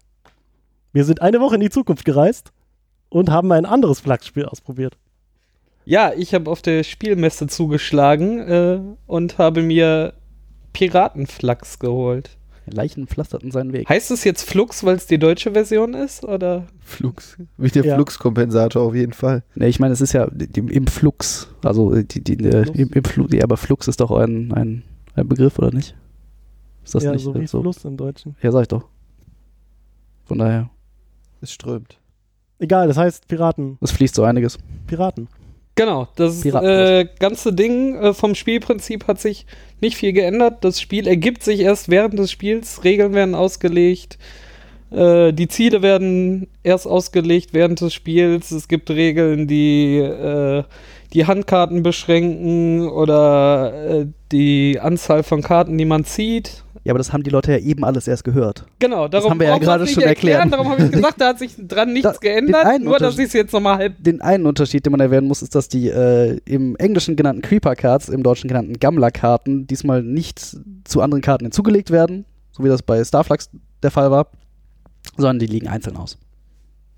Wir 0.92 1.04
sind 1.04 1.22
eine 1.22 1.40
Woche 1.40 1.54
in 1.54 1.60
die 1.60 1.70
Zukunft 1.70 2.04
gereist 2.04 2.52
und 3.08 3.30
haben 3.30 3.50
ein 3.52 3.64
anderes 3.64 4.00
Flachsspiel 4.00 4.44
ausprobiert. 4.44 4.96
Ja, 5.86 6.12
ich 6.14 6.34
habe 6.34 6.50
auf 6.50 6.60
der 6.62 6.82
Spielmesse 6.84 7.46
zugeschlagen 7.46 8.38
äh, 8.40 8.80
und 9.06 9.38
habe 9.38 9.62
mir 9.62 10.12
Piratenflachs 10.72 11.78
geholt. 11.78 12.36
Leichen 12.66 13.08
pflasterten 13.08 13.50
seinen 13.50 13.72
Weg. 13.72 13.88
Heißt 13.88 14.10
es 14.12 14.22
jetzt 14.22 14.48
Flux, 14.48 14.84
weil 14.84 14.94
es 14.94 15.06
die 15.06 15.18
deutsche 15.18 15.52
Version 15.52 15.94
ist? 15.94 16.24
Oder? 16.24 16.66
Flux. 16.84 17.36
Wie 17.56 17.68
der 17.68 17.84
Ja. 17.84 17.94
Fluxkompensator 17.96 18.82
auf 18.82 18.94
jeden 18.94 19.12
Fall. 19.12 19.42
Nee, 19.56 19.66
ich 19.68 19.80
meine, 19.80 19.92
es 19.92 20.00
ist 20.00 20.12
ja 20.12 20.24
im, 20.54 20.68
im 20.68 20.86
Flux. 20.86 21.48
Also 21.64 21.94
die, 22.02 22.22
die, 22.22 22.34
äh, 22.44 22.64
Flux. 22.64 22.78
im, 22.78 22.90
im 22.92 23.04
Flux. 23.04 23.34
Ja, 23.34 23.42
aber 23.42 23.56
Flux 23.56 23.88
ist 23.88 24.00
doch 24.00 24.12
ein, 24.12 24.52
ein, 24.52 24.82
ein 25.20 25.28
Begriff, 25.28 25.58
oder 25.58 25.70
nicht? 25.72 25.94
Ist 26.84 26.94
das 26.94 27.04
ja, 27.04 27.12
nicht 27.12 27.22
so 27.22 27.34
wie 27.34 27.46
so? 27.46 27.60
Fluss 27.60 27.84
im 27.84 27.96
Deutschen. 27.96 28.36
Ja, 28.42 28.50
sag 28.52 28.62
ich 28.62 28.68
doch. 28.68 28.84
Von 30.24 30.38
daher, 30.38 30.70
Es 31.40 31.52
strömt. 31.52 31.98
Egal, 32.58 32.88
das 32.88 32.96
heißt 32.96 33.26
Piraten. 33.28 33.78
es 33.80 33.90
fließt 33.90 34.14
so 34.14 34.22
einiges. 34.24 34.58
Piraten. 34.86 35.28
Genau, 35.76 36.08
das 36.16 36.42
Piraten- 36.42 36.68
äh, 36.68 37.08
ganze 37.18 37.52
Ding 37.54 37.94
äh, 37.96 38.12
vom 38.12 38.34
Spielprinzip 38.34 39.06
hat 39.08 39.18
sich 39.20 39.46
nicht 39.80 39.96
viel 39.96 40.12
geändert. 40.12 40.62
Das 40.64 40.80
Spiel 40.80 41.06
ergibt 41.06 41.42
sich 41.42 41.60
erst 41.60 41.88
während 41.88 42.18
des 42.18 42.30
Spiels. 42.30 42.84
Regeln 42.84 43.14
werden 43.14 43.34
ausgelegt. 43.34 44.18
Äh, 44.90 45.32
die 45.32 45.48
Ziele 45.48 45.80
werden 45.80 46.48
erst 46.62 46.86
ausgelegt 46.86 47.54
während 47.54 47.80
des 47.80 47.94
Spiels. 47.94 48.50
Es 48.50 48.68
gibt 48.68 48.90
Regeln, 48.90 49.46
die 49.48 49.98
äh, 49.98 50.64
die 51.12 51.26
Handkarten 51.26 51.82
beschränken 51.82 52.88
oder 52.88 54.00
äh, 54.02 54.06
die 54.32 54.78
Anzahl 54.80 55.22
von 55.22 55.42
Karten, 55.42 55.76
die 55.76 55.84
man 55.84 56.04
zieht. 56.04 56.64
Ja, 56.84 56.92
aber 56.92 56.98
das 56.98 57.12
haben 57.12 57.22
die 57.24 57.30
Leute 57.30 57.52
ja 57.52 57.58
eben 57.58 57.84
alles 57.84 58.08
erst 58.08 58.24
gehört. 58.24 58.64
Genau, 58.78 59.06
darum 59.06 59.32
haben 59.32 59.40
wir 59.40 59.48
ja 59.48 59.58
gerade 59.58 59.86
schon 59.86 60.02
erklären. 60.02 60.48
erklärt. 60.48 60.52
Darum 60.52 60.68
habe 60.70 60.84
ich 60.84 60.90
gesagt, 60.92 61.20
da 61.20 61.28
hat 61.28 61.38
sich 61.38 61.52
dran 61.58 61.92
nichts 61.92 62.12
Da- 62.12 62.18
geändert. 62.20 62.80
Nur, 62.80 62.98
dass 62.98 63.18
ich 63.18 63.26
es 63.26 63.32
jetzt 63.34 63.52
nochmal 63.52 63.76
halb 63.76 64.02
Den 64.02 64.22
einen 64.22 64.46
Unterschied, 64.46 64.86
den 64.86 64.92
man 64.92 65.00
erwähnen 65.00 65.26
muss, 65.28 65.42
ist, 65.42 65.54
dass 65.54 65.68
die 65.68 65.88
äh, 65.88 66.38
im 66.46 66.76
Englischen 66.76 67.16
genannten 67.16 67.42
Creeper 67.42 67.76
Cards, 67.76 68.08
im 68.08 68.22
Deutschen 68.22 68.48
genannten 68.48 68.74
Gammler-Karten, 68.80 69.66
diesmal 69.66 70.02
nicht 70.02 70.40
zu 70.84 71.02
anderen 71.02 71.20
Karten 71.22 71.44
hinzugelegt 71.46 71.90
werden, 71.90 72.24
so 72.52 72.64
wie 72.64 72.68
das 72.68 72.82
bei 72.82 73.04
Starflux 73.04 73.50
der 73.82 73.90
Fall 73.90 74.10
war, 74.10 74.28
sondern 75.16 75.38
die 75.38 75.46
liegen 75.46 75.68
einzeln 75.68 75.96
aus. 75.98 76.16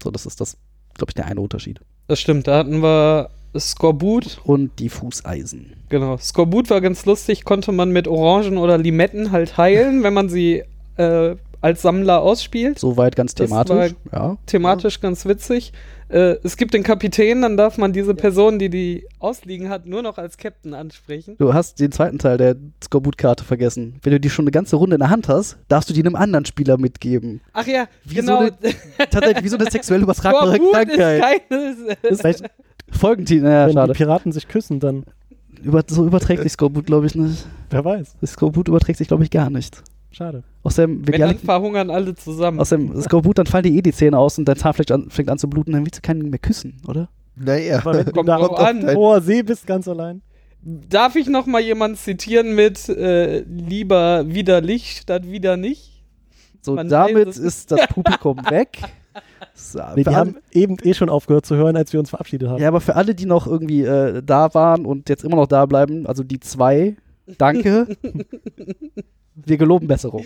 So, 0.02 0.10
das 0.12 0.26
ist 0.26 0.40
das, 0.40 0.56
glaube 0.94 1.10
ich, 1.10 1.14
der 1.14 1.26
eine 1.26 1.40
Unterschied. 1.40 1.80
Das 2.06 2.20
stimmt, 2.20 2.46
da 2.46 2.58
hatten 2.58 2.82
wir 2.82 3.30
Skorbut. 3.58 4.38
Und 4.44 4.78
die 4.78 4.88
Fußeisen. 4.88 5.74
Genau. 5.88 6.16
Skorbut 6.16 6.70
war 6.70 6.80
ganz 6.80 7.04
lustig, 7.04 7.44
konnte 7.44 7.72
man 7.72 7.90
mit 7.90 8.08
Orangen 8.08 8.56
oder 8.58 8.78
Limetten 8.78 9.30
halt 9.32 9.56
heilen, 9.56 10.02
wenn 10.02 10.14
man 10.14 10.28
sie 10.28 10.62
äh, 10.96 11.36
als 11.60 11.82
Sammler 11.82 12.22
ausspielt. 12.22 12.78
Soweit 12.78 13.14
ganz 13.16 13.34
Das 13.34 13.48
thematisch. 13.48 13.94
Ja. 14.10 14.36
Thematisch 14.46 15.00
ganz 15.00 15.24
witzig. 15.26 15.72
Äh, 16.08 16.36
es 16.42 16.56
gibt 16.56 16.74
den 16.74 16.82
Kapitän, 16.82 17.40
dann 17.42 17.56
darf 17.56 17.78
man 17.78 17.92
diese 17.92 18.14
Person, 18.14 18.58
die 18.58 18.68
die 18.68 19.06
ausliegen 19.18 19.68
hat, 19.70 19.86
nur 19.86 20.02
noch 20.02 20.18
als 20.18 20.36
Captain 20.36 20.74
ansprechen. 20.74 21.36
Du 21.38 21.54
hast 21.54 21.78
den 21.80 21.90
zweiten 21.92 22.18
Teil 22.18 22.36
der 22.36 22.56
Skorbut-Karte 22.84 23.44
vergessen. 23.44 23.98
Wenn 24.02 24.12
du 24.12 24.20
die 24.20 24.28
schon 24.28 24.42
eine 24.44 24.50
ganze 24.50 24.76
Runde 24.76 24.96
in 24.96 25.00
der 25.00 25.08
Hand 25.08 25.28
hast, 25.28 25.56
darfst 25.68 25.88
du 25.88 25.94
die 25.94 26.00
einem 26.00 26.16
anderen 26.16 26.44
Spieler 26.44 26.76
mitgeben. 26.78 27.40
Ach 27.54 27.66
ja, 27.66 27.86
Wie 28.04 28.16
genau. 28.16 28.44
so 28.44 28.50
Tatsächlich 29.10 29.44
wie 29.44 29.48
so 29.48 29.56
eine 29.56 29.70
sexuell 29.70 30.02
übertragbare 30.02 30.56
Skorbut 30.56 30.88
ist 30.88 30.96
Krankheit. 30.98 31.42
keine. 31.48 31.76
Vielleicht, 32.16 32.44
Folgentitel, 32.92 33.42
naja, 33.44 33.66
wenn 33.66 33.72
schade. 33.74 33.92
die 33.92 33.96
Piraten 33.96 34.32
sich 34.32 34.46
küssen, 34.48 34.80
dann, 34.80 35.04
Über, 35.62 35.82
so 35.86 36.04
überträgt 36.06 36.42
sich 36.42 36.52
Skorbut, 36.52 36.86
glaube 36.86 37.06
ich, 37.06 37.14
nicht. 37.14 37.46
wer 37.70 37.84
weiß. 37.84 38.16
Das 38.20 38.32
Skorbut 38.32 38.68
überträgt 38.68 38.98
sich, 38.98 39.08
glaube 39.08 39.24
ich, 39.24 39.30
gar 39.30 39.50
nicht. 39.50 39.82
Schade. 40.10 40.42
Außerdem, 40.62 41.06
wenn 41.08 41.20
dann 41.20 41.30
alle, 41.30 41.38
verhungern 41.38 41.90
alle 41.90 42.14
zusammen. 42.14 42.60
außerdem 42.60 43.00
Skorbut, 43.00 43.38
dann 43.38 43.46
fallen 43.46 43.64
dir 43.64 43.72
eh 43.72 43.80
die 43.82 43.92
Zähne 43.92 44.18
aus 44.18 44.38
und 44.38 44.44
dein 44.46 44.56
Zahn 44.56 44.74
fängt 44.74 44.90
an, 44.92 45.08
fängt 45.10 45.30
an 45.30 45.38
zu 45.38 45.48
bluten, 45.48 45.72
dann 45.72 45.84
willst 45.84 45.98
du 45.98 46.02
keinen 46.02 46.28
mehr 46.28 46.38
küssen, 46.38 46.76
oder? 46.86 47.08
Naja. 47.34 47.78
Aber 47.78 47.94
wenn 47.94 48.04
du 48.04 48.12
Kommt 48.12 48.28
da 48.28 48.36
auf 48.36 48.58
an. 48.58 48.94
hoher 48.94 49.22
See 49.22 49.42
bist, 49.42 49.66
ganz 49.66 49.88
allein. 49.88 50.20
Darf 50.60 51.16
ich 51.16 51.28
noch 51.28 51.46
mal 51.46 51.60
jemanden 51.62 51.96
zitieren 51.96 52.54
mit 52.54 52.88
äh, 52.90 53.40
lieber 53.40 54.24
widerlich 54.28 54.98
statt 55.00 55.26
wieder 55.26 55.56
nicht? 55.56 56.04
So, 56.60 56.74
Man 56.74 56.88
damit 56.88 57.26
das- 57.28 57.38
ist 57.38 57.72
das 57.72 57.86
Publikum 57.88 58.36
weg. 58.50 58.78
Nee, 59.94 60.04
alle- 60.06 60.16
haben 60.16 60.36
eben 60.52 60.76
eh 60.82 60.94
schon 60.94 61.08
aufgehört 61.08 61.44
zu 61.46 61.56
hören, 61.56 61.76
als 61.76 61.92
wir 61.92 62.00
uns 62.00 62.10
verabschiedet 62.10 62.48
haben. 62.48 62.60
ja, 62.60 62.68
aber 62.68 62.80
für 62.80 62.96
alle, 62.96 63.14
die 63.14 63.26
noch 63.26 63.46
irgendwie 63.46 63.82
äh, 63.84 64.22
da 64.24 64.52
waren 64.54 64.86
und 64.86 65.08
jetzt 65.08 65.24
immer 65.24 65.36
noch 65.36 65.46
da 65.46 65.66
bleiben, 65.66 66.06
also 66.06 66.22
die 66.24 66.40
zwei, 66.40 66.96
danke. 67.38 67.86
Wir 69.34 69.56
geloben 69.56 69.86
Besserung. 69.88 70.24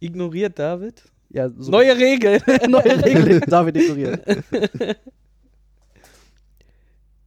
Ignoriert 0.00 0.58
David? 0.58 1.02
Ja, 1.30 1.48
so 1.48 1.70
Neue 1.70 1.96
Regel. 1.96 2.40
neue 2.68 3.04
Regeln, 3.04 3.40
David 3.46 3.76
ignorieren. 3.76 4.20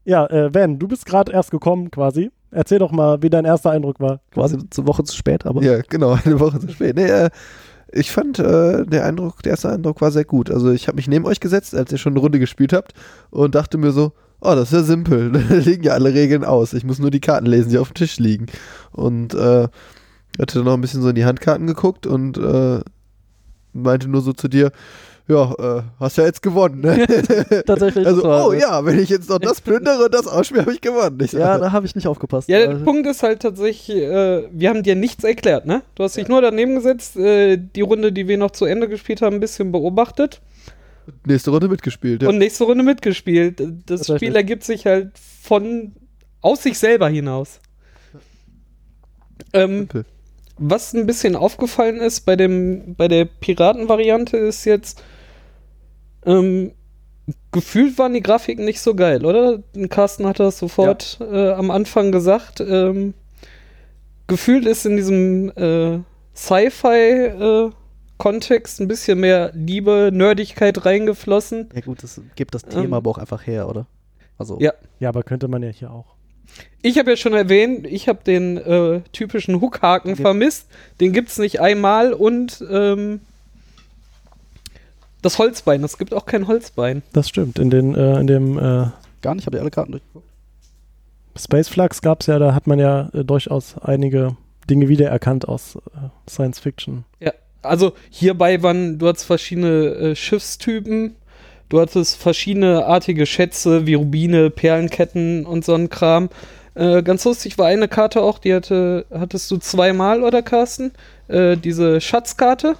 Ja, 0.03 0.25
äh, 0.27 0.49
Ben, 0.49 0.79
du 0.79 0.87
bist 0.87 1.05
gerade 1.05 1.31
erst 1.31 1.51
gekommen 1.51 1.91
quasi. 1.91 2.31
Erzähl 2.49 2.79
doch 2.79 2.91
mal, 2.91 3.21
wie 3.21 3.29
dein 3.29 3.45
erster 3.45 3.71
Eindruck 3.71 3.99
war. 3.99 4.19
Quasi 4.31 4.57
zur 4.69 4.87
Woche 4.87 5.03
zu 5.03 5.15
spät, 5.15 5.45
aber 5.45 5.61
Ja, 5.63 5.79
genau, 5.87 6.17
eine 6.25 6.39
Woche 6.39 6.59
zu 6.59 6.69
spät. 6.69 6.95
Nee, 6.95 7.05
äh, 7.05 7.29
ich 7.91 8.12
fand, 8.12 8.39
äh, 8.39 8.86
der 8.86 9.06
Eindruck, 9.06 9.43
der 9.43 9.51
erste 9.51 9.69
Eindruck 9.69 10.01
war 10.01 10.12
sehr 10.12 10.25
gut. 10.25 10.49
Also 10.49 10.71
ich 10.71 10.88
habe 10.88 10.95
mich 10.95 11.08
neben 11.08 11.25
euch 11.25 11.39
gesetzt, 11.39 11.75
als 11.75 11.91
ihr 11.91 11.97
schon 11.97 12.13
eine 12.13 12.19
Runde 12.19 12.39
gespielt 12.39 12.73
habt 12.73 12.93
und 13.30 13.56
dachte 13.56 13.77
mir 13.77 13.91
so, 13.91 14.13
oh, 14.41 14.56
das 14.56 14.71
ist 14.71 14.73
ja 14.73 14.84
simpel. 14.84 15.32
Da 15.49 15.56
liegen 15.56 15.84
ja 15.84 15.93
alle 15.93 16.13
Regeln 16.13 16.43
aus. 16.43 16.73
Ich 16.73 16.84
muss 16.84 16.99
nur 16.99 17.12
die 17.12 17.19
Karten 17.19 17.45
lesen, 17.45 17.69
die 17.69 17.77
auf 17.77 17.89
dem 17.89 17.95
Tisch 17.95 18.17
liegen. 18.17 18.47
Und 18.91 19.34
äh, 19.34 19.67
hatte 20.39 20.60
dann 20.60 20.65
noch 20.65 20.73
ein 20.73 20.82
bisschen 20.82 21.01
so 21.01 21.10
in 21.10 21.15
die 21.15 21.25
Handkarten 21.25 21.67
geguckt 21.67 22.08
und 22.08 22.38
äh, 22.38 22.80
meinte 23.73 24.08
nur 24.08 24.21
so 24.21 24.34
zu 24.34 24.47
dir, 24.47 24.71
ja, 25.32 25.78
äh, 25.80 25.84
hast 26.00 26.17
ja 26.17 26.26
jetzt 26.26 26.41
gewonnen. 26.41 26.82
Ne? 26.82 27.06
tatsächlich. 27.65 28.06
also, 28.06 28.24
war- 28.24 28.48
oh 28.48 28.54
ja, 28.54 28.84
wenn 28.86 29.00
ich 29.00 29.10
jetzt 29.10 29.30
noch 29.30 29.39
das 29.39 29.62
plündere 29.62 30.06
und 30.06 30.13
das 30.13 30.28
ausspiele, 30.28 30.62
habe 30.62 30.74
ich 30.74 30.82
gewonnen. 30.82 31.17
Ich, 31.24 31.32
Ja, 31.32 31.58
da 31.58 31.72
habe 31.72 31.86
ich 31.86 31.96
nicht 31.96 32.08
aufgepasst. 32.08 32.50
Ja, 32.50 32.60
der 32.60 32.70
Also, 32.70 32.84
Punkt 32.86 33.08
ist 33.08 33.24
halt 33.24 33.41
tatsächlich, 33.41 33.89
äh, 33.98 34.44
wir 34.52 34.70
haben 34.70 34.84
dir 34.84 34.96
nichts 34.96 35.24
erklärt, 35.24 35.65
ne? 35.65 35.82
Du 35.96 36.04
hast 36.04 36.17
dich 36.17 36.28
nur 36.28 36.41
daneben 36.41 36.76
gesetzt, 36.76 37.15
äh, 37.17 37.58
die 37.58 37.82
Runde, 37.82 38.12
die 38.12 38.28
wir 38.28 38.38
noch 38.38 38.52
zu 38.52 38.65
Ende 38.65 38.88
gespielt 38.89 39.22
haben, 39.22 39.36
ein 39.38 39.39
bisschen 39.39 39.72
beobachtet 39.72 40.41
nächste 41.26 41.50
Runde 41.50 41.67
mitgespielt. 41.67 42.22
Ja. 42.22 42.30
und 42.30 42.38
nächste 42.38 42.63
Runde 42.63 42.84
mitgespielt. 42.84 43.62
Das. 43.88 44.06
Spiel 44.08 44.36
ergibt 44.36 44.63
sich 44.63 44.86
halt 44.86 45.12
von 45.41 45.94
aus 46.41 46.63
sich 46.63 46.78
selber 46.78 47.10
hinaus. 47.10 47.60
Ähm, 49.54 49.88
was 50.58 50.94
ein 50.94 51.08
bisschen 51.08 51.36
aufgefallen 51.36 51.98
ist 51.98 52.22
bei 52.22 52.36
dem 52.36 52.96
bei 52.96 53.08
der 53.08 53.26
Piratenvariante 53.26 54.38
ist 54.38 54.63
jetzt 54.65 55.04
ähm, 56.25 56.71
gefühlt 57.51 57.97
waren 57.97 58.13
die 58.13 58.21
Grafiken 58.21 58.65
nicht 58.65 58.81
so 58.81 58.95
geil, 58.95 59.25
oder? 59.25 59.60
Carsten 59.89 60.25
hat 60.27 60.39
das 60.39 60.57
sofort 60.60 61.19
äh, 61.21 61.51
am 61.51 61.71
Anfang 61.71 62.12
gesagt. 62.12 62.60
Ähm, 62.62 63.13
gefühlt 64.27 64.65
ist 64.65 64.86
in 64.86 64.95
diesem 64.97 65.49
äh, 65.55 65.99
Sci-Fi 66.36 66.88
äh, 66.88 67.69
ein 68.79 68.88
bisschen 68.88 69.19
mehr 69.19 69.51
Liebe, 69.55 70.12
Nerdigkeit 70.13 70.86
reingeflossen. 70.86 71.69
ja 71.73 71.81
gut, 71.81 72.03
das 72.03 72.21
gibt 72.36 72.53
das 72.53 72.63
Thema 72.63 72.84
Ähm, 72.84 72.93
aber 72.93 73.10
auch 73.10 73.17
einfach 73.17 73.45
her, 73.47 73.67
oder? 73.67 73.88
Also, 74.38 74.57
Ja. 74.60 74.73
Ja, 74.99 75.10
aber 75.10 75.23
könnte 75.23 75.47
man 75.47 75.63
ja 75.63 75.69
hier 75.69 75.91
auch. 75.91 76.15
Ich 76.81 76.97
habe 76.99 77.12
ja 77.12 77.17
schon 77.17 77.34
erwähnt, 77.34 77.88
ich 77.88 78.07
habe 78.10 78.19
den 78.23 78.57
äh, 78.57 79.01
typischen 79.13 79.62
Hookhaken 79.62 80.12
Ja. 80.12 80.15
vermisst. 80.17 80.67
Den 80.99 81.13
gibt 81.13 81.29
es 81.29 81.38
nicht 81.38 81.62
einmal 81.62 82.13
und 82.13 82.63
ähm, 82.69 83.21
das 85.21 85.38
Holzbein. 85.39 85.84
Es 85.84 85.97
gibt 85.97 86.13
auch 86.13 86.25
kein 86.25 86.47
Holzbein. 86.47 87.03
Das 87.13 87.29
stimmt. 87.29 87.60
In, 87.60 87.69
den, 87.69 87.95
äh, 87.95 88.19
in 88.19 88.27
dem 88.27 88.57
äh, 88.57 88.88
gar 89.21 89.36
nicht, 89.36 89.45
habe 89.45 89.57
ich 89.57 89.62
alle 89.62 89.71
Karten 89.71 89.91
durchgeguckt. 89.91 90.27
Space 91.38 91.69
Flux 91.69 92.01
gab 92.01 92.21
es 92.21 92.27
ja, 92.27 92.39
da 92.39 92.53
hat 92.53 92.67
man 92.67 92.79
ja 92.79 93.10
äh, 93.13 93.23
durchaus 93.23 93.77
einige 93.77 94.36
Dinge 94.69 94.89
wiedererkannt 94.89 95.47
aus 95.47 95.75
äh, 95.75 96.29
Science 96.29 96.60
Fiction. 96.60 97.05
Also 97.62 97.93
hierbei 98.10 98.63
waren, 98.63 98.97
du 98.97 99.07
hattest 99.07 99.25
verschiedene 99.25 99.67
äh, 99.67 100.15
Schiffstypen, 100.15 101.15
du 101.69 101.79
hattest 101.79 102.17
verschiedene 102.17 102.86
artige 102.86 103.25
Schätze 103.25 103.86
wie 103.86 103.93
Rubine, 103.93 104.49
Perlenketten 104.49 105.45
und 105.45 105.63
so 105.63 105.75
ein 105.75 105.89
Kram. 105.89 106.29
Äh, 106.73 107.03
ganz 107.03 107.23
lustig 107.25 107.57
war 107.57 107.67
eine 107.67 107.88
Karte 107.88 108.21
auch, 108.21 108.39
die 108.39 108.53
hatte, 108.53 109.05
hattest 109.12 109.51
du 109.51 109.57
zweimal, 109.57 110.23
oder 110.23 110.41
Carsten? 110.41 110.91
Äh, 111.27 111.58
diese 111.58 112.02
Schatzkarte. 112.02 112.77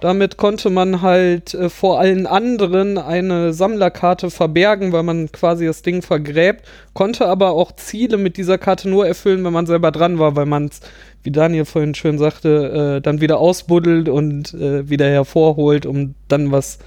Damit 0.00 0.36
konnte 0.36 0.68
man 0.68 1.00
halt 1.00 1.54
äh, 1.54 1.70
vor 1.70 1.98
allen 1.98 2.26
anderen 2.26 2.98
eine 2.98 3.54
Sammlerkarte 3.54 4.30
verbergen, 4.30 4.92
weil 4.92 5.02
man 5.02 5.32
quasi 5.32 5.64
das 5.64 5.82
Ding 5.82 6.02
vergräbt, 6.02 6.66
konnte 6.92 7.26
aber 7.26 7.52
auch 7.52 7.72
Ziele 7.72 8.18
mit 8.18 8.36
dieser 8.36 8.58
Karte 8.58 8.90
nur 8.90 9.06
erfüllen, 9.06 9.42
wenn 9.44 9.54
man 9.54 9.66
selber 9.66 9.90
dran 9.90 10.18
war, 10.18 10.36
weil 10.36 10.46
man 10.46 10.66
es, 10.66 10.80
wie 11.22 11.30
Daniel 11.30 11.64
vorhin 11.64 11.94
schön 11.94 12.18
sagte, 12.18 12.96
äh, 12.98 13.00
dann 13.00 13.22
wieder 13.22 13.38
ausbuddelt 13.38 14.10
und 14.10 14.52
äh, 14.52 14.88
wieder 14.88 15.08
hervorholt, 15.08 15.86
um 15.86 16.14
dann 16.28 16.52
was 16.52 16.78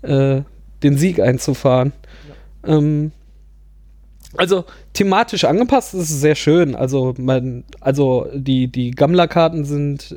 äh, 0.00 0.40
den 0.82 0.96
Sieg 0.96 1.20
einzufahren. 1.20 1.92
Ähm, 2.66 3.12
also 4.36 4.64
thematisch 4.94 5.44
angepasst 5.44 5.94
ist 5.94 6.10
es 6.10 6.20
sehr 6.20 6.34
schön. 6.34 6.74
Also 6.74 7.14
man, 7.18 7.64
also 7.80 8.26
die 8.34 8.68
die 8.68 8.90
Gammler-Karten 8.90 9.64
sind 9.64 10.10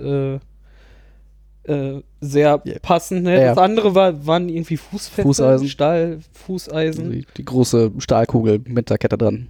äh, 1.68 2.02
sehr 2.22 2.62
Ja. 2.64 2.74
passend. 2.82 3.24
Ne? 3.24 3.36
Ja, 3.36 3.42
ja. 3.42 3.48
Das 3.50 3.58
andere 3.58 3.94
war, 3.96 4.26
waren 4.26 4.50
irgendwie 4.50 4.78
Fußfeste, 4.78 5.24
Fußeisen. 5.24 5.68
Stahl, 5.68 6.20
Fußeisen. 6.34 7.12
Die, 7.12 7.26
die 7.38 7.46
große 7.46 7.92
Stahlkugel 8.00 8.62
mit 8.66 8.90
der 8.90 8.98
Kette 8.98 9.18
dran. 9.18 9.48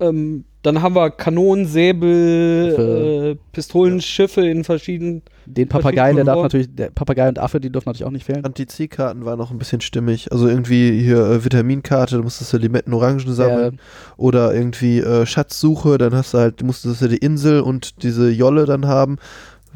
Ähm, 0.00 0.44
dann 0.62 0.82
haben 0.82 0.94
wir 0.94 1.10
Kanonen, 1.10 1.66
Säbel, 1.66 3.36
äh, 3.36 3.38
Pistolen, 3.52 4.00
Schiffe 4.00 4.46
in 4.46 4.64
verschiedenen. 4.64 5.22
Den 5.46 5.68
Papagei, 5.68 6.12
der 6.12 6.24
darf 6.24 6.42
natürlich, 6.42 6.74
der 6.74 6.90
Papagei 6.90 7.28
und 7.28 7.38
Affe, 7.38 7.60
die 7.60 7.70
dürfen 7.70 7.88
natürlich 7.88 8.04
auch 8.06 8.10
nicht 8.10 8.24
fehlen. 8.26 8.44
Anti-Zielkarten 8.44 9.24
waren 9.24 9.38
noch 9.38 9.50
ein 9.50 9.58
bisschen 9.58 9.80
stimmig. 9.80 10.30
Also 10.32 10.48
irgendwie 10.48 11.00
hier 11.02 11.18
äh, 11.18 11.44
Vitaminkarte, 11.44 12.16
du 12.16 12.22
musstest 12.22 12.52
ja 12.52 12.58
Limetten 12.58 12.92
Orangen 12.92 13.20
sammeln. 13.20 13.80
Oder 14.16 14.54
irgendwie 14.54 15.00
äh, 15.00 15.24
Schatzsuche, 15.24 15.96
dann 15.98 16.14
hast 16.14 16.34
du 16.34 16.38
halt, 16.38 16.60
du 16.60 16.66
musstest 16.66 17.00
ja 17.00 17.08
die 17.08 17.18
Insel 17.18 17.60
und 17.60 18.02
diese 18.02 18.30
Jolle 18.30 18.66
dann 18.66 18.86
haben. 18.86 19.16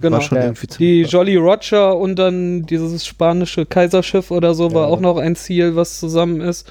Genau. 0.00 0.16
War 0.16 0.22
schon 0.22 0.38
Ja. 0.38 0.44
irgendwie 0.44 0.66
Die. 0.78 1.02
Jolly 1.02 1.36
Roger 1.36 1.96
und 1.96 2.16
dann 2.16 2.62
dieses 2.66 3.06
spanische 3.06 3.64
Kaiserschiff 3.66 4.30
oder 4.30 4.54
so 4.54 4.72
war 4.74 4.88
Ja. 4.88 4.92
auch 4.94 5.00
noch 5.00 5.16
ein 5.18 5.36
Ziel, 5.36 5.76
was 5.76 6.00
zusammen 6.00 6.40
ist. 6.40 6.70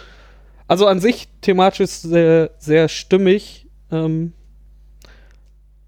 Also 0.68 0.88
an 0.88 1.00
sich 1.00 1.28
thematisch 1.42 1.90
sehr, 1.92 2.52
sehr 2.58 2.88
stimmig. 2.90 3.68
Ähm, 3.92 4.34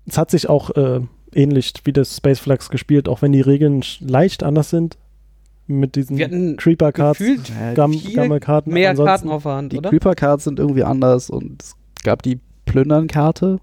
Es 0.07 0.17
hat 0.17 0.29
sich 0.31 0.47
auch 0.49 0.69
äh, 0.75 1.01
ähnlich 1.33 1.73
wie 1.83 1.91
das 1.93 2.17
Space 2.17 2.39
Flags 2.39 2.69
gespielt, 2.69 3.09
auch 3.09 3.21
wenn 3.21 3.31
die 3.31 3.41
Regeln 3.41 3.83
leicht 3.99 4.43
anders 4.43 4.69
sind. 4.69 4.97
Mit 5.67 5.95
diesen 5.95 6.17
wir 6.17 6.25
hatten 6.25 6.57
Creeper 6.57 6.91
Cards, 6.91 7.17
gefühlt 7.17 7.49
Ja, 7.49 7.73
Gam 7.73 7.91
Gammelkarten. 8.13 8.71
mehr 8.71 8.91
Ansonsten- 8.91 9.07
Karten 9.09 9.29
auf 9.29 9.43
der 9.43 9.51
Hand, 9.53 9.73
die 9.73 9.77
oder? 9.79 9.89
Creeper 9.89 10.13
Cards 10.13 10.43
sind 10.43 10.59
irgendwie 10.59 10.83
anders 10.83 11.29
und 11.31 11.63
es 11.63 11.75
gab 12.03 12.21
die 12.21 12.39
Plündern-Karte, 12.65 13.59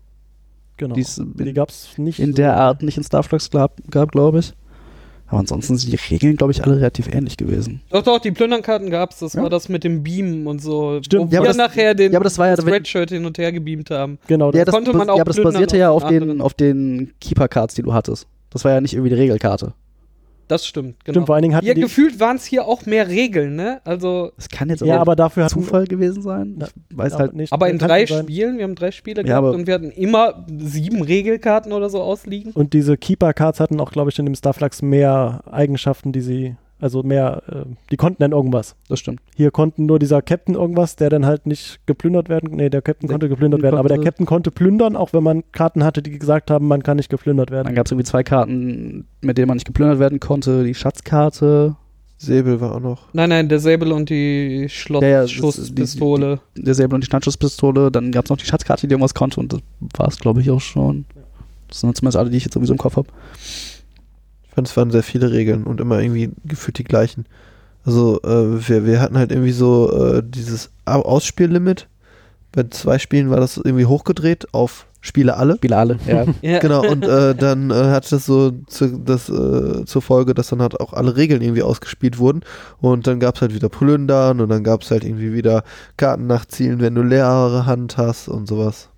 Genau. 0.76 0.94
die 0.94 1.02
es 1.02 1.20
Die 1.22 1.52
gab 1.52 1.68
es 1.70 1.96
nicht. 1.98 2.18
in 2.18 2.30
so- 2.32 2.36
der 2.36 2.56
Art 2.56 2.82
nicht 2.82 2.96
in 2.96 3.04
Starflux 3.04 3.50
gab, 3.50 3.76
gab 3.90 4.10
glaube 4.12 4.40
ich. 4.40 4.52
Aber 5.28 5.38
ansonsten 5.40 5.78
sind 5.78 5.90
die 5.90 6.14
Regeln, 6.14 6.36
glaube 6.36 6.52
ich, 6.52 6.62
alle 6.62 6.76
relativ 6.76 7.08
ähnlich 7.12 7.38
gewesen. 7.38 7.80
Doch, 7.88 8.02
doch, 8.02 8.18
die 8.18 8.32
Plündernkarten 8.32 8.90
gab's. 8.90 9.20
Das 9.20 9.32
Ja. 9.32 9.42
war 9.42 9.48
das 9.48 9.70
mit 9.70 9.82
dem 9.82 10.02
Beamen 10.02 10.46
und 10.46 10.60
so. 10.60 11.00
Stimmt, 11.02 11.30
Wo 11.30 11.34
ja, 11.34 11.38
aber 11.40 11.44
wir 11.46 11.48
das- 11.48 11.56
nachher 11.56 11.94
den 11.94 12.12
ja, 12.12 12.18
aber 12.18 12.24
das 12.24 12.36
war 12.38 12.48
ja- 12.48 12.56
Spreadshirt 12.58 13.08
hin 13.10 13.24
und 13.24 13.38
her 13.38 13.50
gebeamt 13.50 13.90
haben. 13.90 14.18
Genau, 14.26 14.52
Ja, 14.52 14.66
das, 14.66 14.74
konnte 14.74 14.92
man 14.92 15.08
auch 15.08 15.16
ja, 15.16 15.22
aber 15.22 15.32
das 15.32 15.42
basierte 15.42 15.78
ja 15.78 15.90
auf 15.90 16.02
auf 16.04 16.08
den, 16.10 16.22
anderen. 16.22 16.40
auf 16.42 16.52
den 16.52 17.12
Keeper-Cards, 17.20 17.74
die 17.76 17.82
du 17.82 17.94
hattest. 17.94 18.26
Das 18.50 18.64
war 18.66 18.72
ja 18.72 18.80
nicht 18.82 18.92
irgendwie 18.92 19.08
die 19.10 19.16
Regelkarte. 19.20 19.72
Das 20.52 20.66
stimmt, 20.66 21.02
genau. 21.02 21.14
Stimmt, 21.14 21.26
vor 21.28 21.34
allen 21.34 21.42
Dingen 21.44 21.54
hatten 21.54 21.64
Hier 21.64 21.74
die, 21.74 21.80
gefühlt 21.80 22.20
waren 22.20 22.36
es 22.36 22.44
hier 22.44 22.66
auch 22.66 22.84
mehr 22.84 23.08
Regeln, 23.08 23.56
ne? 23.56 23.80
Also, 23.84 24.32
Das 24.36 24.50
kann 24.50 24.68
jetzt 24.68 24.82
ja, 24.82 24.98
auch 24.98 25.00
aber 25.00 25.16
dafür 25.16 25.48
Zufall 25.48 25.86
gewesen 25.86 26.22
sein. 26.22 26.62
Ich 26.90 26.98
weiß 26.98 27.14
ja, 27.14 27.18
halt 27.20 27.32
nicht. 27.32 27.54
aber 27.54 27.70
in 27.70 27.78
drei 27.78 28.04
sein. 28.04 28.24
Spielen, 28.24 28.58
wir 28.58 28.64
haben 28.64 28.74
drei 28.74 28.90
Spiele 28.90 29.24
Ja, 29.24 29.40
gehabt 29.40 29.56
und 29.56 29.66
wir 29.66 29.72
hatten 29.72 29.90
immer 29.90 30.44
sieben 30.54 31.00
Regelkarten 31.00 31.72
oder 31.72 31.88
so 31.88 32.02
ausliegen. 32.02 32.52
Und 32.52 32.74
diese 32.74 32.98
Keeper-Cards 32.98 33.60
hatten 33.60 33.80
auch, 33.80 33.92
glaube 33.92 34.10
ich, 34.10 34.18
in 34.18 34.26
dem 34.26 34.34
Starflax 34.34 34.82
mehr 34.82 35.40
Eigenschaften, 35.50 36.12
die 36.12 36.20
sie, 36.20 36.56
also 36.82 37.02
mehr, 37.02 37.42
äh, 37.48 37.64
die 37.90 37.96
konnten 37.96 38.22
dann 38.22 38.32
irgendwas. 38.32 38.74
Das 38.88 38.98
stimmt. 38.98 39.20
Hier 39.34 39.50
konnten 39.50 39.86
nur 39.86 39.98
dieser 39.98 40.20
Captain 40.20 40.54
irgendwas, 40.54 40.96
der 40.96 41.08
dann 41.10 41.24
halt 41.24 41.46
nicht 41.46 41.80
geplündert 41.86 42.28
werden. 42.28 42.54
Nee, 42.56 42.68
der 42.68 42.82
Captain 42.82 43.08
Der 43.08 43.14
konnte 43.14 43.28
geplündert 43.28 43.62
werden, 43.62 43.76
aber 43.78 43.88
der 43.88 43.96
konnte- 43.98 44.10
Captain 44.10 44.26
konnte 44.26 44.50
plündern, 44.50 44.96
auch 44.96 45.12
wenn 45.12 45.22
man 45.22 45.42
Karten 45.52 45.84
hatte, 45.84 46.02
die 46.02 46.18
gesagt 46.18 46.50
haben, 46.50 46.68
man 46.68 46.82
kann 46.82 46.96
nicht 46.98 47.08
geplündert 47.08 47.50
werden. 47.50 47.66
Dann 47.66 47.74
gab 47.74 47.86
es 47.86 47.92
irgendwie 47.92 48.04
zwei 48.08 48.22
Karten, 48.22 49.06
mit 49.22 49.38
denen 49.38 49.48
man 49.48 49.56
nicht 49.56 49.66
geplündert 49.66 49.98
werden 49.98 50.20
konnte. 50.20 50.64
Die 50.64 50.74
Schatzkarte, 50.74 51.76
Säbel 52.18 52.60
war 52.60 52.76
auch 52.76 52.80
noch. 52.80 53.08
Nein, 53.12 53.30
nein, 53.30 53.48
der 53.48 53.58
Säbel 53.58 53.90
und 53.90 54.08
die 54.08 54.68
Ja, 54.90 55.00
ja, 55.02 55.26
Schlosschusspistole. 55.28 56.38
der 56.56 56.74
Säbel 56.74 56.94
und 56.94 57.00
die 57.02 57.06
Schnellschusspistole. 57.06 57.90
Dann 57.90 58.12
gab 58.12 58.26
es 58.26 58.30
noch 58.30 58.36
die 58.36 58.44
Schatzkarte, 58.44 58.86
die 58.86 58.92
irgendwas 58.92 59.14
konnte. 59.14 59.40
Und 59.40 59.52
das 59.54 59.60
war 59.96 60.06
es, 60.08 60.18
glaube 60.18 60.40
ich, 60.40 60.48
auch 60.50 60.60
schon. 60.60 61.04
Das 61.68 61.80
sind 61.80 61.96
zumindest 61.96 62.16
alle, 62.18 62.30
die 62.30 62.36
ich 62.36 62.44
jetzt 62.44 62.54
sowieso 62.54 62.74
im 62.74 62.78
Kopf 62.78 62.96
habe. 62.96 63.08
Ich 64.52 64.54
fand, 64.54 64.68
es 64.68 64.76
waren 64.76 64.90
sehr 64.90 65.02
viele 65.02 65.32
Regeln 65.32 65.64
und 65.64 65.80
immer 65.80 65.98
irgendwie 65.98 66.30
gefühlt 66.44 66.76
die 66.76 66.84
gleichen. 66.84 67.24
Also, 67.86 68.20
äh, 68.22 68.68
wir, 68.68 68.84
wir 68.84 69.00
hatten 69.00 69.16
halt 69.16 69.32
irgendwie 69.32 69.52
so 69.52 69.90
äh, 69.90 70.22
dieses 70.22 70.70
Au- 70.84 71.00
Ausspiellimit. 71.00 71.88
Bei 72.52 72.64
zwei 72.64 72.98
Spielen 72.98 73.30
war 73.30 73.40
das 73.40 73.56
irgendwie 73.56 73.86
hochgedreht 73.86 74.52
auf 74.52 74.86
Spiele 75.00 75.38
alle. 75.38 75.56
Spiele 75.56 75.76
alle, 75.78 75.98
ja. 76.06 76.26
Ja. 76.42 76.58
Genau, 76.58 76.86
und 76.86 77.02
äh, 77.04 77.34
dann 77.34 77.70
äh, 77.70 77.74
hat 77.74 78.12
das 78.12 78.26
so 78.26 78.52
zu, 78.66 78.98
das, 78.98 79.30
äh, 79.30 79.86
zur 79.86 80.02
Folge, 80.02 80.34
dass 80.34 80.48
dann 80.48 80.60
halt 80.60 80.78
auch 80.80 80.92
alle 80.92 81.16
Regeln 81.16 81.40
irgendwie 81.40 81.62
ausgespielt 81.62 82.18
wurden. 82.18 82.42
Und 82.78 83.06
dann 83.06 83.20
gab 83.20 83.36
es 83.36 83.40
halt 83.40 83.54
wieder 83.54 83.70
Plündern 83.70 84.40
und 84.42 84.50
dann 84.50 84.62
gab 84.64 84.82
es 84.82 84.90
halt 84.90 85.02
irgendwie 85.02 85.32
wieder 85.32 85.64
Karten 85.96 86.26
nachzielen, 86.26 86.80
wenn 86.80 86.94
du 86.94 87.02
leere 87.02 87.64
Hand 87.64 87.96
hast 87.96 88.28
und 88.28 88.46
sowas. 88.46 88.90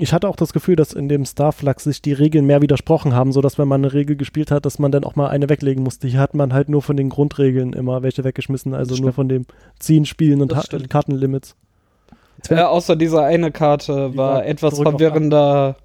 Ich 0.00 0.12
hatte 0.12 0.28
auch 0.28 0.36
das 0.36 0.52
Gefühl, 0.52 0.76
dass 0.76 0.92
in 0.92 1.08
dem 1.08 1.24
Starflux 1.24 1.82
sich 1.84 2.00
die 2.00 2.12
Regeln 2.12 2.46
mehr 2.46 2.62
widersprochen 2.62 3.14
haben, 3.14 3.32
sodass 3.32 3.58
wenn 3.58 3.66
man 3.66 3.84
eine 3.84 3.92
Regel 3.92 4.14
gespielt 4.14 4.52
hat, 4.52 4.64
dass 4.64 4.78
man 4.78 4.92
dann 4.92 5.02
auch 5.02 5.16
mal 5.16 5.28
eine 5.28 5.48
weglegen 5.48 5.82
musste. 5.82 6.06
Hier 6.06 6.20
hat 6.20 6.34
man 6.34 6.52
halt 6.52 6.68
nur 6.68 6.82
von 6.82 6.96
den 6.96 7.08
Grundregeln 7.08 7.72
immer 7.72 8.02
welche 8.02 8.22
weggeschmissen, 8.22 8.74
also 8.74 8.94
nur 9.02 9.12
von 9.12 9.28
dem 9.28 9.46
Ziehen, 9.80 10.06
Spielen 10.06 10.40
und. 10.40 10.54
Kartenlimits. 10.88 11.56
Ja, 12.48 12.68
außer 12.68 12.94
dieser 12.94 13.24
eine 13.24 13.50
Karte 13.50 14.10
Die 14.12 14.16
war 14.16 14.46
etwas 14.46 14.78
verwirrender. 14.78 15.76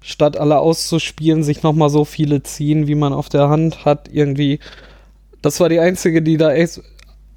Statt 0.00 0.36
alle 0.38 0.60
auszuspielen, 0.60 1.42
sich 1.42 1.62
nochmal 1.62 1.90
so 1.90 2.04
viele 2.04 2.42
ziehen, 2.42 2.86
wie 2.86 2.94
man 2.94 3.12
auf 3.12 3.28
der 3.28 3.48
Hand 3.50 3.84
hat, 3.84 4.08
irgendwie. 4.10 4.60
Das 5.42 5.60
war 5.60 5.68
die 5.68 5.80
einzige, 5.80 6.22
die 6.22 6.36
da 6.36 6.52
echt 6.52 6.80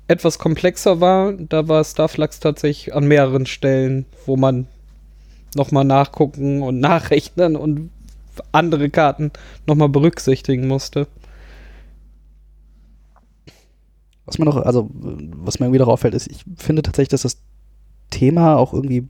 etwas 0.07 0.39
komplexer 0.39 1.01
war. 1.01 1.33
Da 1.33 1.67
war 1.67 1.83
Starflux 1.83 2.39
tatsächlich 2.39 2.93
an 2.93 3.07
mehreren 3.07 3.47
Stellen, 3.47 4.05
wo 4.25 4.37
man 4.37 4.67
nochmal 5.55 5.85
nachgucken 5.85 6.61
und 6.61 6.79
nachrechnen 6.81 7.55
und 7.55 7.89
andere 8.51 8.89
Karten 8.89 9.31
nochmal 9.67 9.89
berücksichtigen 9.89 10.67
musste. 10.67 11.07
Was 14.25 14.37
mir 14.37 14.45
noch, 14.45 14.57
also 14.57 14.89
was 14.93 15.59
mir 15.59 15.65
irgendwie 15.65 15.79
darauf 15.79 15.99
fällt, 15.99 16.13
ist, 16.13 16.27
ich 16.27 16.45
finde 16.55 16.81
tatsächlich, 16.81 17.09
dass 17.09 17.23
das 17.23 17.37
Thema 18.09 18.55
auch 18.57 18.73
irgendwie, 18.73 19.07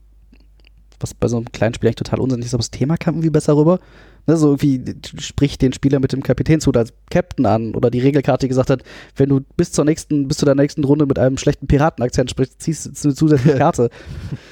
was 1.02 1.14
bei 1.14 1.28
so 1.28 1.38
einem 1.38 1.52
kleinen 1.52 1.74
Spiel 1.74 1.88
eigentlich 1.88 1.96
total 1.96 2.20
unsinnig 2.20 2.46
ist, 2.46 2.54
aber 2.54 2.62
das 2.62 2.72
Thema 2.72 2.98
kam 2.98 3.16
irgendwie 3.16 3.30
besser 3.30 3.56
rüber. 3.56 3.80
Ne, 4.28 4.38
so 4.38 4.50
irgendwie 4.50 4.96
spricht 5.20 5.64
den 5.64 5.74
Spieler 5.74 6.00
mit 6.00 6.14
dem 6.14 6.22
Kapitänshut 6.22 6.78
als 6.78 6.94
Captain 7.10 7.48
an 7.48 7.74
oder 7.74 7.90
die 7.90 8.00
Regelkarte, 8.00 8.46
die 8.46 8.50
gesagt 8.50 8.70
hat, 8.70 8.84
wenn 9.16 9.30
du 9.30 9.42
bis 9.58 9.72
zur 9.72 9.84
nächsten, 9.84 10.28
bis 10.28 10.38
zu 10.38 10.46
der 10.46 10.54
nächsten 10.54 10.84
Runde 10.84 11.08
mit 11.08 11.18
einem 11.18 11.40
schlechten 11.40 11.66
Piratenakzent 11.66 12.30
sprichst, 12.30 12.62
ziehst 12.62 12.86
du 12.86 13.08
eine 13.08 13.16
zusätzliche 13.16 13.58
Karte. 13.58 13.90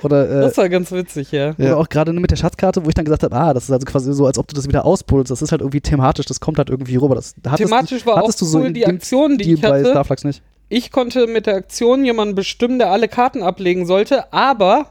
Oder, 0.02 0.28
äh, 0.28 0.42
Das 0.42 0.58
war 0.58 0.70
ganz 0.70 0.92
witzig, 0.92 1.32
ja. 1.32 1.54
oder 1.60 1.78
auch 1.78 1.88
gerade 1.88 2.12
mit 2.14 2.32
der 2.32 2.36
Schatzkarte, 2.36 2.84
wo 2.84 2.90
ich 2.90 2.96
dann 2.96 3.06
gesagt 3.06 3.22
habe, 3.22 3.36
ah, 3.36 3.54
das 3.54 3.66
ist 3.66 3.72
also 3.72 3.86
quasi 3.86 4.12
so, 4.12 4.26
als 4.26 4.40
ob 4.40 4.48
du 4.48 4.56
das 4.56 4.68
wieder 4.68 4.86
auspulst. 4.86 5.30
Das 5.30 5.44
ist 5.44 5.52
halt 5.52 5.62
irgendwie 5.62 5.82
thematisch, 5.82 6.26
das 6.26 6.40
kommt 6.40 6.58
halt 6.58 6.72
irgendwie 6.72 6.96
rüber. 6.96 7.14
Das 7.14 7.36
hattest 7.46 7.70
Thematisch 7.70 8.06
war 8.08 8.16
auch 8.16 8.24
hattest 8.24 8.42
du 8.42 8.46
so 8.46 8.60
cool 8.60 8.68
in 8.68 8.74
die 8.74 8.88
Aktion, 8.88 9.38
die 9.38 9.54
ich 9.54 9.62
bei 9.62 9.82
hatte. 9.82 9.92
Starflux 9.92 10.24
nicht. 10.24 10.42
Ich 10.70 10.92
konnte 10.92 11.28
mit 11.28 11.46
der 11.46 11.56
Aktion 11.56 12.06
jemanden 12.06 12.34
bestimmen, 12.34 12.80
der 12.80 12.92
alle 12.92 13.08
Karten 13.08 13.44
ablegen 13.44 13.86
sollte, 13.86 14.34
aber 14.34 14.88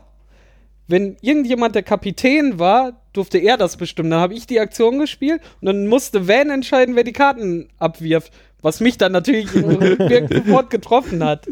wenn 0.88 1.16
irgendjemand 1.20 1.74
der 1.74 1.82
Kapitän 1.82 2.58
war, 2.58 3.02
durfte 3.12 3.38
er 3.38 3.56
das 3.56 3.76
bestimmen. 3.76 4.10
Dann 4.10 4.20
habe 4.20 4.34
ich 4.34 4.46
die 4.46 4.58
Aktion 4.58 4.98
gespielt 4.98 5.42
und 5.60 5.66
dann 5.66 5.86
musste 5.86 6.26
Van 6.26 6.50
entscheiden, 6.50 6.96
wer 6.96 7.04
die 7.04 7.12
Karten 7.12 7.68
abwirft. 7.78 8.32
Was 8.62 8.80
mich 8.80 8.98
dann 8.98 9.12
natürlich 9.12 9.50
sofort 9.50 10.70
getroffen 10.70 11.22
hat. 11.22 11.46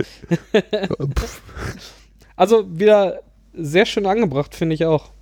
also 2.36 2.66
wieder 2.68 3.20
sehr 3.52 3.86
schön 3.86 4.06
angebracht, 4.06 4.54
finde 4.54 4.74
ich 4.74 4.84
auch. 4.86 5.12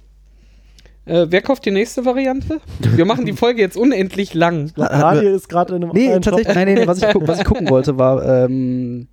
Äh, 1.06 1.26
wer 1.28 1.42
kauft 1.42 1.66
die 1.66 1.70
nächste 1.70 2.06
Variante? 2.06 2.60
Wir 2.78 3.04
machen 3.04 3.26
die 3.26 3.34
Folge 3.34 3.60
jetzt 3.60 3.76
unendlich 3.76 4.32
lang. 4.32 4.72
Daniel 4.76 5.34
ist 5.34 5.48
gerade 5.48 5.76
in 5.76 5.84
einem 5.84 5.92
Nee, 5.92 6.08
tatsächlich, 6.20 6.46
Shop. 6.46 6.54
nein, 6.54 6.68
nee, 6.68 6.74
nee, 6.80 6.86
was 6.86 7.02
ich, 7.02 7.14
was 7.14 7.40
ich 7.40 7.44
gucken 7.44 7.68
wollte, 7.68 7.98
war, 7.98 8.24
ähm, 8.44 9.08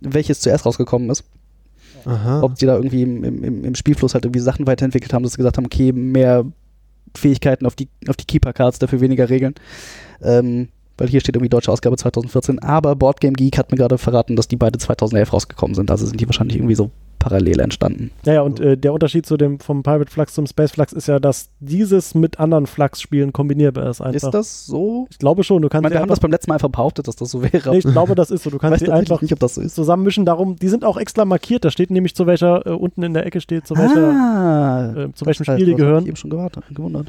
welches 0.00 0.40
zuerst 0.40 0.66
rausgekommen 0.66 1.08
ist. 1.10 1.24
Aha. 2.04 2.42
Ob 2.42 2.56
die 2.56 2.66
da 2.66 2.76
irgendwie 2.76 3.02
im, 3.02 3.24
im, 3.24 3.64
im 3.64 3.74
Spielfluss 3.74 4.14
halt 4.14 4.24
irgendwie 4.24 4.40
Sachen 4.40 4.66
weiterentwickelt 4.66 5.12
haben, 5.12 5.22
dass 5.22 5.32
sie 5.32 5.38
gesagt 5.38 5.56
haben, 5.56 5.66
okay, 5.66 5.92
mehr 5.92 6.44
Fähigkeiten 7.16 7.66
auf 7.66 7.74
die, 7.74 7.88
auf 8.08 8.16
die 8.16 8.24
Keeper-Cards, 8.24 8.78
dafür 8.78 9.00
weniger 9.00 9.28
Regeln. 9.28 9.54
Ähm, 10.22 10.68
weil 10.96 11.08
hier 11.08 11.20
steht 11.20 11.34
irgendwie 11.34 11.48
deutsche 11.48 11.72
Ausgabe 11.72 11.96
2014, 11.96 12.58
aber 12.58 12.94
Boardgame 12.94 13.32
Geek 13.32 13.56
hat 13.56 13.70
mir 13.70 13.78
gerade 13.78 13.96
verraten, 13.96 14.36
dass 14.36 14.48
die 14.48 14.56
beide 14.56 14.78
2011 14.78 15.32
rausgekommen 15.32 15.74
sind. 15.74 15.90
Also 15.90 16.04
sind 16.06 16.20
die 16.20 16.26
wahrscheinlich 16.26 16.58
irgendwie 16.58 16.74
so 16.74 16.90
parallel 17.20 17.60
entstanden. 17.60 18.10
Ja, 18.24 18.32
ja, 18.34 18.42
und 18.42 18.58
äh, 18.58 18.76
der 18.76 18.92
Unterschied 18.92 19.24
zu 19.26 19.36
dem 19.36 19.60
vom 19.60 19.84
Pirate 19.84 20.10
Flux 20.10 20.34
zum 20.34 20.46
Space 20.46 20.72
Flux 20.72 20.92
ist 20.92 21.06
ja, 21.06 21.20
dass 21.20 21.50
dieses 21.60 22.16
mit 22.16 22.40
anderen 22.40 22.66
Flux-Spielen 22.66 23.32
kombinierbar 23.32 23.88
ist 23.88 24.00
einfach. 24.00 24.26
Ist 24.28 24.34
das 24.34 24.66
so? 24.66 25.06
Ich 25.10 25.18
glaube 25.18 25.44
schon, 25.44 25.62
du 25.62 25.68
Ich 25.68 25.70
kannst 25.70 25.82
meine, 25.84 25.92
sie 25.92 25.96
wir 25.98 26.02
haben 26.02 26.08
das 26.08 26.18
beim 26.18 26.32
letzten 26.32 26.50
Mal 26.50 26.54
einfach 26.56 26.70
behauptet, 26.70 27.06
dass 27.06 27.14
das 27.14 27.30
so 27.30 27.42
wäre. 27.42 27.70
nee, 27.70 27.78
ich 27.78 27.84
glaube, 27.84 28.16
das 28.16 28.32
ist 28.32 28.42
so. 28.42 28.50
Du 28.50 28.56
Ich 28.56 28.60
kannst 28.60 28.80
sie 28.80 28.90
einfach 28.90 29.22
nicht, 29.22 29.32
ob 29.32 29.38
das 29.38 29.54
so 29.54 29.60
ist. 29.60 29.76
zusammenmischen. 29.76 30.24
Darum, 30.24 30.56
die 30.56 30.68
sind 30.68 30.84
auch 30.84 30.96
extra 30.96 31.24
markiert. 31.24 31.64
Da 31.64 31.70
steht 31.70 31.90
nämlich 31.92 32.16
zu 32.16 32.26
welcher, 32.26 32.66
äh, 32.66 32.70
unten 32.70 33.02
in 33.04 33.14
der 33.14 33.24
Ecke 33.26 33.40
steht, 33.40 33.66
zu 33.66 33.76
welcher, 33.76 34.10
ah, 34.10 34.94
äh, 34.96 35.12
zu 35.12 35.26
welchem 35.26 35.46
heißt, 35.46 35.52
Spiel 35.60 35.66
die 35.66 35.74
gehören. 35.76 36.02
Ich 36.02 36.08
eben 36.08 36.16
schon 36.16 36.30
gewartet, 36.30 36.64
gewundert. 36.74 37.06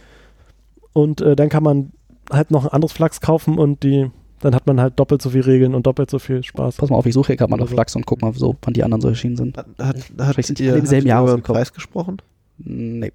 Und 0.93 1.21
äh, 1.21 1.35
dann 1.35 1.49
kann 1.49 1.63
man 1.63 1.91
halt 2.31 2.51
noch 2.51 2.65
ein 2.65 2.71
anderes 2.71 2.91
Flux 2.91 3.21
kaufen 3.21 3.57
und 3.57 3.83
die, 3.83 4.11
dann 4.41 4.55
hat 4.55 4.67
man 4.67 4.79
halt 4.81 4.99
doppelt 4.99 5.21
so 5.21 5.29
viel 5.29 5.41
Regeln 5.41 5.75
und 5.75 5.85
doppelt 5.85 6.09
so 6.09 6.19
viel 6.19 6.43
Spaß. 6.43 6.75
Pass 6.77 6.89
mal 6.89 6.97
auf, 6.97 7.05
ich 7.05 7.13
suche 7.13 7.27
hier 7.27 7.37
gerade 7.37 7.49
mal 7.51 7.57
nach 7.57 7.63
Also- 7.63 7.75
Flachs 7.75 7.95
und 7.95 8.05
guck 8.05 8.21
mal 8.21 8.33
so, 8.33 8.55
wann 8.61 8.73
die 8.73 8.83
anderen 8.83 9.01
so 9.01 9.07
erschienen 9.09 9.37
sind. 9.37 9.57
Hat, 9.57 9.67
hat, 9.79 9.97
Vielleicht 10.33 10.47
sind 10.47 10.59
die 10.59 10.65
ihr, 10.65 10.71
alle 10.71 10.79
im 10.79 10.85
selben 10.85 11.07
Jahr 11.07 11.23
über 11.23 11.35
den. 11.35 11.41
Preis 11.43 11.73
gesprochen? 11.73 12.17
Nee. 12.57 13.11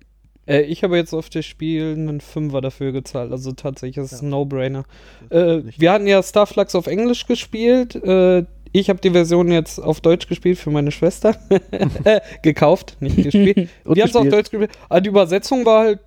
Äh, 0.47 0.63
ich 0.63 0.83
habe 0.83 0.97
jetzt 0.97 1.13
auf 1.13 1.29
das 1.29 1.45
Spiel 1.45 1.93
einen 1.93 2.21
Fünfer 2.21 2.61
dafür 2.61 2.93
gezahlt, 2.93 3.33
also 3.33 3.53
tatsächlich 3.53 4.05
ist 4.05 4.13
es 4.13 4.23
ein 4.23 4.31
No-Brainer. 4.31 4.85
Äh, 5.31 5.63
wir 5.77 5.93
hatten 5.93 6.07
ja 6.07 6.23
Starflux 6.23 6.75
auf 6.75 6.87
Englisch 6.87 7.27
gespielt. 7.27 7.97
Äh, 7.97 8.45
ich 8.73 8.91
habe 8.91 9.01
die 9.01 9.11
Version 9.11 9.51
jetzt 9.51 9.79
auf 9.79 10.01
Deutsch 10.01 10.29
gespielt 10.29 10.59
für 10.59 10.71
meine 10.71 10.91
Schwester. 10.91 11.35
äh, 12.05 12.21
gekauft, 12.43 12.97
nicht 13.01 13.17
gespielt. 13.17 13.71
Und 13.85 13.97
wir 13.97 14.03
haben 14.03 14.11
es 14.11 14.17
auf. 14.17 14.29
Deutsch 14.29 14.51
gespielt. 14.51 14.71
Aber 14.89 15.01
die 15.01 15.09
Übersetzung 15.09 15.65
war 15.65 15.85
halt 15.85 16.01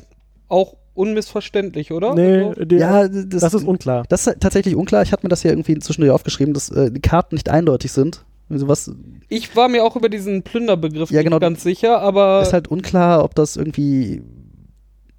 auch 0.47 0.75
unmissverständlich, 0.99 1.91
oder? 1.91 2.13
Nee, 2.13 2.43
Also, 2.43 2.65
die, 2.65 2.75
Ja, 2.75 3.07
das, 3.07 3.41
das 3.41 3.53
ist 3.53 3.63
unklar. 3.63 4.03
Das 4.09 4.27
ist 4.27 4.39
tatsächlich 4.39 4.75
unklar. 4.75 5.01
Ich 5.01 5.11
hatte 5.11 5.25
mir 5.25 5.29
das 5.29 5.41
hier 5.41 5.51
irgendwie 5.51 5.79
zwischendurch 5.79 6.11
aufgeschrieben, 6.13 6.53
dass 6.53 6.69
äh, 6.69 6.91
die 6.91 7.01
Karten 7.01 7.35
nicht 7.35 7.49
eindeutig 7.49 7.91
sind. 7.91 8.25
Also 8.49 8.67
was 8.67 8.91
ich 9.29 9.55
war 9.55 9.69
mir 9.69 9.83
auch 9.83 9.95
über 9.95 10.09
diesen 10.09 10.41
Plünderbegriff 10.41 11.11
Ja, 11.11 11.19
nicht 11.19 11.25
genau. 11.25 11.39
ganz 11.39 11.61
sicher, 11.63 12.01
aber 12.01 12.41
ist 12.41 12.53
halt 12.53 12.67
unklar, 12.67 13.23
ob 13.23 13.35
das 13.35 13.55
irgendwie 13.55 14.23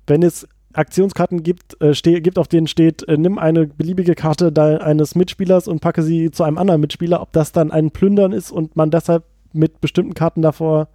Wenn 0.06 0.22
es 0.22 0.48
Aktionskarten 0.72 1.42
gibt, 1.42 1.76
äh, 1.80 1.92
gibt 2.20 2.38
auf 2.38 2.48
denen 2.48 2.66
steht, 2.66 3.06
äh, 3.08 3.16
nimm 3.16 3.38
eine 3.38 3.66
beliebige 3.66 4.14
Karte 4.14 4.52
de 4.52 4.78
eines 4.78 5.14
Mitspielers 5.14 5.66
und 5.68 5.80
packe 5.80 6.02
sie 6.02 6.30
zu 6.30 6.42
einem 6.44 6.58
anderen 6.58 6.80
Mitspieler, 6.80 7.20
ob 7.22 7.32
das 7.32 7.52
dann 7.52 7.70
ein 7.70 7.90
Plündern 7.90 8.32
ist 8.32 8.50
und 8.52 8.76
man 8.76 8.90
deshalb 8.90 9.24
mit 9.52 9.80
bestimmten 9.80 10.14
Karten 10.14 10.42
davor 10.42 10.88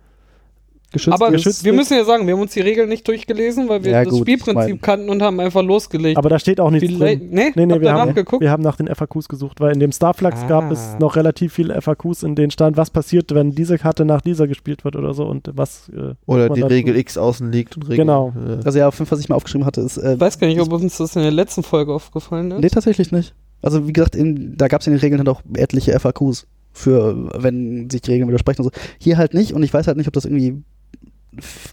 geschützt, 0.95 1.13
aber 1.21 1.31
geschützt 1.31 1.63
wir 1.63 1.73
müssen 1.73 1.93
ja 1.93 2.03
sagen, 2.03 2.25
wir 2.25 2.33
haben 2.33 2.41
uns 2.41 2.53
die 2.53 2.61
Regeln 2.61 2.89
nicht 2.89 3.07
durchgelesen, 3.07 3.69
weil 3.69 3.83
wir 3.83 3.91
Ja, 3.91 4.03
das 4.03 4.11
gut, 4.13 4.21
Spielprinzip 4.21 4.81
kannten 4.81 5.09
und 5.09 5.21
haben 5.21 5.39
einfach 5.39 5.61
losgelegt. 5.63 6.17
Aber 6.17 6.29
da 6.29 6.39
steht 6.39 6.59
auch 6.59 6.71
nichts 6.71 6.87
Vielleicht, 6.91 7.21
drin. 7.21 7.29
nee, 7.31 7.51
Nee, 7.55 7.65
nee, 7.67 7.79
wir 7.81 7.93
haben, 7.93 8.07
nachgeguckt? 8.09 8.41
wir 8.41 8.49
haben 8.49 8.63
nach 8.63 8.77
den 8.77 8.87
FAQs 8.87 9.27
gesucht, 9.27 9.59
weil 9.59 9.73
in 9.73 9.79
dem 9.79 9.91
Starflux 9.91 10.41
Ah. 10.43 10.47
gab 10.47 10.71
es 10.71 10.95
noch 10.99 11.15
relativ 11.15 11.53
viele 11.53 11.79
FAQs, 11.81 12.23
in 12.23 12.35
denen 12.35 12.49
stand, 12.51 12.77
was 12.77 12.89
passiert, 12.89 13.33
wenn 13.35 13.51
diese 13.51 13.77
Karte 13.77 14.05
nach 14.05 14.21
dieser 14.21 14.47
gespielt 14.47 14.83
wird 14.83 14.95
oder 14.95 15.13
so 15.13 15.25
und 15.25 15.51
was. 15.53 15.89
Äh, 15.89 16.15
Oder 16.25 16.49
die 16.49 16.61
Regel. 16.61 16.95
X 16.97 17.17
außen 17.17 17.51
liegt 17.51 17.75
und 17.77 17.83
Regel. 17.83 17.97
Genau. 17.97 18.33
Äh, 18.35 18.65
Also 18.65 18.79
ja, 18.79 18.87
auf 18.87 18.95
jeden 18.97 19.05
Fall, 19.05 19.17
was 19.17 19.23
ich 19.23 19.29
mir 19.29 19.35
aufgeschrieben 19.35 19.65
hatte, 19.65 19.81
ist. 19.81 19.97
Äh, 19.97 20.13
Ich 20.15 20.19
weiß 20.19 20.39
gar 20.39 20.47
nicht, 20.47 20.59
ob 20.61 20.71
uns 20.71 20.97
das 20.97 21.15
in 21.15 21.21
der 21.21 21.31
letzten 21.31 21.61
Folge 21.63 21.93
aufgefallen 21.93 22.51
ist. 22.51 22.59
nee, 22.61 22.69
tatsächlich 22.69 23.11
nicht. 23.11 23.33
Also 23.61 23.87
wie 23.87 23.93
gesagt, 23.93 24.15
in, 24.15 24.55
da 24.57 24.67
gab 24.67 24.81
es 24.81 24.87
in 24.87 24.93
den 24.93 24.99
Regeln 24.99 25.19
halt 25.19 25.29
auch 25.29 25.41
etliche 25.55 25.99
FAQs 25.99 26.45
für, 26.71 27.29
wenn 27.41 27.89
sich 27.89 28.01
die 28.01 28.11
Regeln 28.11 28.27
widersprechen 28.27 28.61
und 28.61 28.73
so. 28.75 28.81
Hier 28.99 29.17
halt 29.17 29.33
nicht 29.33 29.53
und 29.53 29.63
ich 29.63 29.73
weiß 29.73 29.87
halt 29.87 29.97
nicht, 29.97 30.07
ob 30.07 30.13
das 30.13 30.25
irgendwie 30.25 30.61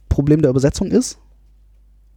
Problem 0.09 0.43
der 0.43 0.51
Übersetzung 0.51 0.89
ist 0.91 1.19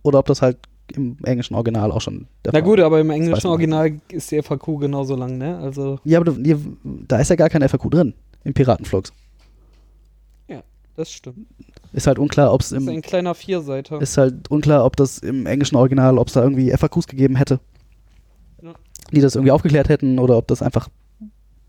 oder 0.04 0.20
ob 0.20 0.26
das 0.28 0.42
halt 0.42 0.58
im 0.94 1.18
englischen 1.24 1.56
Original 1.56 1.92
auch 1.92 2.02
schon 2.02 2.28
der 2.44 2.52
Na 2.54 2.60
Fall 2.60 2.64
gut, 2.64 2.80
aber 2.80 3.00
im 3.00 3.10
englischen 3.10 3.48
Original 3.48 4.00
ist 4.10 4.30
die 4.32 4.42
FAQ 4.42 4.80
genauso 4.80 5.16
lang, 5.16 5.38
ne? 5.38 5.58
Also, 5.58 6.00
Ja, 6.04 6.20
aber 6.20 6.36
da 7.08 7.20
ist 7.20 7.30
ja 7.30 7.36
gar 7.36 7.50
kein 7.50 7.68
FAQ 7.68 7.90
drin 7.90 8.14
im 8.44 8.54
Piratenflux. 8.54 9.12
das 10.98 11.12
stimmt. 11.12 11.46
Ist 11.92 12.08
halt 12.08 12.20
unklar, 12.20 12.54
ob 12.54 12.62
es 12.62 12.70
Das 12.70 12.80
ist 12.80 12.88
im 12.88 12.94
ein 12.94 13.02
kleiner 13.02 13.36
Vierseiter. 13.36 14.00
ist 14.02 14.18
halt 14.18 14.50
unklar, 14.50 14.86
ob 14.86 14.96
das 14.96 15.18
im 15.18 15.46
englischen 15.46 15.76
Original, 15.76 16.18
ob 16.18 16.28
es 16.28 16.34
da 16.36 16.42
irgendwie 16.42 16.72
FAQs 16.72 17.08
gegeben 17.08 17.36
hätte, 17.36 17.60
Ja. 18.62 18.74
die 19.12 19.20
das 19.20 19.36
irgendwie 19.36 19.52
aufgeklärt 19.52 19.90
hätten 19.90 20.20
oder 20.20 20.38
ob 20.38 20.48
das 20.48 20.62
einfach 20.62 20.88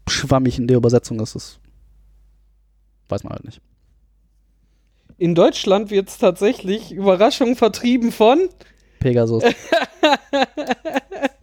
schwammig 0.08 0.58
in 0.60 0.68
der 0.68 0.76
Übersetzung 0.76 1.18
ist. 1.18 1.34
Das 1.34 1.58
weiß 3.08 3.24
man 3.24 3.32
halt 3.32 3.44
nicht. 3.44 3.60
In 5.18 5.34
Deutschland 5.34 5.90
wird 5.90 6.08
es 6.08 6.18
tatsächlich 6.18 6.92
Überraschung 6.92 7.56
vertrieben 7.56 8.12
von. 8.12 8.48
Pegasus. 8.98 9.42
das 9.42 9.56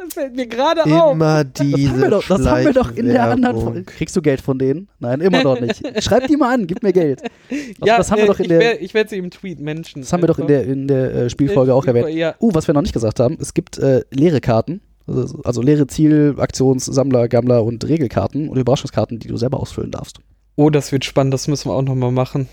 fällt 0.13 0.35
mir 0.35 0.45
gerade 0.45 0.83
auf. 0.83 1.13
Immer 1.13 1.43
Das 1.43 1.65
diese 1.65 1.89
haben, 1.89 2.01
wir 2.01 2.09
doch, 2.11 2.27
das 2.27 2.45
haben 2.45 2.65
wir 2.65 2.73
doch 2.73 2.95
in 2.95 3.07
der 3.07 3.23
anderen 3.23 3.59
Folge. 3.59 3.83
Kriegst 3.83 4.15
du 4.15 4.21
Geld 4.21 4.41
von 4.41 4.59
denen? 4.59 4.89
Nein, 4.99 5.21
immer 5.21 5.43
noch 5.43 5.59
nicht. 5.59 5.81
Schreib 6.03 6.27
die 6.27 6.37
mal 6.37 6.53
an, 6.53 6.67
gib 6.67 6.83
mir 6.83 6.93
Geld. 6.93 7.23
Also 7.23 7.63
ja, 7.83 7.97
das 7.97 8.11
haben 8.11 8.19
wir 8.19 8.27
doch 8.27 8.39
in 8.39 8.45
ich, 8.45 8.49
der, 8.49 8.81
ich 8.81 8.93
werde 8.93 9.09
sie 9.09 9.17
im 9.17 9.31
Tweet 9.31 9.59
menschen. 9.59 10.01
das 10.01 10.13
haben 10.13 10.21
wir 10.21 10.27
doch 10.27 10.39
in 10.39 10.47
der, 10.47 10.65
in 10.65 10.87
der 10.87 11.13
äh, 11.13 11.29
Spielfolge 11.29 11.73
auch 11.73 11.85
erwähnt. 11.85 12.09
Ja, 12.09 12.35
Uh, 12.39 12.51
was 12.53 12.67
wir 12.67 12.73
noch 12.75 12.81
nicht 12.81 12.93
gesagt 12.93 13.19
haben, 13.19 13.37
es 13.39 13.55
gibt 13.55 13.79
äh, 13.79 14.01
leere 14.11 14.39
Karten, 14.41 14.81
also, 15.07 15.41
also 15.43 15.61
leere 15.61 15.87
Ziel, 15.87 16.35
Aktions-, 16.37 16.85
Sammler, 16.85 17.27
Gammler 17.27 17.63
und 17.63 17.87
Regelkarten 17.87 18.49
und 18.49 18.57
Überraschungskarten, 18.57 19.19
die 19.19 19.27
du 19.27 19.37
selber 19.37 19.59
ausfüllen 19.59 19.91
darfst. 19.91 20.19
Oh, 20.55 20.69
das 20.69 20.91
wird 20.91 21.05
spannend, 21.05 21.33
das 21.33 21.47
müssen 21.47 21.69
wir 21.69 21.73
auch 21.73 21.81
nochmal 21.81 22.11
machen. 22.11 22.47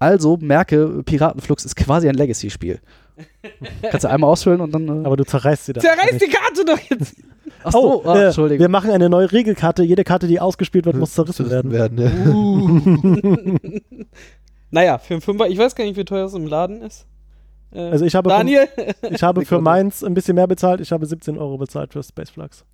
Also 0.00 0.38
merke, 0.40 1.02
Piratenflux 1.04 1.64
ist 1.64 1.76
quasi 1.76 2.08
ein 2.08 2.14
Legacy-Spiel. 2.14 2.80
Kannst 3.82 4.04
du 4.04 4.08
einmal 4.10 4.30
ausfüllen 4.30 4.60
und 4.62 4.72
dann. 4.74 4.88
Äh, 4.88 5.06
Aber 5.06 5.16
du 5.16 5.24
zerreißt 5.24 5.66
sie 5.66 5.72
dann. 5.74 5.82
Zerreiß 5.82 6.18
die 6.18 6.28
Karte 6.28 6.64
doch 6.64 6.78
jetzt! 6.78 7.16
ach 7.62 7.72
so, 7.72 8.02
Oh, 8.02 8.08
ah, 8.08 8.18
äh, 8.18 8.24
Entschuldigung. 8.26 8.60
wir 8.62 8.68
machen 8.70 8.90
eine 8.90 9.10
neue 9.10 9.30
Regelkarte. 9.30 9.82
Jede 9.82 10.02
Karte, 10.04 10.26
die 10.26 10.40
ausgespielt 10.40 10.86
wird, 10.86 10.96
muss 10.96 11.12
zerrissen 11.14 11.50
werden. 11.50 11.70
werden 11.70 11.98
ja. 11.98 12.32
Uh. 12.32 13.58
naja, 14.70 14.96
für 14.98 15.14
einen 15.14 15.20
Fünfer, 15.20 15.48
ich 15.48 15.58
weiß 15.58 15.74
gar 15.74 15.84
nicht, 15.84 15.96
wie 15.98 16.04
teuer 16.06 16.24
es 16.26 16.34
im 16.34 16.46
Laden 16.46 16.80
ist. 16.80 17.06
Äh, 17.72 17.80
Also 17.90 18.06
ich 18.06 18.14
habe, 18.14 18.30
Daniel? 18.30 18.68
Für, 18.68 18.94
ich 19.10 19.22
habe 19.22 19.44
für 19.44 19.60
meins 19.60 20.02
ein 20.02 20.14
bisschen 20.14 20.34
mehr 20.34 20.46
bezahlt. 20.46 20.80
Ich 20.80 20.90
habe 20.92 21.04
17 21.04 21.36
Euro 21.36 21.58
bezahlt 21.58 21.92
für 21.92 22.02
Space 22.02 22.30
Flux. 22.30 22.64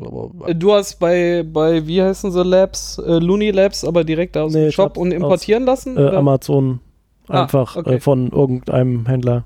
Aber- 0.00 0.48
Äh, 0.48 0.54
Du 0.54 0.72
hast 0.72 0.98
bei, 0.98 1.42
bei, 1.44 1.86
wie 1.86 2.02
heißen 2.02 2.30
sie, 2.32 2.42
Labs, 2.42 2.98
äh, 2.98 3.18
Looney 3.18 3.50
Labs, 3.50 3.84
aber 3.84 4.04
direkt 4.04 4.36
aus 4.36 4.52
Nee, 4.52 4.64
dem 4.64 4.72
Shop 4.72 4.96
und 4.96 5.08
aus, 5.08 5.14
importieren 5.14 5.64
lassen? 5.64 5.96
Äh? 5.96 6.08
Amazon 6.10 6.80
Ah, 7.28 7.42
einfach 7.42 7.76
okay. 7.76 7.94
äh, 7.94 8.00
von 8.00 8.30
irgendeinem 8.30 9.06
Händler. 9.06 9.44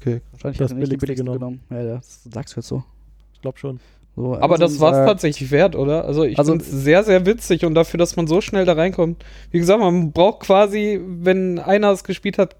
Okay. 0.00 0.20
Wahrscheinlich 0.32 0.58
das 0.58 0.72
billigste 0.74 0.98
billigste 0.98 1.24
genommen. 1.24 1.60
genommen. 1.70 1.86
Ja, 1.88 1.94
das 1.96 2.24
sagst 2.24 2.54
du 2.56 2.60
jetzt 2.60 2.68
so. 2.68 2.82
Ich 3.34 3.40
glaube 3.40 3.58
schon. 3.58 3.78
so 4.16 4.34
Aber 4.36 4.58
das 4.58 4.80
war 4.80 4.92
es 4.92 4.98
war 4.98 5.06
tatsächlich 5.06 5.50
wert, 5.50 5.76
oder? 5.76 6.04
Also 6.04 6.24
ich 6.24 6.38
Also- 6.38 6.52
finde 6.52 6.64
es 6.64 6.70
sehr, 6.70 7.04
sehr 7.04 7.24
witzig 7.26 7.64
und 7.64 7.74
dafür, 7.74 7.98
dass 7.98 8.16
man 8.16 8.26
so 8.26 8.40
schnell 8.40 8.64
da 8.64 8.72
reinkommt. 8.74 9.24
Wie 9.50 9.58
gesagt, 9.58 9.80
man 9.80 10.12
braucht 10.12 10.40
quasi, 10.40 11.00
wenn 11.04 11.58
einer 11.58 11.90
es 11.92 12.04
gespielt 12.04 12.36
hat, 12.38 12.56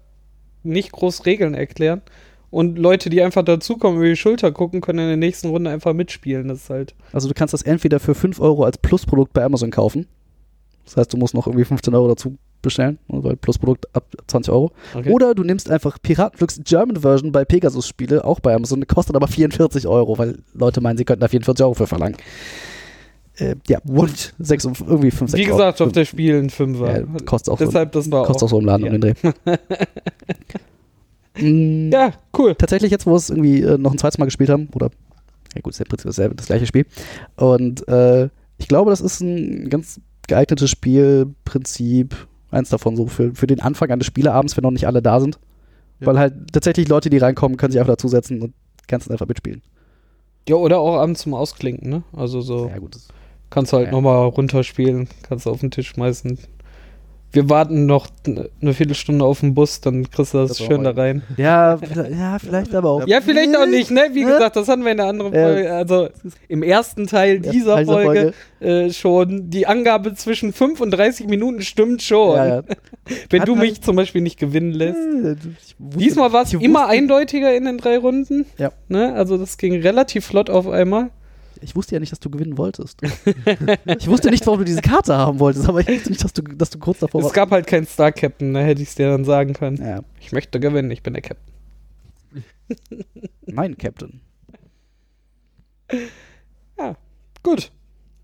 nicht 0.63 0.91
groß 0.91 1.25
Regeln 1.25 1.53
erklären. 1.53 2.01
Und 2.55 2.79
Leute, 2.79 3.09
die 3.09 3.21
einfach 3.21 3.43
dazukommen, 3.43 3.97
über 3.99 4.07
die 4.07 4.15
Schulter 4.15 4.53
gucken, 4.53 4.79
können 4.79 4.99
in 4.99 5.07
der 5.07 5.17
nächsten 5.17 5.49
Runde 5.49 5.69
einfach 5.69 5.91
mitspielen. 5.91 6.47
Das 6.47 6.59
ist 6.59 6.69
halt. 6.69 6.95
Also 7.11 7.27
du 7.27 7.33
kannst 7.33 7.53
das 7.53 7.63
entweder 7.63 7.99
für 7.99 8.15
5 8.15 8.39
Euro 8.39 8.63
als 8.63 8.77
Plusprodukt 8.77 9.33
bei 9.33 9.43
Amazon 9.43 9.71
kaufen. 9.71 10.07
Das 10.85 10.95
heißt, 10.95 11.11
du 11.11 11.17
musst 11.17 11.33
noch 11.33 11.47
irgendwie 11.47 11.65
15 11.65 11.93
Euro 11.93 12.07
dazu 12.07 12.37
bestellen, 12.61 12.97
weil 13.09 13.35
Plusprodukt 13.35 13.93
ab 13.93 14.05
20 14.27 14.53
Euro. 14.53 14.71
Okay. 14.93 15.11
Oder 15.11 15.35
du 15.35 15.43
nimmst 15.43 15.69
einfach 15.69 15.97
Piratenflux 16.01 16.61
German 16.63 17.01
Version 17.01 17.33
bei 17.33 17.43
Pegasus 17.43 17.89
Spiele, 17.89 18.23
auch 18.23 18.39
bei 18.39 18.55
Amazon, 18.55 18.87
kostet 18.87 19.17
aber 19.17 19.27
44 19.27 19.85
Euro, 19.85 20.17
weil 20.17 20.37
Leute 20.53 20.79
meinen, 20.79 20.95
sie 20.97 21.03
könnten 21.03 21.19
da 21.19 21.27
44 21.27 21.61
Euro 21.61 21.73
für 21.73 21.87
verlangen. 21.87 22.15
Äh, 23.35 23.55
ja, 23.67 23.79
und 23.85 24.33
6, 24.39 24.63
und 24.63 24.79
irgendwie 24.79 25.11
5, 25.11 25.31
6 25.31 25.41
Wie 25.43 25.45
gesagt, 25.45 25.81
auf 25.81 25.91
der 25.91 26.05
Spiel 26.05 26.37
ein 26.37 26.49
Fünfer. 26.49 27.01
Ja, 27.01 27.05
kostet 27.25 27.53
auch 27.53 27.59
so- 27.59 27.65
Deshalb, 27.65 27.91
das 27.91 28.09
war 28.09 28.23
kostet 28.23 28.43
auch 28.43 28.47
auch. 28.47 28.49
so 28.51 28.59
im 28.59 28.65
Laden 28.65 28.85
ja. 28.85 28.93
um 28.93 29.01
den 29.01 29.13
Dreh. 29.21 29.31
Mm, 31.37 31.91
Ja, 31.91 32.13
cool. 32.37 32.55
tatsächlich 32.55 32.91
jetzt, 32.91 33.05
wo 33.05 33.11
wir 33.11 33.15
es 33.17 33.29
irgendwie 33.29 33.61
äh, 33.61 33.77
noch 33.77 33.91
ein 33.91 33.97
zweites 33.97 34.17
Mal 34.17 34.25
gespielt 34.25 34.49
haben, 34.49 34.69
oder 34.73 34.89
ja 35.55 35.61
gut, 35.61 35.73
ist 35.73 35.79
ja 35.79 35.85
im 35.85 35.89
Prinzip 35.89 36.07
dasselbe, 36.07 36.35
das 36.35 36.47
gleiche 36.47 36.65
Spiel. 36.65 36.85
Und 37.37 37.87
äh, 37.87 38.29
ich 38.57 38.67
glaube, 38.67 38.89
das 38.91 39.01
ist 39.01 39.21
ein 39.21 39.69
ganz 39.69 39.99
geeignetes 40.27 40.69
Spielprinzip, 40.69 42.15
eins 42.51 42.69
davon 42.69 42.95
so 42.95 43.07
für, 43.07 43.33
für 43.35 43.47
den 43.47 43.59
Anfang 43.61 43.91
eines 43.91 44.05
Spieleabends, 44.07 44.55
wenn 44.57 44.63
noch 44.63 44.71
nicht 44.71 44.87
alle 44.87 45.01
da 45.01 45.19
sind. 45.19 45.39
Ja. 45.99 46.07
Weil 46.07 46.19
halt 46.19 46.33
tatsächlich 46.51 46.87
Leute, 46.87 47.09
die 47.09 47.17
reinkommen, 47.17 47.57
können 47.57 47.71
sich 47.71 47.79
einfach 47.79 47.93
dazusetzen 47.93 48.41
und 48.41 48.53
kannst 48.87 49.07
dann 49.07 49.13
einfach 49.13 49.27
mitspielen. 49.27 49.61
Ja, 50.47 50.55
oder 50.55 50.79
auch 50.79 50.97
abends 50.97 51.21
zum 51.21 51.33
Ausklinken, 51.33 51.89
ne? 51.89 52.03
Also 52.13 52.41
so. 52.41 52.67
Ja, 52.67 52.77
gut. 52.77 52.97
Kannst 53.49 53.71
du 53.71 53.77
halt 53.77 53.87
Ja. 53.87 53.91
nochmal 53.91 54.25
runterspielen, 54.27 55.07
kannst 55.23 55.45
du 55.45 55.49
auf 55.51 55.59
den 55.61 55.71
Tisch 55.71 55.87
schmeißen. 55.89 56.37
Wir 57.35 57.49
warten 57.49 57.85
noch 57.85 58.07
eine 58.61 58.73
Viertelstunde 58.73 59.25
auf 59.25 59.41
den 59.41 59.53
Bus, 59.53 59.81
dann 59.81 60.09
kriegst 60.09 60.33
du 60.33 60.37
das, 60.37 60.49
Das 60.49 60.59
schön 60.59 60.83
da 60.85 60.91
rein. 60.91 61.21
ja, 61.35 61.77
vielleicht, 61.77 62.11
ja, 62.11 62.39
vielleicht 62.39 62.73
aber 62.73 62.89
auch. 62.91 63.07
Ja, 63.07 63.19
vielleicht 63.19 63.55
auch 63.57 63.65
nicht, 63.65 63.91
ne? 63.91 64.03
Wie 64.13 64.23
Ne? 64.23 64.31
gesagt, 64.31 64.55
das 64.55 64.67
hatten 64.69 64.83
wir 64.85 64.91
in 64.91 64.97
der 64.97 65.07
anderen. 65.07 65.33
Folge, 65.33 65.73
also 65.73 66.07
im 66.47 66.63
ersten 66.63 67.07
Teil 67.07 67.39
dieser 67.41 67.75
Teil 67.75 67.85
Folge, 67.85 68.33
Äh, 68.61 68.89
schon. 68.91 69.49
Die 69.49 69.67
Angabe 69.67 70.15
zwischen 70.15 70.53
5 70.53 70.79
und 70.79 70.91
30 70.91 71.27
Minuten 71.27 71.61
stimmt 71.61 72.01
schon. 72.01 72.37
Ja, 72.37 72.45
ja. 72.47 72.63
Wenn 73.29 73.41
Hat 73.41 73.47
du 73.49 73.57
halt- 73.57 73.69
mich 73.69 73.81
zum 73.81 73.95
Beispiel 73.97 74.21
nicht 74.21 74.39
gewinnen 74.39 74.71
lässt. 74.71 74.97
Wusste- 74.97 75.97
Diesmal 75.99 76.31
war 76.33 76.43
es 76.43 76.53
immer 76.53 76.87
eindeutiger 76.87 77.53
in 77.53 77.65
den 77.65 77.77
drei 77.77 77.97
Runden. 77.97 78.45
Ja. 78.57 78.71
Ne? 78.87 79.13
Also 79.13 79.37
das 79.37 79.57
ging 79.57 79.79
relativ 79.81 80.25
flott 80.25 80.49
auf 80.49 80.67
einmal. 80.69 81.09
Ich 81.61 81.75
wusste 81.75 81.95
ja 81.95 81.99
nicht, 81.99 82.11
dass 82.11 82.19
du 82.19 82.29
gewinnen 82.29 82.57
wolltest. 82.57 83.01
ich 83.85 84.07
wusste 84.07 84.29
nicht, 84.29 84.45
warum 84.45 84.59
du 84.59 84.65
diese 84.65 84.81
Karte 84.81 85.15
haben 85.15 85.39
wolltest, 85.39 85.67
aber 85.67 85.79
ich 85.81 85.87
wusste 85.87 86.09
nicht, 86.09 86.23
dass 86.23 86.33
du, 86.33 86.41
dass 86.41 86.69
du 86.69 86.79
kurz 86.79 86.99
davor 86.99 87.23
es 87.23 87.33
gab 87.33 87.51
halt 87.51 87.67
keinen 87.67 87.85
Star 87.85 88.11
Captain, 88.11 88.53
da 88.53 88.61
hätte 88.61 88.81
ich 88.81 88.89
es 88.89 88.95
dir 88.95 89.09
dann 89.09 89.25
sagen 89.25 89.53
können. 89.53 89.77
Ja, 89.77 90.01
Ich 90.19 90.31
möchte 90.31 90.59
gewinnen, 90.59 90.91
ich 90.91 91.03
bin 91.03 91.13
der 91.13 91.21
Captain. 91.21 91.53
mein 93.47 93.77
Captain. 93.77 94.21
Gut, 97.43 97.71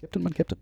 Captain, 0.02 0.24
mein 0.24 0.34
Captain. 0.34 0.58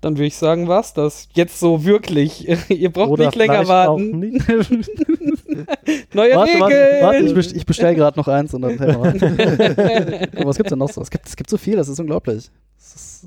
Dann 0.00 0.16
würde 0.16 0.26
ich 0.26 0.36
sagen, 0.36 0.66
war's 0.66 0.94
das. 0.94 1.28
Jetzt 1.34 1.60
so 1.60 1.84
wirklich. 1.84 2.48
Ihr 2.70 2.90
braucht 2.90 3.10
Oder 3.10 3.26
nicht 3.26 3.36
länger 3.36 3.68
warten. 3.68 4.18
nicht. 4.18 4.48
Neue 6.14 6.36
Warte, 6.36 6.60
warte, 6.60 6.74
Regeln! 6.74 7.02
warte, 7.02 7.18
ich, 7.18 7.34
best 7.34 7.56
ich 7.56 7.66
bestell 7.66 7.94
gerade 7.94 8.18
noch 8.18 8.28
eins 8.28 8.54
und 8.54 8.62
dann 8.62 8.78
hey, 8.78 8.96
mal. 8.96 9.12
Was 10.46 10.56
gibt's 10.56 10.70
denn 10.70 10.78
noch 10.78 10.90
so? 10.90 11.02
Es 11.02 11.10
gibt, 11.10 11.26
es 11.26 11.36
gibt 11.36 11.50
so 11.50 11.58
viel, 11.58 11.76
das 11.76 11.88
ist 11.88 11.98
unglaublich. 12.00 12.50
Das 12.78 12.94
ist, 12.94 13.26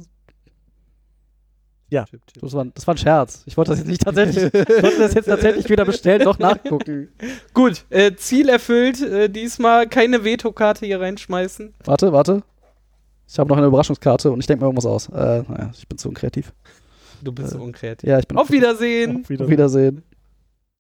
Ja. 1.90 2.06
Das 2.42 2.54
war, 2.54 2.66
das 2.66 2.88
war 2.88 2.96
ein 2.96 2.98
Scherz. 2.98 3.44
Ich 3.46 3.56
wollte 3.56 3.72
das 3.72 3.80
jetzt 3.80 3.90
nicht 3.90 4.02
tatsächlich, 4.02 4.46
ich 4.46 4.54
wollte 4.84 5.00
das 5.00 5.14
jetzt 5.14 5.26
tatsächlich 5.26 5.70
weder 5.70 5.86
bestellen 5.86 6.24
noch 6.24 6.40
nachgucken. 6.40 7.10
Gut, 7.54 7.86
äh, 7.92 8.16
Ziel 8.16 8.50
erfüllt. 8.50 9.02
Äh, 9.02 9.30
diesmal 9.30 9.88
keine 9.88 10.24
Vetokarte 10.24 10.86
hier 10.88 11.00
reinschmeißen. 11.02 11.74
Warte, 11.86 12.12
warte. 12.14 12.42
Ich 13.28 13.40
habe 13.40 13.50
noch 13.50 13.58
eine 13.58 13.68
Überraschungskarte 13.68 14.32
und 14.32 14.40
ich 14.40 14.48
denke 14.48 14.64
mir 14.64 14.68
irgendwas 14.68 14.86
aus. 14.86 15.10
Äh, 15.10 15.44
naja, 15.48 15.72
ich 15.76 15.88
bin 15.88 15.98
zu 15.98 16.10
unkreativ. 16.10 16.54
Du 17.24 17.32
bist 17.32 17.54
Äh, 17.54 17.58
so 17.58 17.64
unkreativ. 17.64 18.08
Ja, 18.10 18.20
ich 18.20 18.28
bin 18.28 18.38
Auf 18.38 18.52
Wiedersehen. 18.52 19.22
Auf 19.22 19.30
Wiedersehen. 19.30 19.46
Auf 19.46 19.50
Wiedersehen. 19.52 20.04